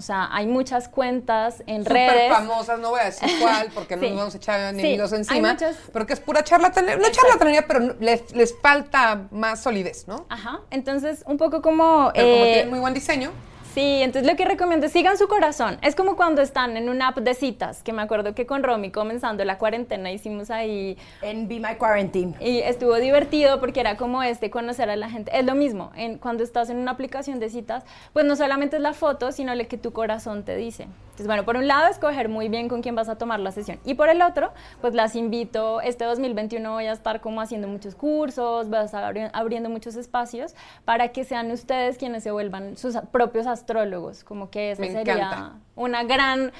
O 0.00 0.02
sea, 0.02 0.30
hay 0.32 0.46
muchas 0.46 0.88
cuentas 0.88 1.62
en 1.66 1.84
Super 1.84 1.92
redes. 1.92 2.32
famosas, 2.32 2.80
no 2.80 2.88
voy 2.88 3.00
a 3.00 3.04
decir 3.04 3.28
cuál, 3.38 3.68
porque 3.74 3.96
no 3.96 4.08
nos 4.08 4.16
vamos 4.16 4.34
a 4.34 4.38
echar 4.38 4.72
ni 4.72 4.96
los 4.96 5.12
encima. 5.12 5.58
Porque 5.92 6.14
es 6.14 6.20
pura 6.20 6.42
charlatanería, 6.42 6.96
no 6.96 7.12
charlatanería, 7.12 7.66
pero 7.66 7.96
les, 8.00 8.32
les, 8.34 8.58
falta 8.62 9.28
más 9.30 9.62
solidez, 9.62 10.08
¿no? 10.08 10.24
Ajá. 10.30 10.60
Entonces, 10.70 11.22
un 11.26 11.36
poco 11.36 11.60
como. 11.60 12.10
Pero 12.14 12.30
como 12.30 12.44
eh, 12.44 12.52
tienen 12.54 12.70
muy 12.70 12.78
buen 12.78 12.94
diseño. 12.94 13.30
Sí, 13.74 14.02
entonces 14.02 14.28
lo 14.28 14.36
que 14.36 14.44
recomiendo 14.44 14.86
es 14.86 14.92
sigan 14.92 15.16
su 15.16 15.28
corazón. 15.28 15.78
Es 15.80 15.94
como 15.94 16.16
cuando 16.16 16.42
están 16.42 16.76
en 16.76 16.88
una 16.88 17.08
app 17.08 17.18
de 17.18 17.34
citas, 17.34 17.84
que 17.84 17.92
me 17.92 18.02
acuerdo 18.02 18.34
que 18.34 18.44
con 18.44 18.64
Romy 18.64 18.90
comenzando 18.90 19.44
la 19.44 19.58
cuarentena 19.58 20.10
hicimos 20.10 20.50
ahí. 20.50 20.98
En 21.22 21.46
Be 21.46 21.60
My 21.60 21.76
Quarantine. 21.78 22.34
Y 22.40 22.58
estuvo 22.58 22.96
divertido 22.96 23.60
porque 23.60 23.78
era 23.78 23.96
como 23.96 24.24
este, 24.24 24.50
conocer 24.50 24.90
a 24.90 24.96
la 24.96 25.08
gente. 25.08 25.30
Es 25.38 25.46
lo 25.46 25.54
mismo, 25.54 25.92
en, 25.94 26.18
cuando 26.18 26.42
estás 26.42 26.68
en 26.68 26.78
una 26.78 26.90
aplicación 26.90 27.38
de 27.38 27.48
citas, 27.48 27.84
pues 28.12 28.26
no 28.26 28.34
solamente 28.34 28.74
es 28.74 28.82
la 28.82 28.92
foto, 28.92 29.30
sino 29.30 29.54
lo 29.54 29.68
que 29.68 29.78
tu 29.78 29.92
corazón 29.92 30.42
te 30.44 30.56
dice. 30.56 30.88
Entonces, 31.20 31.26
bueno, 31.26 31.44
por 31.44 31.56
un 31.56 31.68
lado, 31.68 31.86
escoger 31.86 32.30
muy 32.30 32.48
bien 32.48 32.68
con 32.68 32.80
quién 32.80 32.94
vas 32.94 33.10
a 33.10 33.18
tomar 33.18 33.40
la 33.40 33.52
sesión. 33.52 33.78
Y 33.84 33.92
por 33.92 34.08
el 34.08 34.22
otro, 34.22 34.52
pues 34.80 34.94
las 34.94 35.14
invito, 35.14 35.82
este 35.82 36.06
2021 36.06 36.72
voy 36.72 36.86
a 36.86 36.92
estar 36.92 37.20
como 37.20 37.42
haciendo 37.42 37.68
muchos 37.68 37.94
cursos, 37.94 38.68
voy 38.68 38.78
a 38.78 38.84
estar 38.84 39.04
abriendo 39.34 39.68
muchos 39.68 39.96
espacios 39.96 40.54
para 40.86 41.08
que 41.08 41.24
sean 41.24 41.50
ustedes 41.50 41.98
quienes 41.98 42.22
se 42.22 42.30
vuelvan 42.30 42.78
sus 42.78 42.96
propios 43.12 43.46
astrólogos, 43.60 44.24
como 44.24 44.50
que 44.50 44.72
esa 44.72 44.84
sería 44.84 45.52
una 45.76 46.04
gran, 46.04 46.52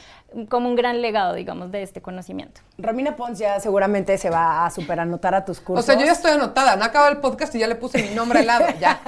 como 0.48 0.68
un 0.68 0.76
gran 0.76 1.02
legado, 1.02 1.34
digamos, 1.34 1.70
de 1.70 1.82
este 1.82 2.00
conocimiento. 2.00 2.60
Romina 2.78 3.16
Pons 3.16 3.38
ya 3.38 3.58
seguramente 3.60 4.16
se 4.18 4.30
va 4.30 4.64
a 4.64 4.70
superanotar 4.70 5.34
a 5.34 5.44
tus 5.44 5.60
cursos. 5.60 5.84
O 5.84 5.86
sea, 5.86 5.98
yo 5.98 6.06
ya 6.06 6.12
estoy 6.12 6.32
anotada, 6.32 6.76
no 6.76 6.84
acaba 6.84 7.08
el 7.08 7.18
podcast 7.18 7.54
y 7.54 7.58
ya 7.58 7.66
le 7.66 7.74
puse 7.74 8.02
mi 8.02 8.14
nombre 8.14 8.40
al 8.40 8.46
lado, 8.46 8.66
ya. 8.78 9.00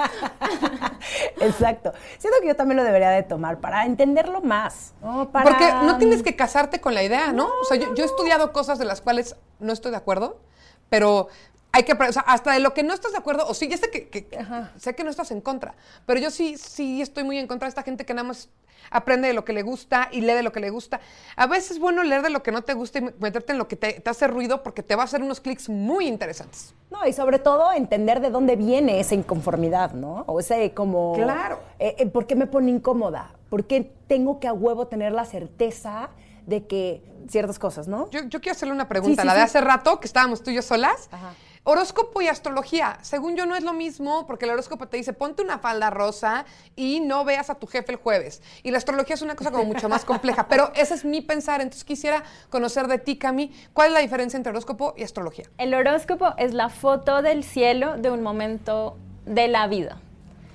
Exacto. 1.40 1.92
Siento 2.18 2.40
que 2.40 2.48
yo 2.48 2.56
también 2.56 2.76
lo 2.76 2.84
debería 2.84 3.10
de 3.10 3.22
tomar 3.22 3.58
para 3.58 3.84
entenderlo 3.84 4.40
más. 4.40 4.94
Porque 5.00 5.72
no 5.84 5.98
tienes 5.98 6.22
que 6.22 6.36
casarte 6.36 6.80
con 6.80 6.94
la 6.94 7.02
idea, 7.02 7.32
¿no? 7.32 7.46
o 7.46 7.64
sea, 7.64 7.76
yo, 7.76 7.94
yo 7.94 8.04
he 8.04 8.06
estudiado 8.06 8.52
cosas 8.52 8.78
de 8.78 8.84
las 8.84 9.00
cuales 9.00 9.36
no 9.60 9.72
estoy 9.72 9.90
de 9.90 9.96
acuerdo, 9.98 10.40
pero 10.88 11.28
hay 11.72 11.84
que, 11.84 11.94
o 11.94 12.12
sea, 12.12 12.22
hasta 12.22 12.52
de 12.52 12.60
lo 12.60 12.74
que 12.74 12.82
no 12.82 12.92
estás 12.92 13.12
de 13.12 13.18
acuerdo, 13.18 13.46
o 13.46 13.54
sí, 13.54 13.66
ya 13.66 13.78
sé 13.78 13.90
que, 13.90 14.28
sé 14.76 14.94
que 14.94 15.04
no 15.04 15.10
estás 15.10 15.30
en 15.30 15.40
contra, 15.40 15.74
pero 16.06 16.20
yo 16.20 16.30
sí, 16.30 16.56
sí 16.58 17.00
estoy 17.00 17.24
muy 17.24 17.38
en 17.38 17.46
contra 17.46 17.66
de 17.66 17.70
esta 17.70 17.82
gente 17.82 18.04
que 18.04 18.12
nada 18.12 18.28
más 18.28 18.50
aprende 18.90 19.28
de 19.28 19.34
lo 19.34 19.44
que 19.44 19.52
le 19.52 19.62
gusta 19.62 20.08
y 20.12 20.20
lee 20.20 20.34
de 20.34 20.42
lo 20.42 20.52
que 20.52 20.60
le 20.60 20.68
gusta. 20.68 21.00
A 21.36 21.46
veces 21.46 21.72
es 21.72 21.78
bueno 21.78 22.02
leer 22.02 22.20
de 22.20 22.30
lo 22.30 22.42
que 22.42 22.52
no 22.52 22.62
te 22.62 22.74
gusta 22.74 22.98
y 22.98 23.02
meterte 23.20 23.52
en 23.52 23.58
lo 23.58 23.68
que 23.68 23.76
te, 23.76 24.02
hace 24.04 24.26
ruido 24.26 24.62
porque 24.62 24.82
te 24.82 24.96
va 24.96 25.02
a 25.02 25.04
hacer 25.04 25.22
unos 25.22 25.40
clics 25.40 25.68
muy 25.68 26.06
interesantes. 26.06 26.74
No, 26.90 27.06
y 27.06 27.12
sobre 27.12 27.38
todo 27.38 27.72
entender 27.72 28.20
de 28.20 28.30
dónde 28.30 28.56
viene 28.56 29.00
esa 29.00 29.14
inconformidad, 29.14 29.92
¿no? 29.92 30.24
O 30.26 30.40
ese 30.40 30.72
como... 30.74 31.14
Claro. 31.14 31.60
Eh, 31.78 31.96
eh, 31.98 32.06
¿Por 32.06 32.26
qué 32.26 32.34
me 32.36 32.46
pone 32.46 32.70
incómoda? 32.70 33.32
¿Por 33.48 33.64
qué 33.64 33.92
tengo 34.08 34.40
que 34.40 34.48
a 34.48 34.52
huevo 34.52 34.88
tener 34.88 35.12
la 35.12 35.24
certeza 35.24 36.10
de 36.46 36.66
que 36.66 37.02
ciertas 37.28 37.58
cosas, 37.58 37.88
¿no? 37.88 38.10
Yo, 38.10 38.28
quiero 38.28 38.52
hacerle 38.52 38.74
una 38.74 38.88
pregunta, 38.88 39.24
la 39.24 39.34
de 39.34 39.40
hace 39.40 39.60
rato, 39.60 40.00
que 40.00 40.06
estábamos 40.06 40.42
tú 40.42 40.50
y 40.50 40.54
yo 40.54 40.62
solas. 40.62 41.08
Ajá. 41.12 41.34
Horóscopo 41.64 42.20
y 42.20 42.26
astrología, 42.26 42.98
según 43.02 43.36
yo 43.36 43.46
no 43.46 43.54
es 43.54 43.62
lo 43.62 43.72
mismo, 43.72 44.26
porque 44.26 44.46
el 44.46 44.50
horóscopo 44.50 44.88
te 44.88 44.96
dice 44.96 45.12
ponte 45.12 45.42
una 45.42 45.60
falda 45.60 45.90
rosa 45.90 46.44
y 46.74 46.98
no 46.98 47.24
veas 47.24 47.50
a 47.50 47.54
tu 47.54 47.68
jefe 47.68 47.92
el 47.92 47.98
jueves. 47.98 48.42
Y 48.64 48.72
la 48.72 48.78
astrología 48.78 49.14
es 49.14 49.22
una 49.22 49.36
cosa 49.36 49.52
como 49.52 49.64
mucho 49.64 49.88
más 49.88 50.04
compleja, 50.04 50.48
pero 50.48 50.72
ese 50.74 50.94
es 50.94 51.04
mi 51.04 51.20
pensar. 51.20 51.60
Entonces 51.60 51.84
quisiera 51.84 52.24
conocer 52.50 52.88
de 52.88 52.98
ti, 52.98 53.16
Cami, 53.16 53.52
¿cuál 53.74 53.88
es 53.88 53.94
la 53.94 54.00
diferencia 54.00 54.36
entre 54.36 54.50
horóscopo 54.50 54.94
y 54.96 55.04
astrología? 55.04 55.44
El 55.56 55.72
horóscopo 55.72 56.34
es 56.36 56.52
la 56.52 56.68
foto 56.68 57.22
del 57.22 57.44
cielo 57.44 57.96
de 57.96 58.10
un 58.10 58.24
momento 58.24 58.96
de 59.24 59.46
la 59.46 59.68
vida. 59.68 60.00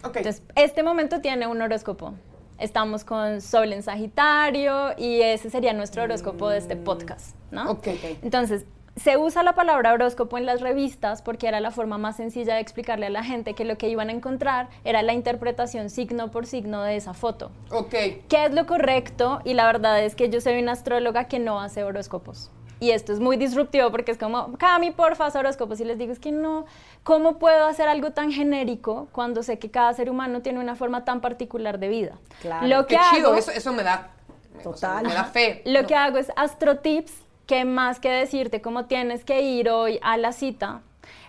Entonces, 0.03 0.43
este 0.55 0.83
momento 0.83 1.21
tiene 1.21 1.47
un 1.47 1.61
horóscopo. 1.61 2.15
Estamos 2.59 3.05
con 3.05 3.39
Sol 3.39 3.71
en 3.71 3.81
Sagitario 3.81 4.93
y 4.97 5.21
ese 5.21 5.49
sería 5.49 5.71
nuestro 5.71 6.03
horóscopo 6.03 6.49
de 6.49 6.57
este 6.57 6.75
podcast, 6.75 7.35
¿no? 7.51 7.71
Ok. 7.71 7.87
Entonces, 8.21 8.65
se 8.97 9.15
usa 9.17 9.43
la 9.43 9.53
palabra 9.53 9.93
horóscopo 9.93 10.37
en 10.37 10.45
las 10.45 10.61
revistas 10.61 11.21
porque 11.21 11.47
era 11.47 11.59
la 11.59 11.71
forma 11.71 11.97
más 11.97 12.17
sencilla 12.17 12.55
de 12.55 12.61
explicarle 12.61 13.05
a 13.05 13.09
la 13.09 13.23
gente 13.23 13.53
que 13.53 13.63
lo 13.63 13.77
que 13.77 13.89
iban 13.89 14.09
a 14.09 14.11
encontrar 14.11 14.69
era 14.83 15.01
la 15.03 15.13
interpretación 15.13 15.89
signo 15.89 16.31
por 16.31 16.45
signo 16.47 16.81
de 16.83 16.95
esa 16.95 17.13
foto. 17.13 17.51
Ok. 17.69 17.91
¿Qué 18.27 18.45
es 18.45 18.53
lo 18.53 18.65
correcto? 18.65 19.41
Y 19.43 19.53
la 19.53 19.65
verdad 19.65 20.03
es 20.03 20.15
que 20.15 20.29
yo 20.29 20.41
soy 20.41 20.59
una 20.59 20.71
astróloga 20.73 21.25
que 21.25 21.39
no 21.39 21.61
hace 21.61 21.83
horóscopos. 21.83 22.49
Y 22.79 22.91
esto 22.91 23.11
es 23.11 23.19
muy 23.19 23.37
disruptivo 23.37 23.89
porque 23.91 24.11
es 24.11 24.17
como, 24.17 24.55
Cami, 24.57 24.91
porfa, 24.91 25.25
haz 25.25 25.35
horóscopos. 25.35 25.79
Y 25.79 25.85
les 25.85 25.97
digo, 25.97 26.11
es 26.11 26.19
que 26.19 26.31
no, 26.31 26.65
¿cómo 27.03 27.37
puedo 27.39 27.65
hacer 27.65 27.87
algo 27.87 28.11
tan 28.11 28.31
genérico 28.31 29.07
cuando 29.11 29.41
sé 29.41 29.57
que 29.57 29.71
cada 29.71 29.93
ser 29.93 30.09
humano 30.09 30.41
tiene 30.41 30.59
una 30.59 30.75
forma 30.75 31.03
tan 31.03 31.21
particular 31.21 31.79
de 31.79 31.87
vida? 31.87 32.17
Claro. 32.41 32.67
Lo 32.67 32.85
que 32.85 32.95
Qué 32.95 33.01
chido, 33.15 33.35
eso, 33.35 33.51
eso 33.51 33.73
me 33.73 33.83
da... 33.83 34.11
Total. 34.63 35.05
me 35.05 35.13
da 35.13 35.23
fe. 35.23 35.61
Lo 35.65 35.85
que 35.85 35.93
hago 35.93 36.17
es 36.17 36.31
astrotips 36.35 37.26
que 37.47 37.65
más 37.65 37.99
que 37.99 38.09
decirte 38.09 38.61
cómo 38.61 38.85
tienes 38.85 39.25
que 39.25 39.41
ir 39.41 39.69
hoy 39.69 39.99
a 40.03 40.17
la 40.17 40.33
cita, 40.33 40.81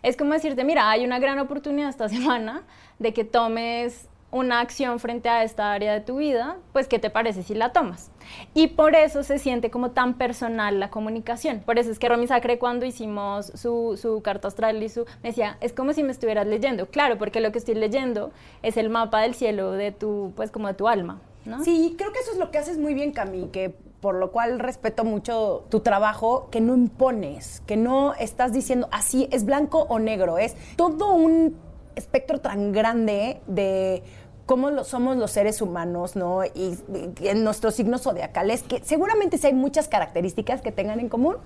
es 0.03 0.17
como 0.17 0.33
decirte, 0.35 0.65
mira, 0.65 0.91
hay 0.91 1.05
una 1.05 1.19
gran 1.19 1.39
oportunidad 1.39 1.89
esta 1.89 2.09
semana 2.11 2.63
de 2.99 3.15
que 3.15 3.25
tomes 3.25 4.09
una 4.31 4.61
acción 4.61 4.99
frente 5.01 5.31
a 5.31 5.43
esta 5.43 5.73
área 5.73 5.95
de 5.95 6.01
tu 6.01 6.19
vida, 6.19 6.59
pues 6.73 6.87
¿qué 6.87 6.99
te 6.99 7.09
parece 7.09 7.43
si 7.43 7.55
la 7.55 7.73
tomas? 7.73 8.11
Y 8.53 8.69
por 8.69 8.95
eso 8.95 9.23
se 9.23 9.39
siente 9.39 9.71
como 9.71 9.93
tan 9.93 10.15
personal 10.15 10.79
la 10.79 10.91
comunicación. 10.91 11.61
Por 11.61 11.79
eso 11.79 11.91
es 11.91 11.99
que 11.99 12.11
Romy 12.11 12.27
Sacre 12.27 12.59
cuando 12.59 12.85
hicimos 12.85 13.47
su, 13.55 13.99
su 14.01 14.21
carta 14.21 14.49
astral 14.49 14.83
y 14.83 14.91
su, 14.91 15.07
me 15.23 15.31
decía, 15.31 15.57
es 15.63 15.73
como 15.73 15.95
si 15.95 16.03
me 16.03 16.13
estuvieras 16.13 16.47
leyendo. 16.47 16.87
Claro, 16.87 17.17
porque 17.17 17.41
lo 17.41 17.53
que 17.53 17.59
estoy 17.59 17.75
leyendo 17.75 18.31
es 18.63 18.77
el 18.77 18.91
mapa 18.91 19.23
del 19.23 19.35
cielo 19.35 19.73
de 19.73 19.93
tu, 19.93 20.35
pues 20.37 20.51
como 20.51 20.69
de 20.69 20.75
tu 20.75 20.89
alma. 20.89 21.23
¿no? 21.47 21.65
Sí, 21.65 21.95
creo 21.97 22.13
que 22.13 22.19
eso 22.19 22.33
es 22.33 22.39
lo 22.39 22.51
que 22.51 22.59
haces 22.59 22.77
muy 22.77 22.93
bien, 22.93 23.13
Cami, 23.13 23.49
que 23.51 23.75
por 24.01 24.15
lo 24.15 24.31
cual 24.31 24.59
respeto 24.59 25.05
mucho 25.05 25.65
tu 25.71 25.81
trabajo, 25.81 26.49
que 26.51 26.61
no 26.61 26.75
impones, 26.75 27.63
que 27.67 27.77
no 27.77 28.15
estás 28.15 28.53
diciendo 28.53 28.89
así 28.93 29.29
es 29.33 29.45
blanco 29.45 29.87
o 29.89 29.99
negro, 29.99 30.39
es 30.39 30.57
todo 30.77 31.13
un 31.15 31.57
espectro 31.97 32.41
tan 32.41 32.73
grande 32.73 33.41
de 33.47 34.03
cómo 34.47 34.71
lo, 34.71 34.85
somos 34.85 35.17
los 35.17 35.33
seres 35.33 35.61
humanos, 35.61 36.17
¿no? 36.17 36.45
Y, 36.45 36.79
en 37.23 37.45
nuestros 37.45 37.75
signos 37.75 38.03
zodiacales, 38.03 38.63
que 38.63 38.83
seguramente 38.85 39.37
sí 39.37 39.49
hay 39.49 39.55
muchas 39.55 39.89
características 39.89 40.63
que 40.63 40.73
tengan 40.73 41.01
en 41.01 41.09
común, 41.09 41.37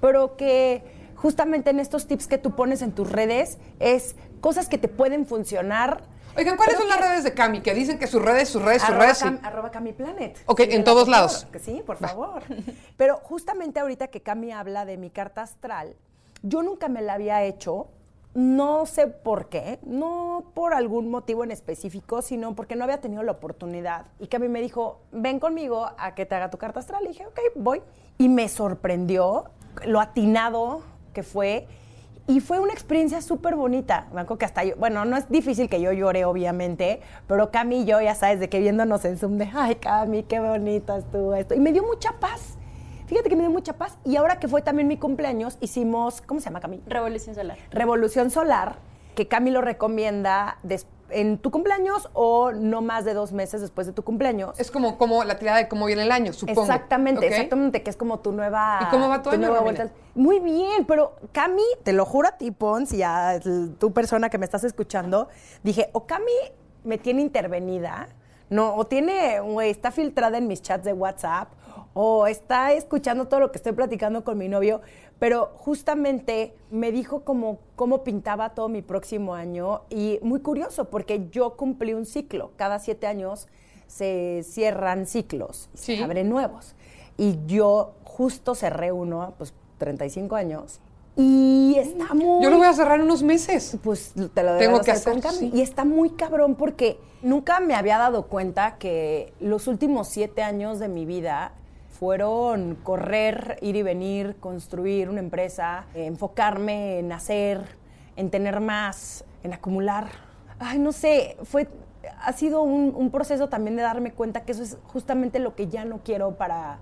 pero 0.00 0.36
que 0.36 0.82
justamente 1.20 1.70
en 1.70 1.80
estos 1.80 2.06
tips 2.06 2.26
que 2.26 2.38
tú 2.38 2.56
pones 2.56 2.82
en 2.82 2.92
tus 2.92 3.10
redes 3.10 3.58
es 3.78 4.16
cosas 4.40 4.68
que 4.68 4.78
te 4.78 4.88
pueden 4.88 5.26
funcionar 5.26 6.02
Oigan, 6.36 6.56
¿cuáles 6.56 6.76
son 6.76 6.88
las 6.88 7.00
redes 7.00 7.24
de 7.24 7.34
Cami? 7.34 7.60
Que 7.60 7.74
dicen 7.74 7.98
que 7.98 8.06
sus 8.06 8.22
redes, 8.22 8.48
sus 8.48 8.62
redes, 8.62 8.82
sus 8.82 8.94
redes. 8.94 9.22
arroba 9.42 9.72
Cami 9.72 9.92
Planet. 9.92 10.40
Ok, 10.46 10.60
en 10.60 10.84
todos 10.84 11.08
lados. 11.08 11.46
Que 11.50 11.58
sí, 11.58 11.82
por 11.84 11.96
favor. 11.96 12.44
Pero 12.96 13.16
justamente 13.16 13.80
ahorita 13.80 14.08
que 14.08 14.22
Cami 14.22 14.52
habla 14.52 14.84
de 14.84 14.96
mi 14.96 15.10
carta 15.10 15.42
astral, 15.42 15.96
yo 16.42 16.62
nunca 16.62 16.88
me 16.88 17.02
la 17.02 17.14
había 17.14 17.42
hecho. 17.42 17.88
No 18.32 18.86
sé 18.86 19.08
por 19.08 19.48
qué, 19.48 19.80
no 19.82 20.52
por 20.54 20.72
algún 20.72 21.10
motivo 21.10 21.42
en 21.42 21.50
específico, 21.50 22.22
sino 22.22 22.54
porque 22.54 22.76
no 22.76 22.84
había 22.84 23.00
tenido 23.00 23.24
la 23.24 23.32
oportunidad. 23.32 24.06
Y 24.20 24.28
Cami 24.28 24.48
me 24.48 24.60
dijo, 24.60 25.00
ven 25.10 25.40
conmigo 25.40 25.90
a 25.98 26.14
que 26.14 26.26
te 26.26 26.36
haga 26.36 26.48
tu 26.48 26.56
carta 26.56 26.78
astral. 26.78 27.04
Y 27.06 27.08
dije, 27.08 27.26
ok, 27.26 27.40
voy. 27.56 27.82
Y 28.18 28.28
me 28.28 28.48
sorprendió 28.48 29.50
lo 29.84 30.00
atinado 30.00 30.82
que 31.12 31.22
fue 31.22 31.66
y 32.26 32.40
fue 32.40 32.60
una 32.60 32.72
experiencia 32.72 33.20
súper 33.22 33.56
bonita. 33.56 34.06
Me 34.12 34.20
acuerdo 34.20 34.38
que 34.38 34.44
hasta 34.44 34.62
yo, 34.64 34.76
bueno, 34.76 35.04
no 35.04 35.16
es 35.16 35.28
difícil 35.28 35.68
que 35.68 35.80
yo 35.80 35.92
llore, 35.92 36.24
obviamente, 36.24 37.00
pero 37.26 37.50
Cami 37.50 37.82
y 37.82 37.84
yo, 37.84 38.00
ya 38.00 38.14
sabes, 38.14 38.38
de 38.38 38.48
que 38.48 38.60
viéndonos 38.60 39.04
en 39.04 39.18
Zoom 39.18 39.38
de, 39.38 39.50
ay, 39.52 39.76
Cami, 39.76 40.22
qué 40.22 40.38
bonito 40.38 40.96
estuvo 40.96 41.34
esto. 41.34 41.54
Y 41.54 41.60
me 41.60 41.72
dio 41.72 41.82
mucha 41.82 42.12
paz. 42.20 42.56
Fíjate 43.06 43.28
que 43.28 43.34
me 43.34 43.42
dio 43.42 43.50
mucha 43.50 43.72
paz. 43.72 43.98
Y 44.04 44.14
ahora 44.14 44.38
que 44.38 44.46
fue 44.46 44.62
también 44.62 44.86
mi 44.86 44.96
cumpleaños, 44.96 45.58
hicimos, 45.60 46.20
¿cómo 46.20 46.38
se 46.38 46.46
llama, 46.46 46.60
Cami? 46.60 46.80
Revolución 46.86 47.34
Solar. 47.34 47.58
Revolución 47.70 48.30
Solar, 48.30 48.76
que 49.16 49.26
Cami 49.26 49.50
lo 49.50 49.60
recomienda 49.60 50.58
después 50.62 50.99
en 51.12 51.38
tu 51.38 51.50
cumpleaños 51.50 52.08
o 52.12 52.52
no 52.52 52.82
más 52.82 53.04
de 53.04 53.14
dos 53.14 53.32
meses 53.32 53.60
después 53.60 53.86
de 53.86 53.92
tu 53.92 54.02
cumpleaños. 54.02 54.58
Es 54.58 54.70
como, 54.70 54.98
como 54.98 55.24
la 55.24 55.38
tirada 55.38 55.58
de 55.58 55.68
cómo 55.68 55.86
viene 55.86 56.02
el 56.02 56.12
año, 56.12 56.32
supongo. 56.32 56.62
Exactamente, 56.62 57.26
exactamente, 57.26 57.82
que 57.82 57.90
es 57.90 57.96
como 57.96 58.20
tu 58.20 58.32
nueva... 58.32 58.80
¿Y 58.82 58.90
cómo 58.90 59.08
va 59.08 59.22
tu, 59.22 59.30
año, 59.30 59.62
vuelta. 59.62 59.90
Muy 60.14 60.40
bien, 60.40 60.84
pero 60.86 61.16
Cami, 61.32 61.62
te 61.82 61.92
lo 61.92 62.04
juro 62.04 62.28
a 62.28 62.32
ti, 62.32 62.50
Pons, 62.50 62.92
y 62.92 63.02
a 63.02 63.40
tu 63.78 63.92
persona 63.92 64.30
que 64.30 64.38
me 64.38 64.44
estás 64.44 64.64
escuchando, 64.64 65.28
dije, 65.62 65.90
o 65.92 66.06
Cami 66.06 66.32
me 66.84 66.98
tiene 66.98 67.22
intervenida, 67.22 68.08
no, 68.48 68.74
o 68.74 68.86
tiene, 68.86 69.40
güey, 69.40 69.70
está 69.70 69.90
filtrada 69.90 70.38
en 70.38 70.46
mis 70.46 70.62
chats 70.62 70.84
de 70.84 70.92
WhatsApp, 70.92 71.52
o 71.94 72.26
está 72.26 72.72
escuchando 72.72 73.28
todo 73.28 73.40
lo 73.40 73.52
que 73.52 73.58
estoy 73.58 73.72
platicando 73.72 74.24
con 74.24 74.38
mi 74.38 74.48
novio, 74.48 74.80
pero 75.20 75.52
justamente 75.54 76.56
me 76.72 76.90
dijo 76.90 77.20
como 77.20 77.58
cómo 77.76 78.02
pintaba 78.02 78.54
todo 78.54 78.68
mi 78.68 78.82
próximo 78.82 79.34
año 79.34 79.82
y 79.90 80.18
muy 80.22 80.40
curioso 80.40 80.86
porque 80.86 81.28
yo 81.30 81.56
cumplí 81.56 81.94
un 81.94 82.06
ciclo, 82.06 82.50
cada 82.56 82.80
siete 82.80 83.06
años 83.06 83.46
se 83.86 84.42
cierran 84.42 85.06
ciclos, 85.06 85.68
se 85.74 86.02
abren 86.02 86.28
nuevos 86.28 86.74
y 87.16 87.38
yo 87.46 87.92
justo 88.02 88.56
cerré 88.56 88.90
uno, 88.90 89.34
pues 89.38 89.54
35 89.78 90.34
años 90.34 90.80
y 91.16 91.74
está 91.76 92.14
muy... 92.14 92.42
Yo 92.42 92.50
lo 92.50 92.58
voy 92.58 92.66
a 92.66 92.72
cerrar 92.72 92.98
en 92.98 93.04
unos 93.04 93.22
meses. 93.22 93.76
Pues 93.82 94.14
te 94.32 94.42
lo 94.42 94.56
Tengo 94.56 94.80
que 94.80 94.92
hacer. 94.92 95.20
Y 95.52 95.60
está 95.60 95.84
muy 95.84 96.10
cabrón 96.10 96.54
porque 96.54 96.98
nunca 97.22 97.60
me 97.60 97.74
había 97.74 97.98
dado 97.98 98.26
cuenta 98.26 98.76
que 98.78 99.34
los 99.40 99.66
últimos 99.66 100.08
siete 100.08 100.42
años 100.42 100.78
de 100.78 100.88
mi 100.88 101.04
vida 101.04 101.52
fueron 102.00 102.76
correr, 102.76 103.58
ir 103.60 103.76
y 103.76 103.82
venir, 103.82 104.36
construir 104.40 105.10
una 105.10 105.20
empresa, 105.20 105.84
enfocarme 105.94 106.98
en 106.98 107.12
hacer, 107.12 107.76
en 108.16 108.30
tener 108.30 108.60
más, 108.60 109.24
en 109.44 109.52
acumular. 109.52 110.08
Ay, 110.58 110.78
no 110.78 110.92
sé, 110.92 111.36
fue 111.44 111.68
ha 112.22 112.32
sido 112.32 112.62
un, 112.62 112.94
un 112.96 113.10
proceso 113.10 113.50
también 113.50 113.76
de 113.76 113.82
darme 113.82 114.12
cuenta 114.12 114.46
que 114.46 114.52
eso 114.52 114.62
es 114.62 114.78
justamente 114.84 115.38
lo 115.38 115.54
que 115.54 115.68
ya 115.68 115.84
no 115.84 116.00
quiero 116.02 116.36
para, 116.36 116.78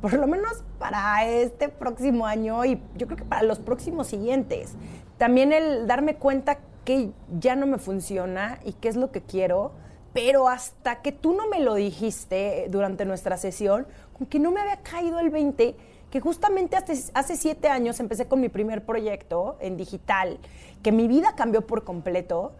por 0.00 0.14
lo 0.14 0.26
menos 0.26 0.64
para 0.80 1.24
este 1.24 1.68
próximo 1.68 2.26
año 2.26 2.64
y 2.64 2.82
yo 2.96 3.06
creo 3.06 3.16
que 3.16 3.24
para 3.24 3.44
los 3.44 3.60
próximos 3.60 4.08
siguientes. 4.08 4.74
También 5.18 5.52
el 5.52 5.86
darme 5.86 6.16
cuenta 6.16 6.58
que 6.84 7.12
ya 7.38 7.54
no 7.54 7.66
me 7.66 7.78
funciona 7.78 8.58
y 8.64 8.72
qué 8.72 8.88
es 8.88 8.96
lo 8.96 9.12
que 9.12 9.22
quiero, 9.22 9.72
pero 10.12 10.48
hasta 10.48 11.02
que 11.02 11.12
tú 11.12 11.34
no 11.34 11.46
me 11.46 11.60
lo 11.60 11.74
dijiste 11.74 12.68
durante 12.70 13.04
nuestra 13.04 13.36
sesión, 13.36 13.86
que 14.24 14.38
no 14.38 14.50
me 14.50 14.60
había 14.60 14.76
caído 14.76 15.18
el 15.18 15.30
20, 15.30 15.76
que 16.10 16.20
justamente 16.20 16.76
hace, 16.76 17.10
hace 17.14 17.36
siete 17.36 17.68
años 17.68 18.00
empecé 18.00 18.26
con 18.26 18.40
mi 18.40 18.48
primer 18.48 18.84
proyecto 18.84 19.56
en 19.60 19.76
digital, 19.76 20.38
que 20.82 20.92
mi 20.92 21.08
vida 21.08 21.34
cambió 21.36 21.66
por 21.66 21.84
completo 21.84 22.52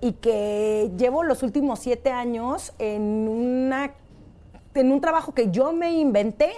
y 0.00 0.12
que 0.12 0.90
llevo 0.96 1.22
los 1.24 1.42
últimos 1.42 1.80
siete 1.80 2.10
años 2.10 2.72
en, 2.78 3.28
una, 3.28 3.92
en 4.74 4.92
un 4.92 5.00
trabajo 5.00 5.32
que 5.32 5.50
yo 5.50 5.72
me 5.72 5.92
inventé. 5.92 6.52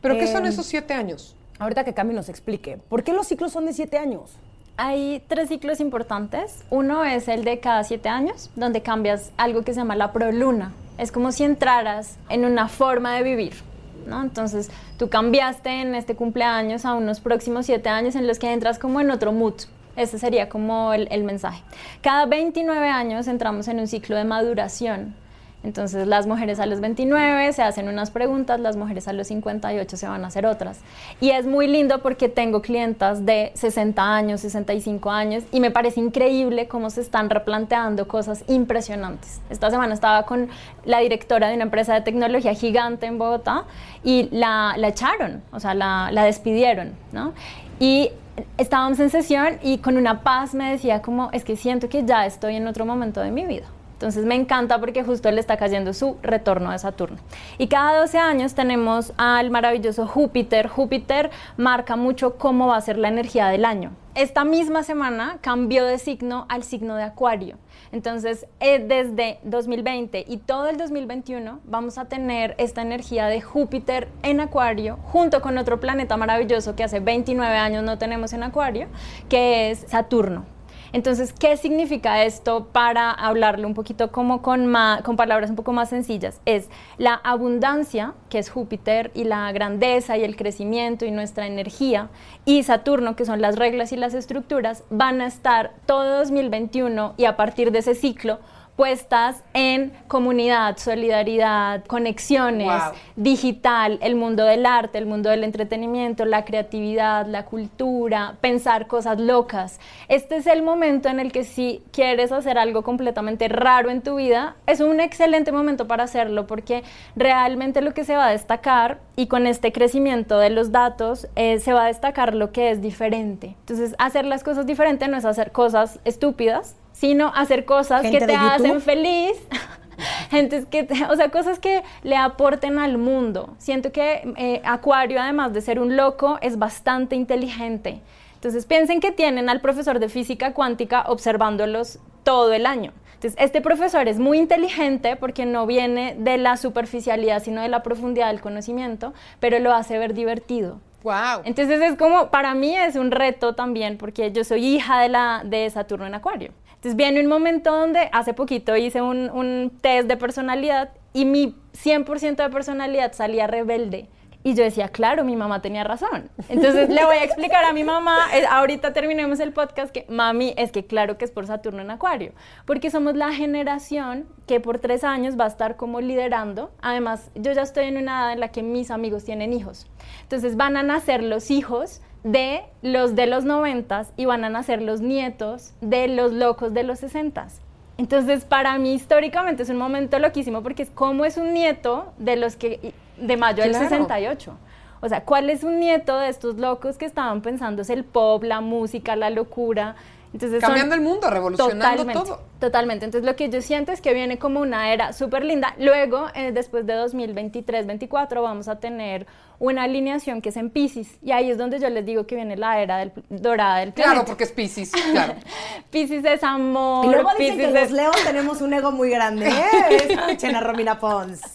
¿Pero 0.00 0.16
qué 0.16 0.26
son 0.26 0.44
Em, 0.44 0.52
esos 0.52 0.66
siete 0.66 0.94
años? 0.94 1.36
Ahorita 1.58 1.84
que 1.84 1.92
Cami 1.92 2.14
nos 2.14 2.28
explique, 2.28 2.78
¿por 2.88 3.02
qué 3.02 3.12
los 3.12 3.26
ciclos 3.26 3.52
son 3.52 3.66
de 3.66 3.72
siete 3.72 3.98
años? 3.98 4.36
Hay 4.76 5.22
tres 5.28 5.48
ciclos 5.48 5.80
importantes. 5.80 6.64
Uno 6.70 7.04
es 7.04 7.28
el 7.28 7.44
de 7.44 7.60
cada 7.60 7.84
siete 7.84 8.08
años, 8.08 8.50
donde 8.56 8.80
cambias 8.82 9.30
algo 9.36 9.62
que 9.62 9.74
se 9.74 9.80
llama 9.80 9.94
la 9.94 10.12
proluna. 10.12 10.72
Es 10.96 11.12
como 11.12 11.32
si 11.32 11.44
entraras 11.44 12.16
en 12.30 12.46
una 12.46 12.68
forma 12.68 13.14
de 13.14 13.22
vivir. 13.22 13.69
¿No? 14.10 14.22
Entonces, 14.22 14.70
tú 14.98 15.08
cambiaste 15.08 15.70
en 15.70 15.94
este 15.94 16.14
cumpleaños 16.14 16.84
a 16.84 16.92
unos 16.94 17.20
próximos 17.20 17.66
siete 17.66 17.88
años 17.88 18.14
en 18.16 18.26
los 18.26 18.38
que 18.38 18.52
entras 18.52 18.78
como 18.78 19.00
en 19.00 19.10
otro 19.10 19.32
mood. 19.32 19.54
Ese 19.96 20.18
sería 20.18 20.48
como 20.48 20.92
el, 20.92 21.24
mensaje. 21.24 21.62
Cada 22.00 22.26
29 22.26 22.88
años 22.88 23.26
entramos 23.28 23.68
en 23.68 23.80
un 23.80 23.86
ciclo 23.86 24.16
de 24.16 24.24
maduración. 24.24 25.14
Entonces 25.62 26.06
las 26.06 26.26
mujeres 26.26 26.58
a 26.58 26.66
los 26.66 26.80
29 26.80 27.52
se 27.52 27.62
hacen 27.62 27.88
unas 27.88 28.10
preguntas, 28.10 28.60
las 28.60 28.76
mujeres 28.76 29.08
a 29.08 29.12
los 29.12 29.26
58 29.26 29.96
se 29.96 30.08
van 30.08 30.24
a 30.24 30.28
hacer 30.28 30.46
otras. 30.46 30.80
Y 31.20 31.30
es 31.30 31.46
muy 31.46 31.66
lindo 31.66 32.00
porque 32.00 32.28
tengo 32.28 32.62
clientas 32.62 33.26
de 33.26 33.52
60 33.54 34.02
años, 34.02 34.40
65 34.40 35.10
años 35.10 35.44
y 35.52 35.60
me 35.60 35.70
parece 35.70 36.00
increíble 36.00 36.66
cómo 36.66 36.88
se 36.88 37.02
están 37.02 37.28
replanteando 37.28 38.08
cosas 38.08 38.42
impresionantes. 38.48 39.40
Esta 39.50 39.70
semana 39.70 39.92
estaba 39.92 40.24
con 40.24 40.48
la 40.84 41.00
directora 41.00 41.48
de 41.48 41.54
una 41.54 41.64
empresa 41.64 41.92
de 41.92 42.00
tecnología 42.00 42.54
gigante 42.54 43.06
en 43.06 43.18
Bogotá 43.18 43.64
y 44.02 44.28
la, 44.32 44.74
la 44.78 44.88
echaron, 44.88 45.42
o 45.52 45.60
sea, 45.60 45.74
la, 45.74 46.10
la 46.10 46.24
despidieron, 46.24 46.92
¿no? 47.12 47.34
Y 47.78 48.10
estábamos 48.56 48.98
en 49.00 49.10
sesión 49.10 49.58
y 49.62 49.78
con 49.78 49.96
una 49.96 50.22
paz 50.22 50.54
me 50.54 50.70
decía 50.70 51.02
como, 51.02 51.30
es 51.32 51.44
que 51.44 51.56
siento 51.56 51.88
que 51.88 52.04
ya 52.04 52.24
estoy 52.24 52.56
en 52.56 52.66
otro 52.66 52.86
momento 52.86 53.20
de 53.20 53.30
mi 53.30 53.44
vida. 53.44 53.66
Entonces 54.00 54.24
me 54.24 54.34
encanta 54.34 54.80
porque 54.80 55.04
justo 55.04 55.30
le 55.30 55.40
está 55.40 55.58
cayendo 55.58 55.92
su 55.92 56.16
retorno 56.22 56.72
de 56.72 56.78
Saturno. 56.78 57.18
Y 57.58 57.66
cada 57.66 58.00
12 58.00 58.16
años 58.16 58.54
tenemos 58.54 59.12
al 59.18 59.50
maravilloso 59.50 60.06
Júpiter. 60.06 60.68
Júpiter 60.68 61.30
marca 61.58 61.96
mucho 61.96 62.38
cómo 62.38 62.68
va 62.68 62.78
a 62.78 62.80
ser 62.80 62.96
la 62.96 63.08
energía 63.08 63.48
del 63.48 63.66
año. 63.66 63.90
Esta 64.14 64.42
misma 64.44 64.84
semana 64.84 65.36
cambió 65.42 65.84
de 65.84 65.98
signo 65.98 66.46
al 66.48 66.62
signo 66.62 66.96
de 66.96 67.02
Acuario. 67.02 67.58
Entonces, 67.92 68.46
eh, 68.58 68.78
desde 68.78 69.38
2020 69.42 70.24
y 70.26 70.38
todo 70.38 70.68
el 70.68 70.78
2021 70.78 71.60
vamos 71.64 71.98
a 71.98 72.06
tener 72.06 72.54
esta 72.56 72.80
energía 72.80 73.26
de 73.26 73.42
Júpiter 73.42 74.08
en 74.22 74.40
Acuario 74.40 74.98
junto 75.12 75.42
con 75.42 75.58
otro 75.58 75.78
planeta 75.78 76.16
maravilloso 76.16 76.74
que 76.74 76.84
hace 76.84 77.00
29 77.00 77.54
años 77.54 77.84
no 77.84 77.98
tenemos 77.98 78.32
en 78.32 78.44
Acuario, 78.44 78.86
que 79.28 79.70
es 79.70 79.84
Saturno. 79.88 80.46
Entonces, 80.92 81.32
¿qué 81.32 81.56
significa 81.56 82.24
esto 82.24 82.68
para 82.72 83.10
hablarlo 83.10 83.66
un 83.68 83.74
poquito 83.74 84.10
como 84.10 84.42
con, 84.42 84.72
con 85.04 85.16
palabras 85.16 85.50
un 85.50 85.56
poco 85.56 85.72
más 85.72 85.88
sencillas? 85.88 86.40
Es 86.46 86.68
la 86.98 87.14
abundancia, 87.14 88.14
que 88.28 88.38
es 88.38 88.50
Júpiter, 88.50 89.10
y 89.14 89.24
la 89.24 89.50
grandeza 89.52 90.18
y 90.18 90.24
el 90.24 90.36
crecimiento 90.36 91.04
y 91.04 91.10
nuestra 91.10 91.46
energía, 91.46 92.08
y 92.44 92.62
Saturno, 92.62 93.16
que 93.16 93.24
son 93.24 93.40
las 93.40 93.56
reglas 93.56 93.92
y 93.92 93.96
las 93.96 94.14
estructuras, 94.14 94.84
van 94.90 95.20
a 95.20 95.26
estar 95.26 95.72
todo 95.86 96.18
2021 96.18 97.14
y 97.16 97.24
a 97.24 97.36
partir 97.36 97.70
de 97.70 97.80
ese 97.80 97.94
ciclo 97.94 98.38
puestas 98.80 99.44
en 99.52 99.92
comunidad, 100.08 100.78
solidaridad, 100.78 101.84
conexiones, 101.84 102.66
Wow. 102.66 102.92
digital, 103.14 103.98
el 104.00 104.14
mundo 104.14 104.44
del 104.44 104.64
arte, 104.64 104.96
el 104.96 105.04
mundo 105.04 105.28
del 105.28 105.44
entretenimiento, 105.44 106.24
la 106.24 106.46
creatividad, 106.46 107.26
la 107.26 107.44
cultura, 107.44 108.36
pensar 108.40 108.86
cosas 108.86 109.20
locas. 109.20 109.80
Este 110.08 110.36
es 110.36 110.46
el 110.46 110.62
momento 110.62 111.10
en 111.10 111.20
el 111.20 111.30
que 111.30 111.44
si 111.44 111.82
quieres 111.92 112.32
hacer 112.32 112.56
algo 112.56 112.80
completamente 112.82 113.48
raro 113.48 113.90
en 113.90 114.00
tu 114.00 114.14
vida, 114.14 114.56
es 114.66 114.80
un 114.80 114.98
excelente 115.00 115.52
momento 115.52 115.86
para 115.86 116.04
hacerlo 116.04 116.46
porque 116.46 116.82
realmente 117.16 117.82
lo 117.82 117.92
que 117.92 118.04
se 118.04 118.16
va 118.16 118.28
a 118.28 118.30
destacar 118.30 119.00
y 119.14 119.26
con 119.26 119.46
este 119.46 119.72
crecimiento 119.72 120.38
de 120.38 120.48
los 120.48 120.72
datos 120.72 121.28
eh, 121.36 121.58
se 121.58 121.74
va 121.74 121.84
a 121.84 121.88
destacar 121.88 122.34
lo 122.34 122.50
que 122.50 122.70
es 122.70 122.80
diferente. 122.80 123.56
Entonces, 123.60 123.94
hacer 123.98 124.24
las 124.24 124.42
cosas 124.42 124.64
diferentes 124.64 125.06
no 125.06 125.18
es 125.18 125.26
hacer 125.26 125.52
cosas 125.52 126.00
estúpidas, 126.06 126.76
sino 127.00 127.32
hacer 127.34 127.64
cosas 127.64 128.02
Gente 128.02 128.18
que 128.18 128.26
te 128.26 128.36
hacen 128.36 128.80
feliz. 128.82 129.32
Gente 130.30 130.64
que, 130.70 130.82
te- 130.84 131.06
o 131.06 131.16
sea, 131.16 131.30
cosas 131.30 131.58
que 131.58 131.82
le 132.02 132.16
aporten 132.16 132.78
al 132.78 132.98
mundo. 132.98 133.54
Siento 133.56 133.90
que 133.90 134.30
eh, 134.36 134.60
Acuario, 134.64 135.20
además 135.20 135.54
de 135.54 135.62
ser 135.62 135.80
un 135.80 135.96
loco, 135.96 136.38
es 136.42 136.58
bastante 136.58 137.16
inteligente. 137.16 138.02
Entonces 138.34 138.66
piensen 138.66 139.00
que 139.00 139.12
tienen 139.12 139.48
al 139.48 139.62
profesor 139.62 139.98
de 139.98 140.10
física 140.10 140.52
cuántica 140.52 141.04
observándolos 141.08 141.98
todo 142.22 142.52
el 142.52 142.66
año. 142.66 142.92
Entonces, 143.14 143.38
este 143.40 143.60
profesor 143.62 144.06
es 144.08 144.18
muy 144.18 144.38
inteligente 144.38 145.16
porque 145.16 145.44
no 145.46 145.66
viene 145.66 146.16
de 146.18 146.36
la 146.38 146.56
superficialidad, 146.58 147.42
sino 147.42 147.62
de 147.62 147.68
la 147.68 147.82
profundidad 147.82 148.28
del 148.28 148.40
conocimiento, 148.42 149.14
pero 149.40 149.58
lo 149.58 149.72
hace 149.74 149.98
ver 149.98 150.12
divertido. 150.12 150.80
Wow. 151.02 151.42
Entonces 151.44 151.80
es 151.80 151.96
como, 151.96 152.30
para 152.30 152.54
mí 152.54 152.76
es 152.76 152.96
un 152.96 153.10
reto 153.10 153.54
también, 153.54 153.96
porque 153.96 154.32
yo 154.32 154.44
soy 154.44 154.66
hija 154.66 155.00
de, 155.00 155.08
la, 155.08 155.42
de 155.44 155.68
Saturno 155.70 156.06
en 156.06 156.14
Acuario. 156.14 156.52
Entonces 156.80 156.96
viene 156.96 157.20
un 157.20 157.26
momento 157.26 157.70
donde 157.70 158.08
hace 158.10 158.32
poquito 158.32 158.74
hice 158.74 159.02
un, 159.02 159.28
un 159.28 159.70
test 159.82 160.08
de 160.08 160.16
personalidad 160.16 160.88
y 161.12 161.26
mi 161.26 161.54
100% 161.74 162.36
de 162.36 162.48
personalidad 162.48 163.12
salía 163.12 163.46
rebelde. 163.46 164.08
Y 164.42 164.54
yo 164.54 164.64
decía, 164.64 164.88
claro, 164.88 165.22
mi 165.22 165.36
mamá 165.36 165.60
tenía 165.60 165.84
razón. 165.84 166.30
Entonces 166.48 166.88
le 166.88 167.04
voy 167.04 167.16
a 167.16 167.24
explicar 167.24 167.64
a 167.66 167.74
mi 167.74 167.84
mamá, 167.84 168.28
eh, 168.32 168.46
ahorita 168.48 168.94
terminemos 168.94 169.38
el 169.40 169.52
podcast, 169.52 169.92
que 169.92 170.06
mami, 170.08 170.54
es 170.56 170.72
que 170.72 170.86
claro 170.86 171.18
que 171.18 171.26
es 171.26 171.30
por 171.30 171.46
Saturno 171.46 171.82
en 171.82 171.90
Acuario, 171.90 172.32
porque 172.64 172.90
somos 172.90 173.14
la 173.14 173.34
generación 173.34 174.26
que 174.46 174.58
por 174.58 174.78
tres 174.78 175.04
años 175.04 175.38
va 175.38 175.44
a 175.44 175.48
estar 175.48 175.76
como 175.76 176.00
liderando. 176.00 176.70
Además, 176.80 177.30
yo 177.34 177.52
ya 177.52 177.60
estoy 177.60 177.84
en 177.84 177.98
una 177.98 178.22
edad 178.22 178.32
en 178.32 178.40
la 178.40 178.48
que 178.48 178.62
mis 178.62 178.90
amigos 178.90 179.24
tienen 179.24 179.52
hijos. 179.52 179.86
Entonces 180.22 180.56
van 180.56 180.78
a 180.78 180.82
nacer 180.82 181.22
los 181.22 181.50
hijos 181.50 182.00
de 182.24 182.62
los 182.82 183.14
de 183.14 183.26
los 183.26 183.44
noventas 183.44 184.12
y 184.16 184.26
van 184.26 184.44
a 184.44 184.50
nacer 184.50 184.82
los 184.82 185.00
nietos 185.00 185.72
de 185.80 186.08
los 186.08 186.32
locos 186.32 186.74
de 186.74 186.82
los 186.82 186.98
sesentas. 186.98 187.60
Entonces, 187.98 188.44
para 188.44 188.78
mí 188.78 188.94
históricamente 188.94 189.62
es 189.62 189.68
un 189.70 189.76
momento 189.76 190.18
loquísimo 190.18 190.62
porque 190.62 190.82
es 190.84 190.90
como 190.90 191.24
es 191.24 191.36
un 191.36 191.52
nieto 191.52 192.12
de 192.18 192.36
los 192.36 192.56
que 192.56 192.94
de 193.18 193.36
mayo 193.36 193.62
del 193.62 193.72
Claro. 193.72 193.88
68. 193.88 194.56
O 195.02 195.08
sea, 195.08 195.24
¿cuál 195.24 195.48
es 195.50 195.64
un 195.64 195.80
nieto 195.80 196.18
de 196.18 196.28
estos 196.28 196.56
locos 196.56 196.98
que 196.98 197.06
estaban 197.06 197.40
pensando 197.40 197.82
es 197.82 197.90
el 197.90 198.04
pop, 198.04 198.42
la 198.42 198.60
música, 198.60 199.16
la 199.16 199.30
locura? 199.30 199.96
Entonces 200.32 200.60
Cambiando 200.60 200.94
el 200.94 201.00
mundo, 201.00 201.28
revolucionando 201.28 201.84
Totalmente, 201.84 202.12
todo. 202.22 202.40
totalmente. 202.60 203.04
Entonces 203.06 203.26
lo 203.26 203.34
que 203.34 203.48
yo 203.50 203.60
siento 203.62 203.92
es 203.92 204.00
que 204.00 204.14
viene 204.14 204.38
como 204.38 204.60
una 204.60 204.92
era 204.92 205.12
súper 205.12 205.44
linda. 205.44 205.74
Luego, 205.78 206.26
eh, 206.34 206.52
después 206.52 206.86
de 206.86 206.94
2023-24, 206.94 208.40
vamos 208.42 208.68
a 208.68 208.78
tener 208.78 209.26
una 209.60 209.84
alineación 209.84 210.42
que 210.42 210.48
es 210.48 210.56
en 210.56 210.70
Pisces. 210.70 211.18
Y 211.22 211.30
ahí 211.30 211.48
es 211.50 211.58
donde 211.58 211.78
yo 211.78 211.88
les 211.88 212.04
digo 212.04 212.26
que 212.26 212.34
viene 212.34 212.56
la 212.56 212.80
era 212.80 212.96
del- 212.98 213.12
dorada 213.28 213.78
del 213.78 213.92
planeta. 213.92 214.12
Claro, 214.14 214.26
porque 214.26 214.42
es 214.44 214.50
Pisces, 214.52 214.90
claro. 215.12 215.34
Pisces 215.90 216.24
es 216.24 216.42
amor. 216.42 217.04
Y 217.06 217.08
luego 217.10 217.30
dicen 217.38 217.56
Piscis 217.58 217.72
que 217.72 217.78
es- 217.82 217.90
los 217.90 217.92
leos 217.92 218.16
tenemos 218.24 218.60
un 218.62 218.72
ego 218.74 218.90
muy 218.90 219.10
grande. 219.10 219.48
¿eh? 219.48 220.08
Escuchen 220.08 220.56
a 220.56 220.60
Romina 220.60 220.98
Pons. 220.98 221.40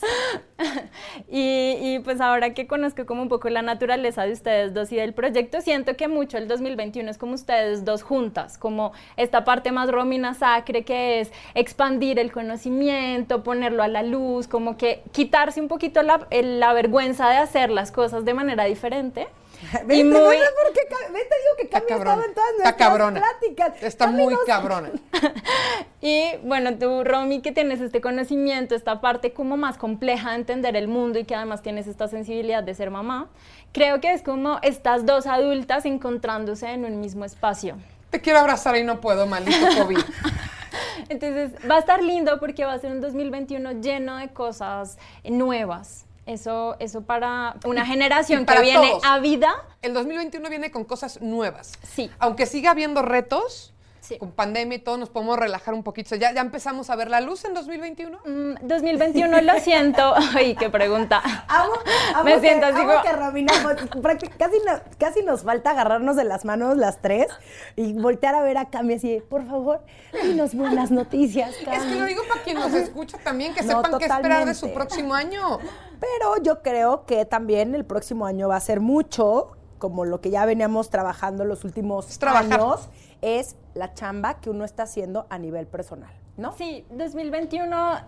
Y, 1.29 1.75
y, 1.81 1.99
pues 1.99 2.21
ahora 2.21 2.53
que 2.53 2.65
conozco 2.65 3.05
como 3.05 3.21
un 3.21 3.27
poco 3.29 3.49
la 3.49 3.61
naturaleza 3.61 4.23
de 4.23 4.31
ustedes 4.31 4.73
dos 4.73 4.89
y 4.91 4.95
del 4.95 5.13
proyecto, 5.13 5.59
siento 5.59 5.97
que 5.97 6.07
mucho 6.07 6.37
el 6.37 6.47
2021 6.47 7.09
es 7.11 7.17
como 7.17 7.33
ustedes 7.33 7.83
dos 7.83 8.03
juntas, 8.03 8.57
como 8.57 8.93
esta 9.17 9.43
parte 9.43 9.71
más 9.73 9.91
romina 9.91 10.33
sacre 10.33 10.83
que 10.85 11.19
es 11.19 11.31
expandir 11.55 12.19
el 12.19 12.31
conocimiento, 12.31 13.43
ponerlo 13.43 13.83
a 13.83 13.87
la 13.89 14.01
luz, 14.03 14.47
como 14.47 14.77
que 14.77 15.03
quitarse 15.11 15.59
un 15.59 15.67
poquito 15.67 16.03
la, 16.03 16.25
el- 16.29 16.59
la 16.61 16.71
vergüenza 16.73 17.27
de 17.29 17.35
hacer 17.37 17.69
las 17.69 17.91
cosas 17.95 18.25
de 18.25 18.33
manera 18.35 18.65
diferente. 18.65 19.27
Vete, 19.85 19.95
Y 19.95 20.03
no 20.03 20.19
muy- 20.19 20.35
sé 20.37 20.43
por 20.63 20.73
qué 20.73 20.81
Ca- 20.89 21.11
vete, 21.13 21.35
digo 21.41 21.55
que 21.57 21.63
Está 21.63 21.79
Cami 21.79 21.91
estaba 21.93 22.03
cabrona. 22.03 22.25
en 22.27 22.33
todas 22.35 22.49
Está 22.51 22.63
nuestras 22.63 22.75
cabrona. 22.89 23.21
pláticas. 23.21 23.83
Está 23.83 24.05
Cami 24.05 24.21
muy 24.23 24.33
no- 24.33 24.39
cabrona. 24.45 24.91
Y 26.01 26.23
bueno, 26.43 26.77
tú, 26.77 27.03
Romy, 27.03 27.41
que 27.41 27.51
tienes 27.51 27.81
este 27.81 27.99
conocimiento, 28.01 28.75
esta 28.75 29.01
parte 29.01 29.31
como 29.33 29.57
más 29.57 29.77
compleja 29.77 30.31
de 30.31 30.35
entender 30.35 30.75
el 30.75 30.87
mundo 30.87 31.17
y 31.17 31.23
que 31.23 31.33
además 31.33 31.63
tienes 31.63 31.87
esta 31.87 32.07
sensibilidad 32.07 32.61
de 32.63 32.75
ser 32.75 32.91
mamá, 32.91 33.27
creo 33.71 33.99
que 34.01 34.13
es 34.13 34.21
como 34.21 34.59
estas 34.61 35.05
dos 35.07 35.25
adultas 35.25 35.85
encontrándose 35.85 36.67
en 36.69 36.85
un 36.85 36.99
mismo 36.99 37.25
espacio. 37.25 37.77
Te 38.11 38.21
quiero 38.21 38.39
abrazar 38.39 38.75
y 38.77 38.83
no 38.83 39.01
puedo, 39.01 39.25
maldito 39.25 39.65
COVID. 39.81 39.97
Entonces 41.09 41.51
va 41.69 41.75
a 41.77 41.79
estar 41.79 42.03
lindo 42.03 42.39
porque 42.39 42.65
va 42.65 42.73
a 42.73 42.79
ser 42.79 42.91
un 42.91 43.01
2021 43.01 43.81
lleno 43.81 44.17
de 44.17 44.29
cosas 44.29 44.97
nuevas. 45.23 46.04
Eso, 46.25 46.75
eso 46.79 47.01
para 47.01 47.55
una 47.65 47.85
generación 47.85 48.45
para 48.45 48.61
que 48.61 48.65
viene 48.65 48.89
todos. 48.89 49.03
a 49.05 49.19
vida. 49.19 49.53
El 49.83 49.93
2021 49.93 50.49
viene 50.49 50.71
con 50.71 50.83
cosas 50.83 51.21
nuevas. 51.21 51.73
Sí. 51.83 52.09
Aunque 52.17 52.47
siga 52.47 52.71
habiendo 52.71 53.03
retos, 53.03 53.74
Sí. 54.07 54.17
con 54.19 54.31
pandemia 54.31 54.77
y 54.77 54.79
todo, 54.79 54.97
nos 54.97 55.09
podemos 55.09 55.37
relajar 55.39 55.73
un 55.73 55.81
poquito. 55.83 56.15
¿Ya, 56.15 56.31
ya 56.33 56.41
empezamos 56.41 56.89
a 56.89 56.95
ver 56.95 57.09
la 57.09 57.21
luz 57.21 57.43
en 57.45 57.53
2021? 57.55 58.19
Mm, 58.25 58.67
2021 58.67 59.41
lo 59.41 59.59
siento. 59.59 60.13
Ay, 60.35 60.55
qué 60.55 60.69
pregunta. 60.69 61.21
Amo, 61.47 61.73
amo 62.13 62.23
Me 62.23 62.33
que, 62.35 62.39
siento 62.41 62.67
así 62.67 62.77
amo 62.81 62.89
como- 62.91 63.01
que 63.01 63.11
Romina, 63.13 63.53
pues, 63.63 64.17
casi, 64.37 64.57
no- 64.65 64.79
casi 64.99 65.23
nos 65.23 65.41
falta 65.43 65.71
agarrarnos 65.71 66.15
de 66.15 66.23
las 66.23 66.45
manos 66.45 66.77
las 66.77 67.01
tres 67.01 67.27
y 67.75 67.93
voltear 67.93 68.35
a 68.35 68.41
ver 68.43 68.57
a 68.59 68.69
Cami 68.69 68.93
así, 68.95 69.21
por 69.29 69.45
favor, 69.47 69.81
dinos 70.23 70.53
buenas 70.53 70.91
noticias, 70.91 71.55
Cami. 71.65 71.77
Es 71.77 71.83
que 71.83 71.95
lo 71.99 72.05
digo 72.05 72.21
para 72.29 72.41
quien 72.43 72.59
nos 72.59 72.73
escucha 72.73 73.17
también, 73.23 73.53
que 73.55 73.63
No, 73.63 73.81
sepan 73.83 73.97
qué 73.99 74.05
esperar 74.05 74.45
de 74.45 74.53
su 74.53 74.71
próximo 74.73 75.13
año. 75.15 75.59
Pero 75.99 76.37
yo 76.43 76.61
creo 76.61 77.05
que 77.05 77.25
también 77.25 77.73
el 77.73 77.85
próximo 77.85 78.25
año 78.25 78.49
va 78.49 78.57
a 78.57 78.59
ser 78.59 78.81
mucho, 78.81 79.51
como 79.79 80.05
lo 80.05 80.21
que 80.21 80.29
ya 80.29 80.45
veníamos 80.45 80.89
trabajando 80.89 81.43
los 81.45 81.63
últimos 81.63 82.19
años, 82.21 82.89
es 83.25 83.55
la 83.73 83.93
chamba 83.93 84.39
que 84.39 84.51
uno 84.51 84.63
está 84.63 84.83
haciendo 84.83 85.25
a 85.29 85.39
nivel 85.39 85.65
personal, 85.65 86.11
¿no? 86.37 86.53
Sí, 86.53 86.85
2021 86.91 87.65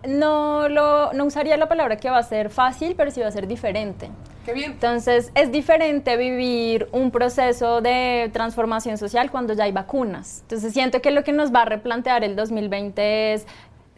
no, 0.08 0.68
lo, 0.68 1.12
no 1.12 1.24
usaría 1.24 1.56
la 1.56 1.68
palabra 1.68 1.96
que 1.96 2.08
va 2.08 2.18
a 2.18 2.22
ser 2.22 2.50
fácil, 2.50 2.94
pero 2.96 3.10
sí 3.10 3.20
va 3.20 3.26
a 3.26 3.32
ser 3.32 3.48
diferente. 3.48 4.10
Qué 4.44 4.54
bien. 4.54 4.72
Entonces, 4.72 5.30
es 5.34 5.52
diferente 5.52 6.16
vivir 6.16 6.88
un 6.92 7.10
proceso 7.10 7.82
de 7.82 8.30
transformación 8.32 8.96
social 8.96 9.30
cuando 9.30 9.52
ya 9.52 9.64
hay 9.64 9.72
vacunas. 9.72 10.38
Entonces, 10.42 10.72
siento 10.72 11.02
que 11.02 11.10
lo 11.10 11.22
que 11.22 11.32
nos 11.32 11.52
va 11.52 11.62
a 11.62 11.64
replantear 11.66 12.24
el 12.24 12.34
2020 12.34 13.34
es 13.34 13.46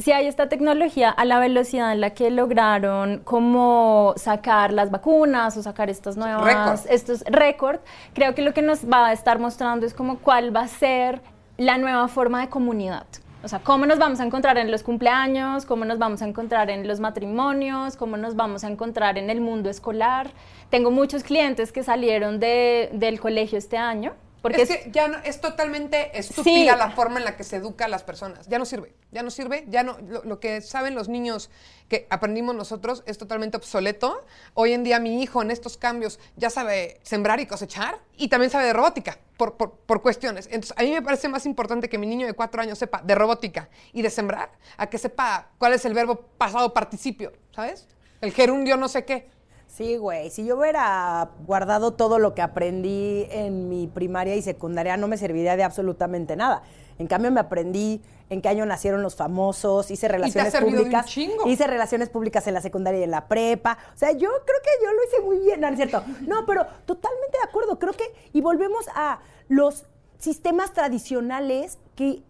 si 0.00 0.12
hay 0.12 0.26
esta 0.26 0.48
tecnología 0.48 1.10
a 1.10 1.24
la 1.24 1.38
velocidad 1.38 1.92
en 1.92 2.00
la 2.00 2.10
que 2.10 2.30
lograron 2.30 3.18
como 3.18 4.14
sacar 4.16 4.72
las 4.72 4.90
vacunas 4.90 5.56
o 5.56 5.62
sacar 5.62 5.90
estas 5.90 6.16
nuevas 6.16 6.42
Récord. 6.44 6.80
estos 6.90 7.22
récord, 7.26 7.78
creo 8.14 8.34
que 8.34 8.42
lo 8.42 8.52
que 8.52 8.62
nos 8.62 8.84
va 8.90 9.06
a 9.08 9.12
estar 9.12 9.38
mostrando 9.38 9.86
es 9.86 9.94
como 9.94 10.18
cuál 10.18 10.54
va 10.54 10.62
a 10.62 10.68
ser 10.68 11.20
la 11.58 11.78
nueva 11.78 12.08
forma 12.08 12.40
de 12.40 12.48
comunidad. 12.48 13.06
O 13.42 13.48
sea, 13.48 13.58
cómo 13.60 13.86
nos 13.86 13.98
vamos 13.98 14.20
a 14.20 14.24
encontrar 14.24 14.58
en 14.58 14.70
los 14.70 14.82
cumpleaños, 14.82 15.64
cómo 15.64 15.86
nos 15.86 15.98
vamos 15.98 16.20
a 16.20 16.26
encontrar 16.26 16.68
en 16.68 16.86
los 16.86 17.00
matrimonios, 17.00 17.96
cómo 17.96 18.18
nos 18.18 18.36
vamos 18.36 18.64
a 18.64 18.68
encontrar 18.68 19.16
en 19.16 19.30
el 19.30 19.40
mundo 19.40 19.70
escolar. 19.70 20.30
Tengo 20.68 20.90
muchos 20.90 21.22
clientes 21.22 21.72
que 21.72 21.82
salieron 21.82 22.38
de- 22.38 22.90
del 22.92 23.18
colegio 23.18 23.56
este 23.56 23.78
año. 23.78 24.12
Porque 24.42 24.62
es 24.62 24.68
que 24.68 24.90
ya 24.90 25.08
no, 25.08 25.18
es 25.18 25.40
totalmente 25.40 26.18
estúpida 26.18 26.72
Sí. 26.72 26.78
la 26.78 26.90
forma 26.90 27.18
en 27.18 27.24
la 27.24 27.36
que 27.36 27.44
se 27.44 27.56
educa 27.56 27.84
a 27.84 27.88
las 27.88 28.02
personas. 28.04 28.46
Ya 28.48 28.58
no 28.58 28.64
sirve, 28.64 28.94
ya 29.10 29.22
no 29.22 29.30
sirve, 29.30 29.64
ya 29.68 29.82
no, 29.82 29.98
lo, 30.08 30.22
lo 30.24 30.40
que 30.40 30.60
saben 30.62 30.94
los 30.94 31.08
niños 31.08 31.50
que 31.88 32.06
aprendimos 32.08 32.54
nosotros 32.54 33.02
es 33.06 33.18
totalmente 33.18 33.56
obsoleto. 33.56 34.24
Hoy 34.54 34.72
en 34.72 34.82
día 34.84 34.98
mi 34.98 35.22
hijo 35.22 35.42
en 35.42 35.50
estos 35.50 35.76
cambios 35.76 36.18
ya 36.36 36.48
sabe 36.48 37.00
sembrar 37.02 37.40
y 37.40 37.46
cosechar 37.46 37.98
y 38.16 38.28
también 38.28 38.50
sabe 38.50 38.64
de 38.64 38.72
robótica 38.72 39.18
por, 39.36 39.56
por, 39.56 39.72
por 39.72 40.00
cuestiones. 40.00 40.46
Entonces 40.46 40.74
a 40.78 40.82
mí 40.82 40.90
me 40.90 41.02
parece 41.02 41.28
más 41.28 41.44
importante 41.46 41.88
que 41.88 41.98
mi 41.98 42.06
niño 42.06 42.26
de 42.26 42.32
cuatro 42.34 42.62
años 42.62 42.78
sepa 42.78 43.02
de 43.02 43.14
robótica 43.14 43.68
y 43.92 44.02
de 44.02 44.10
sembrar 44.10 44.50
a 44.76 44.88
que 44.88 44.98
sepa 44.98 45.50
cuál 45.58 45.74
es 45.74 45.84
el 45.84 45.92
verbo 45.94 46.20
pasado 46.38 46.72
participio, 46.72 47.32
¿sabes? 47.54 47.86
El 48.20 48.32
gerundio 48.32 48.76
no 48.76 48.88
sé 48.88 49.04
qué. 49.04 49.28
Sí, 49.76 49.96
güey. 49.96 50.30
Si 50.30 50.44
yo 50.44 50.58
hubiera 50.58 51.30
guardado 51.46 51.92
todo 51.92 52.18
lo 52.18 52.34
que 52.34 52.42
aprendí 52.42 53.26
en 53.30 53.68
mi 53.68 53.86
primaria 53.86 54.34
y 54.34 54.42
secundaria, 54.42 54.96
no 54.96 55.06
me 55.06 55.16
serviría 55.16 55.56
de 55.56 55.62
absolutamente 55.62 56.34
nada. 56.34 56.62
En 56.98 57.06
cambio, 57.06 57.30
me 57.30 57.40
aprendí 57.40 58.02
en 58.30 58.42
qué 58.42 58.48
año 58.48 58.66
nacieron 58.66 59.00
los 59.00 59.14
famosos, 59.14 59.90
hice 59.90 60.08
relaciones 60.08 60.54
un 60.54 60.64
públicas. 60.64 61.06
chingo. 61.06 61.46
Hice 61.46 61.66
relaciones 61.66 62.08
públicas 62.10 62.46
en 62.48 62.54
la 62.54 62.60
secundaria 62.60 63.00
y 63.00 63.04
en 63.04 63.12
la 63.12 63.28
prepa. 63.28 63.78
O 63.94 63.98
sea, 63.98 64.10
yo 64.10 64.28
creo 64.44 64.58
que 64.62 64.84
yo 64.84 64.92
lo 64.92 65.04
hice 65.04 65.20
muy 65.22 65.38
bien, 65.38 65.60
¿no 65.60 65.68
es 65.68 65.76
cierto? 65.76 66.02
No, 66.26 66.44
pero 66.46 66.66
totalmente 66.84 67.38
de 67.38 67.48
acuerdo. 67.48 67.78
Creo 67.78 67.92
que, 67.92 68.04
y 68.32 68.40
volvemos 68.40 68.86
a 68.94 69.20
los 69.48 69.86
sistemas 70.18 70.72
tradicionales 70.72 71.78
que 71.94 72.22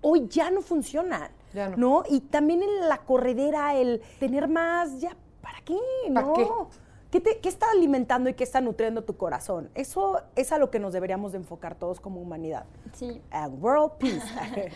hoy 0.00 0.26
ya 0.28 0.50
no 0.50 0.62
funcionan. 0.62 1.30
Ya 1.52 1.68
no. 1.68 1.76
¿no? 1.76 2.04
Y 2.08 2.20
también 2.20 2.62
en 2.62 2.88
la 2.88 2.98
corredera, 2.98 3.76
el 3.76 4.02
tener 4.18 4.48
más, 4.48 4.98
ya, 5.00 5.14
¿para 5.42 5.60
qué? 5.60 5.78
¿Para 6.12 6.26
no. 6.26 6.32
qué? 6.34 6.48
¿Qué, 7.10 7.20
te- 7.20 7.38
qué 7.38 7.48
está 7.48 7.66
alimentando 7.70 8.28
y 8.28 8.34
qué 8.34 8.42
está 8.42 8.60
nutriendo 8.60 9.04
tu 9.04 9.16
corazón? 9.16 9.70
Eso 9.74 10.20
es 10.34 10.50
a 10.52 10.58
lo 10.58 10.70
que 10.70 10.80
nos 10.80 10.92
deberíamos 10.92 11.32
de 11.32 11.38
enfocar 11.38 11.76
todos 11.76 12.00
como 12.00 12.20
humanidad. 12.20 12.64
Sí. 12.94 13.22
And 13.30 13.62
world 13.62 13.92
peace. 13.98 14.26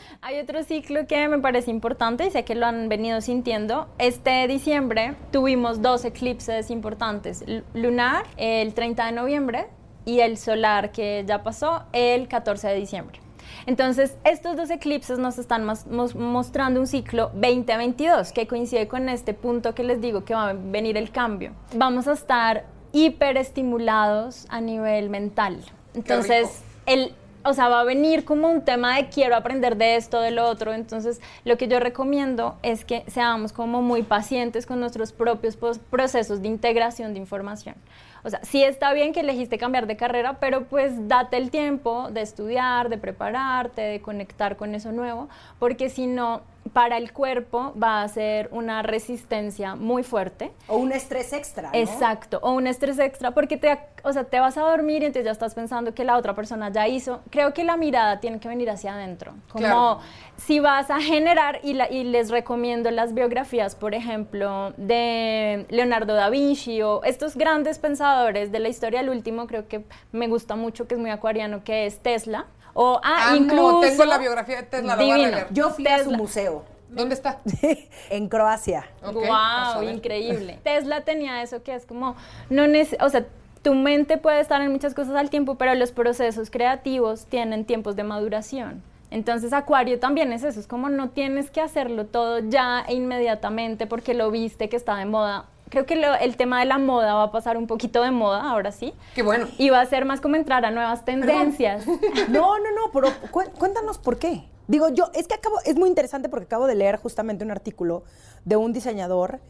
Hay 0.21 0.39
otro 0.39 0.63
ciclo 0.63 1.07
que 1.07 1.27
me 1.29 1.39
parece 1.41 1.71
importante 1.71 2.27
y 2.27 2.31
sé 2.31 2.45
que 2.45 2.55
lo 2.55 2.67
han 2.67 2.89
venido 2.89 3.21
sintiendo. 3.21 3.89
Este 3.99 4.47
diciembre 4.47 5.17
tuvimos 5.33 5.83
dos 5.83 6.05
eclipses 6.05 6.71
importantes, 6.71 7.45
lunar 7.75 8.25
el 8.37 8.75
30 8.75 9.07
de 9.07 9.13
noviembre 9.13 9.67
y 10.05 10.21
el 10.21 10.39
solar 10.39 10.93
que 10.93 11.25
ya 11.27 11.43
pasó 11.43 11.83
el 11.93 12.29
14 12.29 12.69
de 12.69 12.75
diciembre. 12.77 13.21
Entonces, 13.67 14.17
estos 14.25 14.57
dos 14.57 14.71
eclipses 14.71 15.19
nos 15.19 15.39
están 15.39 15.65
mos- 15.65 15.87
mostrando 16.15 16.81
un 16.81 16.87
ciclo 16.87 17.31
2022 17.35 18.33
que 18.33 18.47
coincide 18.47 18.89
con 18.89 19.09
este 19.09 19.35
punto 19.35 19.75
que 19.75 19.83
les 19.85 20.01
digo 20.01 20.25
que 20.25 20.35
va 20.35 20.51
a 20.51 20.53
venir 20.55 20.97
el 20.97 21.11
cambio. 21.11 21.53
Vamos 21.75 22.09
a 22.09 22.13
estar 22.13 22.65
hiperestimulados 22.93 24.47
a 24.49 24.61
nivel 24.61 25.11
mental. 25.11 25.59
Entonces, 25.95 26.63
el, 26.87 27.13
o 27.45 27.53
sea, 27.55 27.69
va 27.69 27.81
a 27.81 27.85
venir 27.85 28.25
como 28.25 28.49
un 28.49 28.63
tema 28.65 28.97
de 28.97 29.09
quiero 29.09 29.35
aprender 29.37 29.77
de 29.77 29.97
esto, 29.97 30.21
de 30.21 30.31
lo 30.31 30.47
otro. 30.49 30.73
Entonces, 30.73 31.21
lo 31.45 31.57
que 31.57 31.69
yo 31.69 31.81
recomiendo 31.81 32.57
es 32.63 32.85
que 32.85 33.05
seamos 33.09 33.53
como 33.53 33.83
muy 33.83 34.03
pacientes 34.03 34.67
con 34.67 34.81
nuestros 34.81 35.13
propios 35.13 35.57
procesos 35.91 36.43
de 36.43 36.49
integración 36.49 37.13
de 37.15 37.21
información. 37.21 37.75
O 38.23 38.31
sea, 38.31 38.41
sí 38.43 38.63
está 38.63 38.93
bien 38.93 39.13
que 39.13 39.21
elegiste 39.21 39.59
cambiar 39.59 39.87
de 39.87 39.97
carrera, 39.97 40.39
pero 40.41 40.65
pues 40.65 41.09
date 41.09 41.37
el 41.37 41.51
tiempo 41.51 42.11
de 42.11 42.23
estudiar, 42.23 42.89
de 42.89 42.99
prepararte, 42.99 43.81
de 43.83 44.01
conectar 44.01 44.57
con 44.57 44.75
eso 44.75 44.93
nuevo, 44.93 45.29
porque 45.59 45.89
si 45.89 46.07
no, 46.07 46.43
para 46.73 46.99
el 46.99 47.13
cuerpo 47.13 47.73
va 47.83 48.03
a 48.03 48.09
ser 48.09 48.49
una 48.53 48.83
resistencia 48.83 49.75
muy 49.75 50.03
fuerte. 50.05 50.53
o 50.69 50.77
un 50.77 50.93
estrés 50.93 51.33
extra. 51.33 51.71
¿no? 51.73 51.75
Exacto, 51.79 52.39
o 52.43 52.53
un 52.53 52.67
estrés 52.67 52.99
extra 52.99 53.33
porque 53.33 53.57
te, 53.57 53.77
o 54.05 54.13
sea, 54.13 54.25
te 54.25 54.39
vas 54.39 54.57
a 54.57 54.61
dormir 54.63 55.03
y 55.03 55.07
entonces 55.07 55.25
ya 55.25 55.33
estás 55.33 55.55
pensando 55.55 55.95
que 55.95 56.05
la 56.05 56.17
otra 56.17 56.35
persona 56.35 56.71
ya 56.71 56.87
hizo. 56.87 57.23
Creo 57.31 57.55
que 57.55 57.65
la 57.65 57.77
mirada 57.77 58.21
tiene 58.21 58.39
que 58.39 58.47
venir 58.49 58.71
hacia 58.71 58.95
adentro. 58.95 59.33
Como 59.51 59.65
Claro. 59.65 60.01
si 60.37 60.61
vas 60.61 60.91
a 60.91 61.01
generar, 61.01 61.59
y, 61.65 61.73
la- 61.73 61.91
y 61.91 62.05
les 62.05 62.31
recomiendo 62.31 62.91
las 62.93 63.15
biografías, 63.15 63.75
por 63.75 63.95
ejemplo, 63.95 64.73
de 64.77 65.67
Leonardo 65.71 66.15
da 66.15 66.31
Vinci 66.31 66.83
o 66.83 67.03
estos 67.05 67.37
grandes 67.37 67.79
pensadores 67.81 68.53
de 68.53 68.61
la 68.61 68.69
historia. 68.69 69.01
El 69.01 69.09
último 69.09 69.47
creo 69.49 69.67
que 69.67 69.85
me 70.13 70.29
gusta 70.29 70.55
mucho, 70.57 70.87
que 70.87 70.95
es 70.95 71.01
muy 71.01 71.11
acuariano, 71.11 71.65
que 71.65 71.87
es 71.87 71.99
Tesla. 71.99 72.47
O, 72.75 73.01
ah, 73.03 73.31
Amo, 73.31 73.37
incluso... 73.37 73.81
tengo 73.81 74.05
la 74.05 74.19
biografía 74.19 74.57
de 74.57 74.63
Tesla, 74.65 74.97
la 74.97 75.03
voy 75.03 75.11
a 75.11 75.15
Divino. 75.15 75.37
leer. 75.37 75.47
Yo 75.51 75.71
fui 75.71 75.87
a 75.87 76.05
su 76.05 76.11
museo 76.13 76.65
¿Dónde 76.91 77.15
está? 77.15 77.41
en 78.11 78.29
Croacia. 78.29 78.87
Wow, 79.03 79.83
increíble. 79.83 80.59
Tesla 80.65 81.03
tenía 81.03 81.43
eso 81.43 81.63
que 81.63 81.75
es 81.75 81.87
como, 81.87 82.17
no 82.49 82.65
o 83.01 83.09
sea, 83.09 83.27
tu 83.63 83.75
mente 83.75 84.17
puede 84.17 84.41
estar 84.41 84.61
en 84.61 84.73
muchas 84.73 84.95
cosas 84.95 85.15
al 85.15 85.31
tiempo, 85.31 85.57
pero 85.57 85.75
los 85.75 85.93
procesos 85.93 86.51
creativos 86.51 87.27
tienen 87.27 87.65
tiempos 87.65 87.97
de 87.97 88.05
maduración. 88.05 88.83
Entonces 89.11 89.53
Acuario 89.53 89.99
también 89.99 90.33
es 90.33 90.45
eso, 90.45 90.61
es 90.61 90.67
como 90.67 90.89
no 90.89 91.11
tienes 91.11 91.51
que 91.51 91.61
hacerlo 91.61 92.07
todo 92.07 92.39
ya 92.39 92.85
e 92.87 92.95
inmediatamente 92.95 93.87
porque 93.87 94.15
lo 94.15 94.31
viste 94.31 94.69
que 94.69 94.77
está 94.77 94.97
de 94.97 95.05
moda. 95.05 95.47
Creo 95.71 95.87
que 95.87 95.97
lo- 95.97 96.15
el 96.17 96.37
tema 96.37 96.61
de 96.61 96.67
la 96.67 96.79
moda 96.79 97.15
va 97.15 97.23
a 97.25 97.33
pasar 97.33 97.57
un 97.57 97.67
poquito 97.67 98.03
de 98.03 98.11
moda, 98.11 98.51
ahora 98.51 98.73
sí. 98.73 98.93
Qué 99.15 99.23
bueno. 99.23 99.47
Y 99.57 99.71
va 99.71 99.81
a 99.81 99.87
ser 99.87 100.05
más 100.05 100.21
como 100.21 100.37
entrar 100.37 100.65
a 100.65 100.71
nuevas 100.71 101.05
tendencias. 101.05 101.85
No, 102.29 102.59
no, 102.59 102.71
no, 102.75 102.93
pero 102.93 103.09
cu- 103.31 103.51
cuéntanos 103.59 103.99
por 103.99 104.19
qué. 104.19 104.45
Digo, 104.69 104.89
yo, 104.91 105.11
es 105.15 105.27
que 105.27 105.35
acabo, 105.35 105.57
es 105.65 105.77
muy 105.77 105.89
interesante 105.89 106.29
porque 106.29 106.45
acabo 106.45 106.67
de 106.67 106.75
leer 106.75 106.97
justamente 106.97 107.45
un 107.45 107.51
artículo 107.51 108.03
de 108.45 108.57
un 108.57 108.73
diseñador 108.73 109.41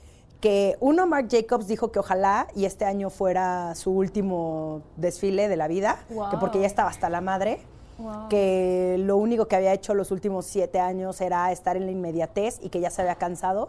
que 0.40 0.76
uno, 0.80 1.06
Marc 1.06 1.28
Jacobs, 1.30 1.66
dijo 1.68 1.92
que 1.92 1.98
ojalá 1.98 2.46
y 2.56 2.64
este 2.64 2.86
año 2.86 3.10
fuera 3.10 3.74
su 3.74 3.90
último 3.90 4.80
desfile 4.96 5.48
de 5.48 5.56
la 5.58 5.68
vida, 5.68 5.98
que 6.30 6.36
porque 6.38 6.58
ya 6.60 6.66
estaba 6.66 6.88
hasta 6.88 7.10
la 7.10 7.20
madre, 7.20 7.60
Wow. 7.98 8.28
que 8.30 8.96
lo 8.98 9.18
único 9.18 9.46
que 9.46 9.56
había 9.56 9.74
hecho 9.74 9.92
los 9.92 10.10
últimos 10.10 10.46
siete 10.46 10.80
años 10.80 11.20
era 11.20 11.52
estar 11.52 11.76
en 11.76 11.84
la 11.84 11.92
inmediatez 11.92 12.58
y 12.62 12.70
que 12.70 12.80
ya 12.80 12.88
se 12.88 13.02
había 13.02 13.16
cansado. 13.16 13.68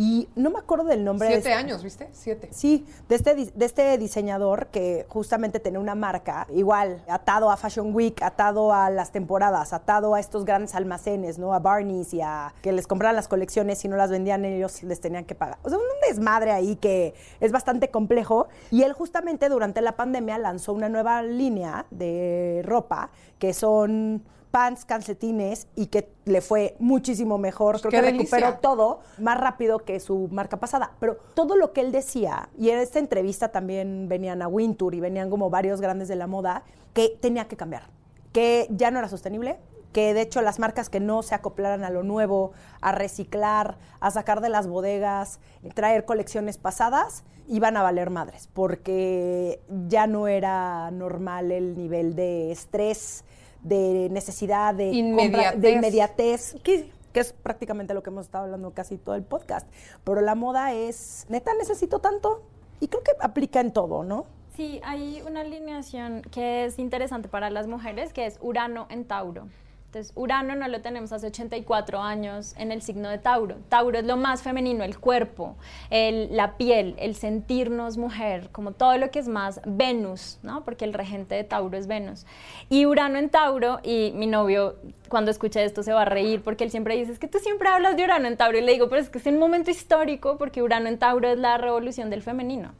Y 0.00 0.30
no 0.34 0.48
me 0.48 0.58
acuerdo 0.58 0.84
del 0.84 1.04
nombre 1.04 1.28
de 1.28 1.34
Siete 1.34 1.50
este- 1.50 1.58
años, 1.60 1.82
¿viste? 1.82 2.08
Siete. 2.12 2.48
Sí, 2.52 2.86
de 3.10 3.16
este, 3.16 3.34
de 3.34 3.66
este 3.66 3.98
diseñador 3.98 4.68
que 4.68 5.04
justamente 5.10 5.60
tenía 5.60 5.78
una 5.78 5.94
marca, 5.94 6.46
igual, 6.54 7.04
atado 7.06 7.50
a 7.50 7.58
Fashion 7.58 7.94
Week, 7.94 8.22
atado 8.22 8.72
a 8.72 8.88
las 8.88 9.12
temporadas, 9.12 9.74
atado 9.74 10.14
a 10.14 10.20
estos 10.20 10.46
grandes 10.46 10.74
almacenes, 10.74 11.38
¿no? 11.38 11.52
A 11.52 11.58
Barney's 11.58 12.14
y 12.14 12.22
a 12.22 12.54
que 12.62 12.72
les 12.72 12.86
compraran 12.86 13.14
las 13.14 13.28
colecciones 13.28 13.84
y 13.84 13.88
no 13.88 13.96
las 13.96 14.10
vendían 14.10 14.46
ellos, 14.46 14.82
les 14.84 15.02
tenían 15.02 15.26
que 15.26 15.34
pagar. 15.34 15.58
O 15.64 15.68
sea, 15.68 15.76
un 15.76 15.84
desmadre 16.08 16.52
ahí 16.52 16.76
que 16.76 17.12
es 17.38 17.52
bastante 17.52 17.90
complejo. 17.90 18.48
Y 18.70 18.84
él 18.84 18.94
justamente 18.94 19.50
durante 19.50 19.82
la 19.82 19.96
pandemia 19.96 20.38
lanzó 20.38 20.72
una 20.72 20.88
nueva 20.88 21.22
línea 21.22 21.84
de 21.90 22.62
ropa 22.64 23.10
que 23.38 23.52
son 23.52 24.24
pants, 24.50 24.84
calcetines 24.84 25.68
y 25.76 25.86
que 25.86 26.12
le 26.24 26.40
fue 26.40 26.76
muchísimo 26.78 27.38
mejor. 27.38 27.74
Pues 27.74 27.82
Creo 27.82 28.02
que 28.02 28.12
delicia. 28.12 28.38
recuperó 28.38 28.60
todo 28.60 29.00
más 29.18 29.38
rápido 29.38 29.80
que 29.80 30.00
su 30.00 30.28
marca 30.30 30.58
pasada. 30.58 30.92
Pero 31.00 31.16
todo 31.34 31.56
lo 31.56 31.72
que 31.72 31.80
él 31.80 31.92
decía, 31.92 32.48
y 32.58 32.70
en 32.70 32.78
esta 32.78 32.98
entrevista 32.98 33.48
también 33.48 34.08
venían 34.08 34.42
a 34.42 34.48
Wintour 34.48 34.94
y 34.94 35.00
venían 35.00 35.30
como 35.30 35.50
varios 35.50 35.80
grandes 35.80 36.08
de 36.08 36.16
la 36.16 36.26
moda, 36.26 36.64
que 36.92 37.16
tenía 37.20 37.46
que 37.46 37.56
cambiar, 37.56 37.84
que 38.32 38.66
ya 38.70 38.90
no 38.90 38.98
era 38.98 39.08
sostenible, 39.08 39.58
que 39.92 40.14
de 40.14 40.22
hecho 40.22 40.40
las 40.42 40.58
marcas 40.58 40.88
que 40.88 41.00
no 41.00 41.22
se 41.22 41.34
acoplaran 41.34 41.84
a 41.84 41.90
lo 41.90 42.02
nuevo, 42.02 42.52
a 42.80 42.92
reciclar, 42.92 43.76
a 44.00 44.10
sacar 44.10 44.40
de 44.40 44.48
las 44.48 44.66
bodegas, 44.66 45.40
traer 45.74 46.04
colecciones 46.04 46.58
pasadas, 46.58 47.24
iban 47.48 47.76
a 47.76 47.82
valer 47.82 48.10
madres, 48.10 48.48
porque 48.52 49.60
ya 49.88 50.06
no 50.06 50.28
era 50.28 50.90
normal 50.92 51.50
el 51.50 51.76
nivel 51.76 52.14
de 52.14 52.52
estrés, 52.52 53.24
de 53.62 54.08
necesidad, 54.10 54.74
de 54.74 54.90
compra- 54.90 55.54
de 55.54 55.70
Inmediatez. 55.72 55.74
inmediatez, 55.76 56.56
que, 56.62 56.90
que 57.12 57.20
es 57.20 57.32
prácticamente 57.32 57.94
lo 57.94 58.02
que 58.02 58.10
hemos 58.10 58.26
estado 58.26 58.44
hablando 58.44 58.72
casi 58.72 58.96
todo 58.96 59.14
el 59.14 59.22
podcast. 59.22 59.68
Pero 60.04 60.20
la 60.20 60.34
moda 60.34 60.72
es, 60.72 61.26
neta, 61.28 61.52
necesito 61.54 61.98
tanto, 61.98 62.42
y 62.80 62.88
creo 62.88 63.02
que 63.02 63.12
aplica 63.20 63.60
en 63.60 63.72
todo, 63.72 64.02
¿no? 64.04 64.24
Sí, 64.56 64.80
hay 64.84 65.22
una 65.26 65.40
alineación 65.40 66.22
que 66.30 66.64
es 66.64 66.78
interesante 66.78 67.28
para 67.28 67.50
las 67.50 67.66
mujeres, 67.66 68.12
que 68.12 68.26
es 68.26 68.38
Urano 68.42 68.86
en 68.90 69.04
Tauro. 69.04 69.48
Entonces, 69.90 70.12
Urano 70.14 70.54
no 70.54 70.68
lo 70.68 70.82
tenemos 70.82 71.12
hace 71.12 71.26
84 71.26 72.00
años 72.00 72.54
en 72.56 72.70
el 72.70 72.80
signo 72.80 73.08
de 73.08 73.18
Tauro. 73.18 73.56
Tauro 73.68 73.98
es 73.98 74.04
lo 74.04 74.16
más 74.16 74.40
femenino, 74.40 74.84
el 74.84 74.96
cuerpo, 75.00 75.56
el- 75.90 76.28
la 76.36 76.56
piel, 76.56 76.94
el 77.00 77.16
sentirnos 77.16 77.96
mujer, 77.96 78.50
como 78.52 78.70
todo 78.70 78.96
lo 78.98 79.10
que 79.10 79.18
es 79.18 79.26
más 79.26 79.60
Venus, 79.66 80.38
¿no? 80.44 80.64
Porque 80.64 80.84
el 80.84 80.92
regente 80.94 81.34
de 81.34 81.42
Tauro 81.42 81.76
es 81.76 81.88
Venus. 81.88 82.24
Y 82.68 82.86
Urano 82.86 83.18
en 83.18 83.30
Tauro, 83.30 83.80
y 83.82 84.12
mi 84.14 84.28
novio 84.28 84.76
cuando 85.08 85.32
escucha 85.32 85.60
esto 85.60 85.82
se 85.82 85.92
va 85.92 86.02
a 86.02 86.04
reír 86.04 86.40
porque 86.44 86.62
él 86.62 86.70
siempre 86.70 86.94
dice, 86.94 87.10
es 87.10 87.18
que 87.18 87.26
tú 87.26 87.40
siempre 87.40 87.68
hablas 87.68 87.96
de 87.96 88.04
Urano 88.04 88.28
en 88.28 88.36
Tauro. 88.36 88.58
Y 88.58 88.60
le 88.60 88.70
digo, 88.70 88.88
pero 88.88 89.02
es 89.02 89.08
que 89.08 89.18
es 89.18 89.26
un 89.26 89.40
momento 89.40 89.72
histórico 89.72 90.38
porque 90.38 90.62
Urano 90.62 90.88
en 90.88 91.00
Tauro 91.00 91.26
es 91.30 91.38
la 91.38 91.58
revolución 91.58 92.10
del 92.10 92.22
femenino. 92.22 92.74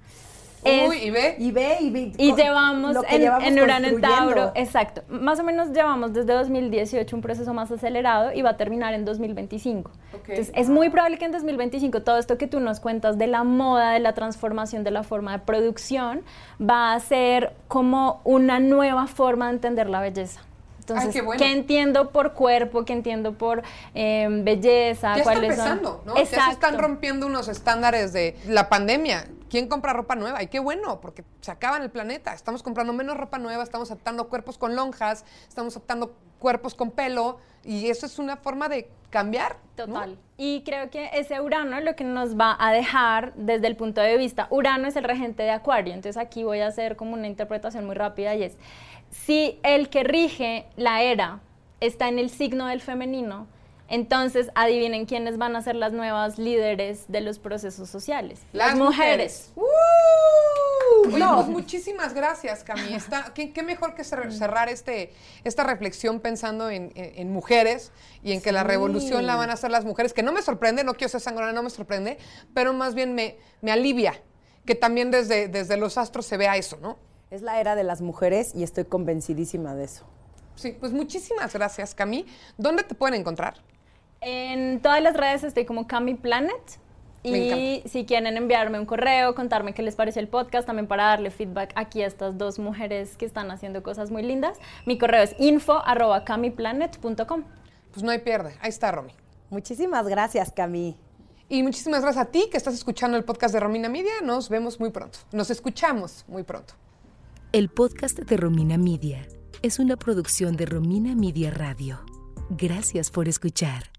Es- 0.64 0.88
Uy, 0.88 0.96
y 0.98 1.11
ve. 1.11 1.36
Y 1.38 1.52
ve 1.52 1.76
y 1.80 1.90
ve. 1.90 2.12
y 2.18 2.34
llevamos 2.34 2.96
en, 3.08 3.20
llevamos 3.20 3.48
en 3.48 3.61
Urano 3.61 3.88
en. 3.88 4.00
Tauro, 4.00 4.52
exacto. 4.54 5.02
Más 5.08 5.40
o 5.40 5.42
menos 5.44 5.70
llevamos 5.70 6.12
desde 6.12 6.32
2018 6.34 7.16
un 7.16 7.22
proceso 7.22 7.54
más 7.54 7.70
acelerado 7.70 8.32
y 8.32 8.42
va 8.42 8.50
a 8.50 8.56
terminar 8.56 8.92
en 8.94 9.04
2025. 9.04 9.90
Ok. 10.12 10.28
Entonces, 10.28 10.52
es 10.54 10.68
muy 10.68 10.90
probable 10.90 11.18
que 11.18 11.24
en 11.24 11.32
2025 11.32 12.02
todo 12.02 12.18
esto 12.18 12.36
que 12.36 12.46
tú 12.46 12.61
nos 12.61 12.80
cuentas 12.80 13.16
de 13.16 13.26
la 13.26 13.42
moda, 13.44 13.92
de 13.92 14.00
la 14.00 14.12
transformación 14.12 14.84
de 14.84 14.90
la 14.90 15.02
forma 15.02 15.32
de 15.32 15.38
producción, 15.38 16.22
va 16.61 16.92
a 16.92 17.00
ser 17.00 17.54
como 17.68 18.20
una 18.24 18.61
nueva 18.61 19.06
forma 19.06 19.46
de 19.46 19.52
entender 19.54 19.88
la 19.88 20.00
belleza. 20.00 20.40
Entonces, 20.80 21.12
qué 21.14 21.22
bueno. 21.22 21.44
entiendo 21.44 22.11
por 22.11 22.32
cuerpo? 22.32 22.84
¿Qué 22.84 22.92
entiendo 22.92 23.32
por 23.34 23.62
eh, 23.94 24.26
belleza? 24.42 25.16
Ya 25.16 25.22
¿Cuáles 25.22 25.42
son? 25.56 25.66
empezando, 25.66 26.02
¿no? 26.04 26.14
Ya 26.16 26.26
se 26.26 26.34
están 26.36 26.52
Exacto. 26.52 26.78
rompiendo 26.78 27.26
unos 27.26 27.46
estándares 27.48 28.12
de 28.12 28.36
la 28.48 28.68
pandemia. 28.68 29.24
¿Quién 29.51 29.68
compra 29.68 29.92
ropa 29.92 30.14
nueva? 30.14 30.42
Y 30.42 30.46
qué 30.46 30.61
bueno, 30.61 31.01
porque 31.01 31.24
se 31.40 31.51
acaba 31.51 31.76
en 31.76 31.82
el 31.82 31.90
planeta. 31.90 32.32
Estamos 32.32 32.62
comprando 32.62 32.92
menos 32.92 33.16
ropa 33.16 33.38
nueva, 33.38 33.64
estamos 33.64 33.90
adaptando 33.90 34.28
cuerpos 34.28 34.57
con 34.57 34.76
lonjas, 34.76 35.24
estamos 35.48 35.76
adaptando 35.76 36.14
cuerpos 36.38 36.74
con 36.74 36.92
pelo, 36.92 37.38
y 37.64 37.90
eso 37.90 38.07
es 38.07 38.18
una 38.18 38.36
forma 38.36 38.68
de 38.68 38.88
cambiar. 39.11 39.57
Total. 39.74 40.16
Y 40.36 40.62
creo 40.64 40.88
que 40.88 41.11
ese 41.14 41.40
Urano 41.40 41.80
lo 41.80 41.96
que 41.96 42.05
nos 42.05 42.38
va 42.38 42.57
a 42.59 42.72
dejar 42.72 43.34
desde 43.34 43.66
el 43.66 43.76
punto 43.76 44.01
de 44.01 44.16
vista, 44.16 44.46
Urano 44.51 44.86
es 44.86 44.96
el 44.96 45.05
regente 45.05 45.42
de 45.42 45.51
Acuario, 45.51 45.94
entonces 45.94 46.16
aquí 46.16 46.44
voy 46.44 46.61
a 46.61 46.68
hacer 46.68 46.96
como 46.96 47.14
una 47.14 47.26
interpretación 47.26 47.84
muy 47.86 47.96
rápida 47.96 48.34
y 48.36 48.44
es, 48.44 48.57
si 49.11 49.59
el 49.64 49.90
que 49.90 50.05
rige 50.05 50.66
la 50.76 51.03
era 51.03 51.40
está 51.80 52.09
en 52.09 52.18
el 52.18 52.30
signo 52.30 52.66
del 52.66 52.80
femenino, 52.80 53.48
entonces 53.91 54.51
adivinen 54.55 55.05
quiénes 55.05 55.36
van 55.36 55.55
a 55.57 55.61
ser 55.62 55.74
las 55.76 55.93
nuevas 55.93 56.38
líderes 56.38 57.05
de 57.09 57.20
los 57.20 57.38
procesos 57.38 57.91
sociales. 57.91 58.41
Las 58.55 58.76
mujeres. 58.76 59.51
¡Uh! 59.57 59.62
Oye, 61.09 61.18
No. 61.18 61.36
pues 61.36 61.49
muchísimas 61.49 62.14
gracias, 62.14 62.64
Cami. 62.64 62.95
Está, 62.95 63.32
¿qué, 63.34 63.53
qué 63.53 63.62
mejor 63.62 63.95
que 63.95 64.03
cer- 64.03 64.30
cerrar 64.32 64.68
este, 64.68 65.12
esta 65.45 65.64
reflexión 65.64 66.20
pensando 66.20 66.70
en, 66.70 66.93
en- 66.95 67.18
en 67.18 67.32
mujeres 67.32 67.93
y 68.22 68.32
en 68.32 68.41
que 68.41 68.53
la 68.53 68.64
revolución 68.64 69.26
la 69.26 69.36
van 69.36 69.51
a 69.51 69.55
hacer 69.55 69.70
las 69.70 69.84
mujeres, 69.84 70.12
que 70.12 70.22
no 70.22 70.32
me 70.32 70.43
sorprende, 70.43 70.84
no 70.84 70.95
quiero 70.95 71.09
ser 71.11 71.20
sangrona, 71.20 71.53
no 71.53 71.62
me 71.62 71.70
sorprende, 71.70 72.18
pero 72.55 72.72
más 72.72 72.95
bien 72.95 73.14
me, 73.14 73.38
me 73.61 73.72
alivia 73.72 74.14
que 74.66 74.74
también 74.74 75.11
desde, 75.11 75.49
desde 75.49 75.76
los 75.76 75.97
astros 75.99 76.26
se 76.26 76.36
vea 76.36 76.57
eso, 76.57 76.76
¿no? 76.80 76.99
Es 77.30 77.43
la 77.43 77.61
era 77.61 77.74
de 77.76 77.84
las 77.84 78.01
mujeres 78.03 78.55
y 78.55 78.62
estoy 78.62 78.84
convencidísima 78.84 79.74
de 79.74 79.84
eso. 79.84 80.05
Sí, 80.55 80.76
pues 80.78 80.93
muchísimas 80.93 81.53
gracias, 81.55 81.95
Cami. 81.95 82.26
¿Dónde 82.59 82.82
te 82.84 82.95
pueden 82.95 83.18
encontrar? 83.20 83.55
En 84.20 84.80
todas 84.80 85.02
las 85.02 85.16
redes 85.16 85.44
estoy 85.44 85.64
como 85.64 85.86
Cami 85.86 86.14
Planet. 86.14 86.78
Me 87.22 87.38
Y 87.38 87.82
si 87.88 88.06
quieren 88.06 88.36
enviarme 88.36 88.78
un 88.78 88.86
correo, 88.86 89.34
contarme 89.34 89.74
qué 89.74 89.82
les 89.82 89.94
pareció 89.94 90.20
el 90.20 90.28
podcast, 90.28 90.66
también 90.66 90.86
para 90.86 91.04
darle 91.04 91.30
feedback 91.30 91.72
aquí 91.74 92.02
a 92.02 92.06
estas 92.06 92.38
dos 92.38 92.58
mujeres 92.58 93.16
que 93.16 93.26
están 93.26 93.50
haciendo 93.50 93.82
cosas 93.82 94.10
muy 94.10 94.22
lindas, 94.22 94.58
mi 94.86 94.96
correo 94.96 95.22
es 95.22 95.36
info 95.38 95.82
arroba 95.84 96.24
camiplanet.com. 96.24 97.44
Pues 97.92 98.02
no 98.02 98.10
hay 98.10 98.20
pierde. 98.20 98.54
Ahí 98.60 98.70
está, 98.70 98.90
Romy. 98.90 99.12
Muchísimas 99.50 100.06
gracias, 100.06 100.50
Cami. 100.52 100.96
Y 101.48 101.62
muchísimas 101.62 102.02
gracias 102.02 102.26
a 102.26 102.30
ti 102.30 102.48
que 102.50 102.56
estás 102.56 102.74
escuchando 102.74 103.16
el 103.16 103.24
podcast 103.24 103.52
de 103.52 103.60
Romina 103.60 103.88
Media. 103.88 104.12
Nos 104.22 104.48
vemos 104.48 104.78
muy 104.78 104.90
pronto. 104.90 105.18
Nos 105.32 105.50
escuchamos 105.50 106.24
muy 106.28 106.44
pronto. 106.44 106.74
El 107.52 107.68
podcast 107.68 108.18
de 108.18 108.36
Romina 108.36 108.78
Media 108.78 109.26
es 109.60 109.80
una 109.80 109.96
producción 109.96 110.56
de 110.56 110.66
Romina 110.66 111.16
Media 111.16 111.50
Radio. 111.50 111.98
Gracias 112.50 113.10
por 113.10 113.28
escuchar. 113.28 113.89